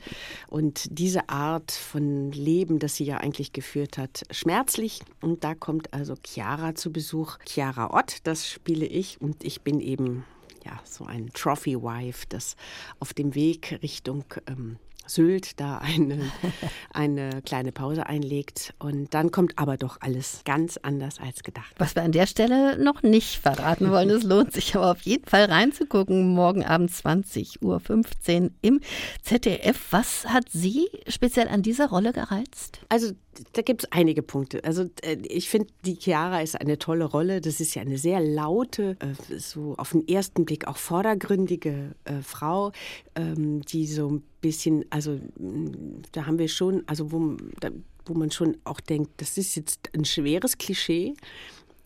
und 0.48 0.86
diese 0.90 1.30
Art 1.30 1.72
von 1.72 2.30
Leben, 2.30 2.78
das 2.78 2.96
sie 2.96 3.04
ja 3.04 3.16
eigentlich 3.16 3.54
geführt 3.54 3.96
hat, 3.96 4.24
schmerzlich. 4.30 5.00
Und 5.22 5.44
da 5.44 5.54
kommt 5.54 5.94
also 5.94 6.14
Chiara 6.26 6.74
zu 6.74 6.92
Besuch. 6.92 7.38
Chiara 7.46 7.94
Ott, 7.98 8.18
das 8.24 8.46
spiele 8.46 8.84
ich 8.84 9.18
und 9.22 9.42
ich 9.42 9.62
bin 9.62 9.80
eben 9.80 10.26
ja 10.66 10.78
so 10.84 11.06
ein 11.06 11.30
Trophy 11.32 11.80
Wife, 11.80 12.26
das 12.28 12.54
auf 13.00 13.14
dem 13.14 13.34
Weg 13.34 13.78
Richtung 13.82 14.26
ähm, 14.46 14.76
Sylt 15.08 15.58
da 15.60 15.78
eine, 15.78 16.30
eine 16.92 17.42
kleine 17.42 17.72
Pause 17.72 18.06
einlegt. 18.06 18.74
Und 18.78 19.14
dann 19.14 19.30
kommt 19.30 19.58
aber 19.58 19.76
doch 19.76 19.98
alles 20.00 20.42
ganz 20.44 20.76
anders 20.76 21.18
als 21.18 21.42
gedacht. 21.42 21.74
Was 21.78 21.94
wir 21.94 22.02
an 22.02 22.12
der 22.12 22.26
Stelle 22.26 22.82
noch 22.82 23.02
nicht 23.02 23.36
verraten 23.36 23.90
wollen, 23.90 24.10
es 24.10 24.22
lohnt 24.22 24.52
sich 24.52 24.76
aber 24.76 24.92
auf 24.92 25.00
jeden 25.02 25.26
Fall 25.26 25.46
reinzugucken. 25.46 26.34
Morgen 26.34 26.64
Abend 26.64 26.90
20.15 26.90 27.60
Uhr 27.62 28.50
im 28.62 28.80
ZDF. 29.22 29.80
Was 29.90 30.26
hat 30.26 30.44
Sie 30.50 30.88
speziell 31.08 31.48
an 31.48 31.62
dieser 31.62 31.88
Rolle 31.88 32.12
gereizt? 32.12 32.80
Also 32.88 33.12
da 33.52 33.62
gibt 33.62 33.84
es 33.84 33.92
einige 33.92 34.22
Punkte. 34.22 34.62
Also 34.64 34.88
äh, 35.02 35.16
ich 35.22 35.48
finde, 35.48 35.68
die 35.84 35.96
Chiara 35.96 36.40
ist 36.40 36.60
eine 36.60 36.78
tolle 36.78 37.04
Rolle. 37.04 37.40
Das 37.40 37.60
ist 37.60 37.74
ja 37.74 37.82
eine 37.82 37.98
sehr 37.98 38.20
laute, 38.20 38.96
äh, 39.00 39.38
so 39.38 39.74
auf 39.76 39.92
den 39.92 40.06
ersten 40.06 40.44
Blick 40.44 40.66
auch 40.66 40.76
vordergründige 40.76 41.94
äh, 42.04 42.22
Frau, 42.22 42.72
ähm, 43.14 43.62
die 43.62 43.86
so 43.86 44.08
ein 44.08 44.22
bisschen, 44.40 44.84
also 44.90 45.18
mh, 45.38 45.70
da 46.12 46.26
haben 46.26 46.38
wir 46.38 46.48
schon, 46.48 46.82
also 46.86 47.12
wo, 47.12 47.36
wo 48.06 48.14
man 48.14 48.30
schon 48.30 48.56
auch 48.64 48.80
denkt, 48.80 49.10
das 49.18 49.38
ist 49.38 49.54
jetzt 49.56 49.90
ein 49.94 50.04
schweres 50.04 50.58
Klischee. 50.58 51.14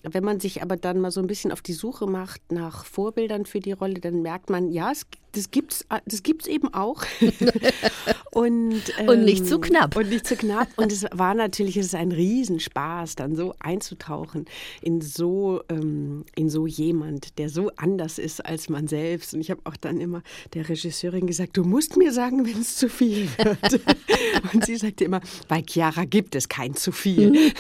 Wenn 0.05 0.25
man 0.25 0.41
sich 0.41 0.62
aber 0.62 0.77
dann 0.77 1.01
mal 1.01 1.12
so 1.12 1.21
ein 1.21 1.29
bisschen 1.29 1.53
auf 1.53 1.62
die 1.62 1.75
Suche 1.75 2.07
macht 2.07 2.51
nach 2.51 2.85
Vorbildern 2.85 3.47
für 3.47 3.61
die 3.61 3.73
Rolle, 3.73 4.01
dann 4.01 4.23
merkt 4.23 4.51
man, 4.51 4.73
ja, 4.73 4.91
es 4.91 5.07
das 5.33 5.51
gibt's, 5.51 5.85
das 6.05 6.23
gibt's 6.23 6.47
eben 6.47 6.73
auch. 6.75 7.03
und, 8.33 8.83
ähm, 8.99 9.09
und 9.09 9.25
nicht 9.25 9.47
zu 9.47 9.59
knapp. 9.59 9.97
Und 9.97 10.11
nicht 10.11 10.27
zu 10.27 10.37
knapp. 10.37 10.68
Und 10.77 10.92
es 10.92 11.05
war 11.11 11.35
natürlich, 11.35 11.77
es 11.79 11.87
ist 11.87 11.95
ein 11.95 12.12
Riesenspaß, 12.12 13.16
dann 13.16 13.35
so 13.35 13.55
einzutauchen 13.59 14.45
in 14.83 15.01
so, 15.01 15.62
ähm, 15.71 16.25
in 16.37 16.51
so 16.51 16.66
jemand, 16.66 17.38
der 17.38 17.49
so 17.49 17.71
anders 17.77 18.18
ist 18.18 18.45
als 18.45 18.68
man 18.68 18.88
selbst. 18.88 19.33
Und 19.33 19.40
ich 19.40 19.51
habe 19.51 19.62
auch 19.64 19.77
dann 19.77 20.01
immer 20.01 20.23
der 20.53 20.68
Regisseurin 20.68 21.27
gesagt, 21.27 21.57
du 21.57 21.64
musst 21.64 21.97
mir 21.97 22.12
sagen, 22.12 22.47
wenn 22.47 22.61
es 22.61 22.77
zu 22.77 22.90
viel 22.90 23.29
wird. 23.38 23.81
und 24.53 24.66
sie 24.66 24.77
sagte 24.77 25.05
immer, 25.05 25.23
bei 25.49 25.62
Chiara 25.66 26.05
gibt 26.05 26.35
es 26.35 26.49
kein 26.49 26.75
zu 26.75 26.92
viel. 26.92 27.33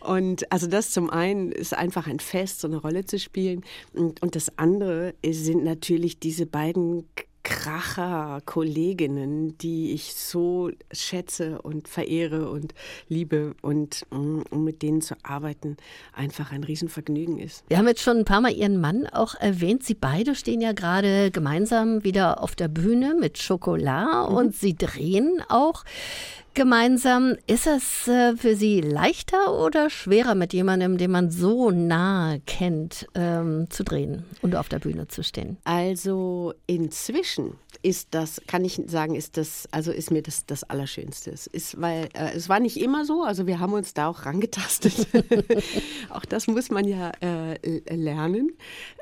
und 0.00 0.50
also 0.52 0.68
das 0.68 0.92
zum 0.92 1.10
einen 1.10 1.50
ist 1.50 1.74
einfach 1.74 2.06
ein 2.06 2.20
Fest, 2.20 2.60
so 2.60 2.68
eine 2.68 2.76
Rolle 2.76 3.04
zu 3.04 3.18
spielen. 3.18 3.64
Und, 3.94 4.22
und 4.22 4.36
das 4.36 4.56
andere 4.58 5.14
sind 5.28 5.64
natürlich 5.64 6.19
diese 6.22 6.46
beiden 6.46 7.04
Kracher-Kolleginnen, 7.42 9.56
die 9.58 9.92
ich 9.92 10.14
so 10.14 10.70
schätze 10.92 11.60
und 11.62 11.88
verehre 11.88 12.50
und 12.50 12.74
liebe 13.08 13.54
und 13.62 14.06
um 14.10 14.44
mit 14.64 14.82
denen 14.82 15.00
zu 15.00 15.14
arbeiten 15.22 15.76
einfach 16.12 16.52
ein 16.52 16.64
Riesenvergnügen 16.64 17.38
ist. 17.38 17.64
Wir 17.68 17.78
haben 17.78 17.88
jetzt 17.88 18.02
schon 18.02 18.18
ein 18.18 18.24
paar 18.24 18.40
Mal 18.40 18.52
Ihren 18.52 18.80
Mann 18.80 19.06
auch 19.06 19.34
erwähnt. 19.34 19.84
Sie 19.84 19.94
beide 19.94 20.34
stehen 20.34 20.60
ja 20.60 20.72
gerade 20.72 21.30
gemeinsam 21.30 22.04
wieder 22.04 22.42
auf 22.42 22.54
der 22.54 22.68
Bühne 22.68 23.16
mit 23.18 23.38
Schokolade 23.38 24.30
mhm. 24.30 24.36
und 24.36 24.54
Sie 24.54 24.76
drehen 24.76 25.42
auch 25.48 25.84
gemeinsam. 26.54 27.36
Ist 27.46 27.66
es 27.66 28.08
äh, 28.08 28.36
für 28.36 28.56
Sie 28.56 28.80
leichter 28.80 29.58
oder 29.58 29.90
schwerer, 29.90 30.34
mit 30.34 30.52
jemandem, 30.52 30.98
den 30.98 31.10
man 31.10 31.30
so 31.30 31.70
nahe 31.70 32.40
kennt, 32.46 33.06
ähm, 33.14 33.68
zu 33.70 33.84
drehen 33.84 34.24
und 34.42 34.56
auf 34.56 34.68
der 34.68 34.78
Bühne 34.78 35.08
zu 35.08 35.22
stehen? 35.22 35.56
Also 35.64 36.54
inzwischen 36.66 37.54
ist 37.82 38.08
das, 38.10 38.42
kann 38.46 38.64
ich 38.64 38.82
sagen, 38.86 39.14
ist 39.14 39.36
das, 39.36 39.66
also 39.70 39.90
ist 39.90 40.10
mir 40.10 40.22
das 40.22 40.44
das 40.44 40.64
Allerschönste. 40.64 41.30
Es 41.30 41.46
ist, 41.46 41.80
weil 41.80 42.08
äh, 42.14 42.32
es 42.34 42.48
war 42.48 42.60
nicht 42.60 42.78
immer 42.78 43.04
so, 43.04 43.22
also 43.22 43.46
wir 43.46 43.58
haben 43.58 43.72
uns 43.72 43.94
da 43.94 44.08
auch 44.08 44.26
rangetastet. 44.26 45.08
auch 46.10 46.24
das 46.24 46.46
muss 46.46 46.70
man 46.70 46.86
ja 46.86 47.10
äh, 47.20 47.94
lernen, 47.94 48.52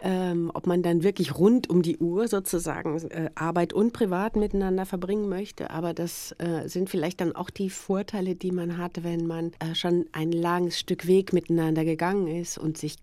ähm, 0.02 0.50
ob 0.54 0.66
man 0.66 0.82
dann 0.82 1.02
wirklich 1.02 1.36
rund 1.36 1.68
um 1.68 1.82
die 1.82 1.98
Uhr 1.98 2.28
sozusagen 2.28 2.98
äh, 3.10 3.30
Arbeit 3.34 3.72
und 3.72 3.92
Privat 3.92 4.36
miteinander 4.36 4.86
verbringen 4.86 5.28
möchte. 5.28 5.70
Aber 5.70 5.92
das 5.92 6.32
äh, 6.38 6.68
sind 6.68 6.88
vielleicht 6.88 7.20
dann 7.20 7.34
auch 7.38 7.50
die 7.50 7.70
Vorteile, 7.70 8.34
die 8.34 8.50
man 8.50 8.78
hat, 8.78 9.02
wenn 9.04 9.26
man 9.26 9.52
äh, 9.60 9.74
schon 9.74 10.06
ein 10.12 10.32
langes 10.32 10.78
Stück 10.78 11.06
Weg 11.06 11.32
miteinander 11.32 11.84
gegangen 11.84 12.26
ist 12.26 12.58
und 12.58 12.78
sich 12.78 12.96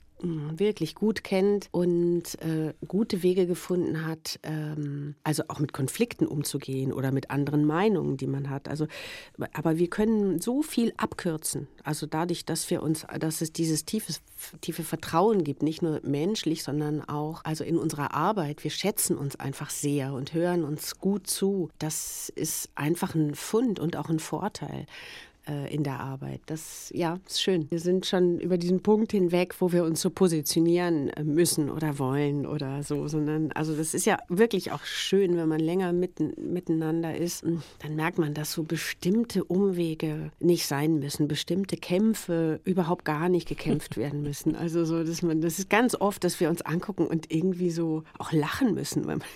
wirklich 0.57 0.95
gut 0.95 1.23
kennt 1.23 1.69
und 1.71 2.23
äh, 2.41 2.73
gute 2.87 3.23
Wege 3.23 3.47
gefunden 3.47 4.05
hat, 4.05 4.39
ähm, 4.43 5.15
also 5.23 5.43
auch 5.47 5.59
mit 5.59 5.73
Konflikten 5.73 6.27
umzugehen 6.27 6.93
oder 6.93 7.11
mit 7.11 7.31
anderen 7.31 7.65
Meinungen, 7.65 8.17
die 8.17 8.27
man 8.27 8.49
hat. 8.49 8.67
Also, 8.67 8.87
aber 9.53 9.77
wir 9.77 9.89
können 9.89 10.39
so 10.39 10.61
viel 10.61 10.93
abkürzen. 10.97 11.67
Also 11.83 12.05
dadurch, 12.05 12.45
dass 12.45 12.69
wir 12.69 12.81
uns, 12.83 13.05
dass 13.19 13.41
es 13.41 13.53
dieses 13.53 13.85
tiefes, 13.85 14.21
tiefe 14.61 14.83
Vertrauen 14.83 15.43
gibt, 15.43 15.63
nicht 15.63 15.81
nur 15.81 16.01
menschlich, 16.03 16.63
sondern 16.63 17.01
auch 17.01 17.43
also 17.43 17.63
in 17.63 17.77
unserer 17.77 18.13
Arbeit. 18.13 18.63
Wir 18.63 18.71
schätzen 18.71 19.17
uns 19.17 19.35
einfach 19.35 19.69
sehr 19.69 20.13
und 20.13 20.33
hören 20.33 20.63
uns 20.63 20.99
gut 20.99 21.27
zu. 21.27 21.69
Das 21.79 22.29
ist 22.29 22.69
einfach 22.75 23.15
ein 23.15 23.35
Fund 23.35 23.79
und 23.79 23.97
auch 23.97 24.09
ein 24.09 24.19
Vorteil 24.19 24.85
äh, 25.47 25.73
in 25.73 25.83
der 25.83 25.99
Arbeit. 25.99 26.41
Das 26.47 26.91
ja, 26.93 27.19
ist 27.27 27.41
schön. 27.41 27.69
Wir 27.69 27.79
sind 27.79 28.05
schon 28.05 28.39
über 28.39 28.57
diesen 28.57 28.81
Punkt 28.81 29.11
hinweg, 29.11 29.55
wo 29.59 29.71
wir 29.71 29.83
uns 29.83 30.01
so 30.01 30.09
positionieren 30.09 31.09
äh, 31.09 31.23
müssen 31.23 31.69
oder 31.69 31.99
wollen 31.99 32.45
oder 32.45 32.83
so, 32.83 33.07
sondern 33.07 33.51
also 33.51 33.75
das 33.75 33.93
ist 33.93 34.05
ja 34.05 34.17
wirklich 34.29 34.71
auch 34.71 34.83
schön, 34.83 35.37
wenn 35.37 35.47
man 35.47 35.59
länger 35.59 35.93
mitten, 35.93 36.33
miteinander 36.37 37.15
ist. 37.15 37.43
Dann 37.43 37.95
merkt 37.95 38.17
man, 38.17 38.33
dass 38.33 38.53
so 38.53 38.63
bestimmte 38.63 39.43
Umwege 39.43 40.31
nicht 40.39 40.65
sein 40.65 40.99
müssen, 40.99 41.27
bestimmte 41.27 41.77
Kämpfe 41.77 42.59
überhaupt 42.63 43.05
gar 43.05 43.29
nicht 43.29 43.47
gekämpft 43.47 43.97
werden 43.97 44.21
müssen. 44.21 44.55
Also 44.55 44.85
so, 44.85 45.03
dass 45.03 45.21
man, 45.21 45.41
das 45.41 45.59
ist 45.59 45.69
ganz 45.69 45.95
oft, 45.95 46.23
dass 46.23 46.39
wir 46.39 46.49
uns 46.49 46.61
angucken 46.61 47.07
und 47.07 47.31
irgendwie 47.31 47.71
so 47.71 48.03
auch 48.17 48.31
lachen 48.31 48.73
müssen, 48.73 49.05
weil 49.05 49.17
man 49.17 49.27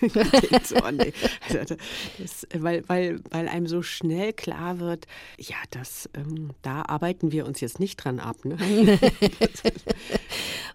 denkt 0.50 0.66
so, 0.66 0.76
oh 0.76 0.90
nee. 0.90 1.12
also 1.48 1.76
das, 2.18 2.46
weil, 2.54 2.82
weil, 2.88 3.20
weil 3.30 3.48
einem 3.48 3.66
so 3.66 3.82
schnell 3.82 4.32
klar 4.32 4.80
wird, 4.80 5.06
ja, 5.38 5.56
das 5.70 5.99
ähm, 6.14 6.50
da 6.62 6.82
arbeiten 6.82 7.32
wir 7.32 7.46
uns 7.46 7.60
jetzt 7.60 7.80
nicht 7.80 7.96
dran 7.96 8.20
ab. 8.20 8.36
Ne? 8.44 8.56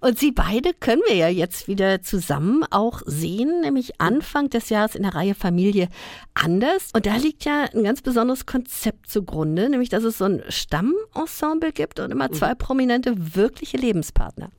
Und 0.02 0.20
Sie 0.20 0.32
beide 0.32 0.74
können 0.74 1.02
wir 1.08 1.16
ja 1.16 1.30
jetzt 1.30 1.68
wieder 1.68 2.02
zusammen 2.02 2.64
auch 2.70 3.02
sehen, 3.06 3.62
nämlich 3.62 4.00
Anfang 4.00 4.50
des 4.50 4.70
Jahres 4.70 4.96
in 4.96 5.04
der 5.04 5.16
Reihe 5.16 5.36
Familie 5.36 5.90
anders. 6.34 6.90
Und 6.94 7.06
da 7.06 7.16
liegt 7.16 7.46
ja 7.46 7.66
ein 7.74 7.84
ganz 7.84 8.02
besonderes 8.02 8.46
Konzept 8.46 9.10
zugrunde, 9.10 9.70
nämlich 9.70 9.90
dass 9.90 10.04
es 10.04 10.18
so 10.18 10.26
ein 10.26 10.44
Stammensemble 10.50 11.72
gibt 11.72 12.00
und 12.00 12.12
immer 12.12 12.32
zwei 12.32 12.52
mhm. 12.52 12.58
prominente 12.58 13.36
wirkliche 13.36 13.78
Lebenspartner. 13.78 14.50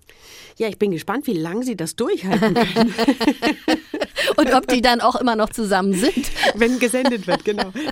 Ja, 0.58 0.68
ich 0.68 0.78
bin 0.78 0.90
gespannt, 0.90 1.26
wie 1.26 1.34
lange 1.34 1.64
Sie 1.64 1.76
das 1.76 1.96
durchhalten 1.96 2.54
können. 2.54 2.94
Und 4.36 4.54
ob 4.54 4.66
die 4.68 4.80
dann 4.80 5.00
auch 5.00 5.16
immer 5.16 5.36
noch 5.36 5.50
zusammen 5.50 5.92
sind. 5.92 6.30
Wenn 6.54 6.78
gesendet 6.78 7.26
wird, 7.26 7.44
genau. 7.44 7.72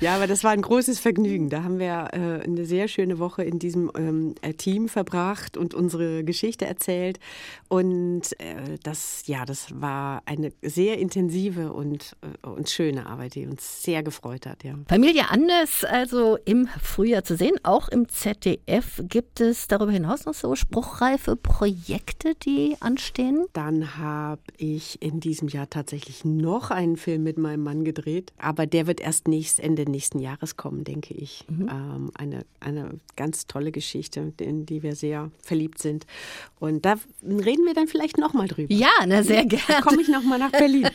Ja, 0.00 0.14
aber 0.14 0.26
das 0.26 0.44
war 0.44 0.52
ein 0.52 0.62
großes 0.62 0.98
Vergnügen. 0.98 1.50
Da 1.50 1.62
haben 1.62 1.78
wir 1.78 2.08
äh, 2.12 2.42
eine 2.42 2.64
sehr 2.64 2.88
schöne 2.88 3.18
Woche 3.18 3.42
in 3.42 3.58
diesem 3.58 3.90
ähm, 3.94 4.34
äh, 4.40 4.54
Team 4.54 4.88
verbracht 4.88 5.58
und 5.58 5.74
unsere 5.74 6.24
Geschichte 6.24 6.64
erzählt. 6.64 7.18
Und 7.68 8.38
äh, 8.40 8.78
das, 8.82 9.24
ja, 9.26 9.44
das 9.44 9.68
war 9.78 10.22
eine 10.24 10.52
sehr 10.62 10.98
intensive 10.98 11.72
und, 11.72 12.16
äh, 12.22 12.46
und 12.46 12.70
schöne 12.70 13.06
Arbeit, 13.06 13.34
die 13.34 13.46
uns 13.46 13.82
sehr 13.82 14.02
gefreut 14.02 14.46
hat. 14.46 14.64
Ja. 14.64 14.74
Familie 14.88 15.30
Anders, 15.30 15.84
also 15.84 16.38
im 16.44 16.68
Frühjahr 16.82 17.24
zu 17.24 17.36
sehen, 17.36 17.56
auch 17.62 17.88
im 17.88 18.08
ZDF. 18.08 19.02
Gibt 19.06 19.40
es 19.40 19.68
darüber 19.68 19.92
hinaus 19.92 20.24
noch 20.24 20.34
so 20.34 20.54
spruchreife 20.56 21.29
Projekte, 21.36 22.34
die 22.34 22.76
anstehen? 22.80 23.46
Dann 23.52 23.96
habe 23.98 24.42
ich 24.56 25.00
in 25.02 25.20
diesem 25.20 25.48
Jahr 25.48 25.68
tatsächlich 25.70 26.24
noch 26.24 26.70
einen 26.70 26.96
Film 26.96 27.22
mit 27.22 27.38
meinem 27.38 27.62
Mann 27.62 27.84
gedreht, 27.84 28.32
aber 28.38 28.66
der 28.66 28.86
wird 28.86 29.00
erst 29.00 29.28
nächst, 29.28 29.60
Ende 29.60 29.88
nächsten 29.90 30.18
Jahres 30.18 30.56
kommen, 30.56 30.84
denke 30.84 31.14
ich. 31.14 31.44
Mhm. 31.48 31.68
Ähm, 31.68 32.10
eine, 32.14 32.44
eine 32.60 32.98
ganz 33.16 33.46
tolle 33.46 33.72
Geschichte, 33.72 34.32
in 34.40 34.66
die 34.66 34.82
wir 34.82 34.94
sehr 34.94 35.30
verliebt 35.42 35.78
sind. 35.78 36.06
Und 36.58 36.84
da 36.84 36.96
reden 37.22 37.64
wir 37.64 37.74
dann 37.74 37.88
vielleicht 37.88 38.18
nochmal 38.18 38.48
drüber. 38.48 38.72
Ja, 38.72 38.92
na 39.06 39.22
sehr 39.22 39.44
gerne. 39.44 39.64
Da 39.68 39.80
komme 39.80 40.02
ich 40.02 40.08
nochmal 40.08 40.38
nach 40.38 40.52
Berlin. 40.52 40.88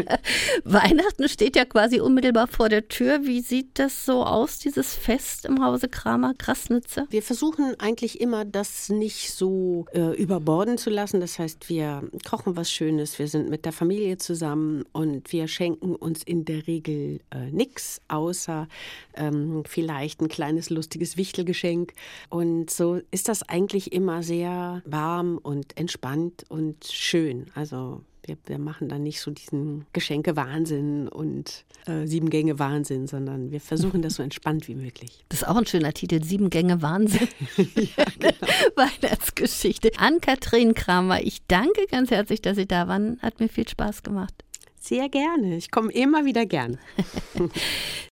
Weihnachten 0.64 1.28
steht 1.28 1.56
ja 1.56 1.64
quasi 1.64 2.00
unmittelbar 2.00 2.46
vor 2.46 2.68
der 2.68 2.88
Tür. 2.88 3.24
Wie 3.24 3.40
sieht 3.40 3.78
das 3.78 4.04
so 4.04 4.24
aus, 4.24 4.58
dieses 4.58 4.94
Fest 4.94 5.44
im 5.44 5.64
Hause 5.64 5.88
Kramer 5.88 6.34
Krasnitze? 6.34 7.06
Wir 7.10 7.22
versuchen 7.22 7.74
eigentlich 7.78 8.20
immer, 8.20 8.44
das 8.44 8.88
nicht 8.88 9.32
so 9.32 9.50
äh, 9.92 10.14
überborden 10.16 10.78
zu 10.78 10.90
lassen. 10.90 11.20
Das 11.20 11.38
heißt, 11.38 11.68
wir 11.68 12.08
kochen 12.28 12.56
was 12.56 12.70
Schönes, 12.70 13.18
wir 13.18 13.26
sind 13.26 13.40
sind 13.40 13.50
mit 13.50 13.64
der 13.64 13.72
Familie 13.72 14.18
zusammen 14.18 14.84
und 14.92 15.32
wir 15.32 15.48
schenken 15.48 15.94
uns 15.94 16.22
in 16.22 16.44
der 16.44 16.66
Regel 16.66 17.20
äh, 17.30 17.50
nichts, 17.50 18.00
außer 18.08 18.68
ähm, 19.14 19.62
vielleicht 19.66 20.20
ein 20.20 20.28
kleines 20.28 20.68
lustiges 20.70 21.16
Wichtelgeschenk. 21.16 21.94
Und 22.28 22.70
so 22.70 23.00
ist 23.10 23.28
das 23.28 23.42
eigentlich 23.48 23.92
immer 23.92 24.22
sehr 24.22 24.82
warm 24.84 25.38
und 25.38 25.76
entspannt 25.78 26.44
und 26.48 26.84
schön. 26.84 27.46
Also 27.54 28.02
wir, 28.30 28.36
wir, 28.46 28.58
machen 28.58 28.88
dann 28.88 29.02
nicht 29.02 29.20
so 29.20 29.30
diesen 29.30 29.86
Geschenke-Wahnsinn 29.92 31.08
und 31.08 31.64
äh, 31.86 32.06
Sieben 32.06 32.30
Gänge 32.30 32.58
Wahnsinn, 32.58 33.06
sondern 33.06 33.50
wir 33.50 33.60
versuchen 33.60 34.02
das 34.02 34.14
so 34.14 34.22
entspannt 34.22 34.68
wie 34.68 34.76
möglich. 34.76 35.24
Das 35.28 35.42
ist 35.42 35.48
auch 35.48 35.56
ein 35.56 35.66
schöner 35.66 35.92
Titel, 35.92 36.22
Sieben 36.22 36.48
Gänge 36.48 36.80
Wahnsinn. 36.80 37.28
ja, 37.56 38.04
genau. 38.18 38.52
Weihnachtsgeschichte. 38.76 39.90
An 39.98 40.20
Kathrin 40.20 40.74
Kramer, 40.74 41.22
ich 41.22 41.42
danke 41.48 41.86
ganz 41.90 42.10
herzlich, 42.10 42.40
dass 42.40 42.56
Sie 42.56 42.66
da 42.66 42.86
waren. 42.86 43.18
Hat 43.20 43.40
mir 43.40 43.48
viel 43.48 43.68
Spaß 43.68 44.02
gemacht. 44.02 44.44
Sehr 44.78 45.08
gerne. 45.08 45.56
Ich 45.56 45.70
komme 45.70 45.92
immer 45.92 46.24
wieder 46.24 46.46
gern. 46.46 46.78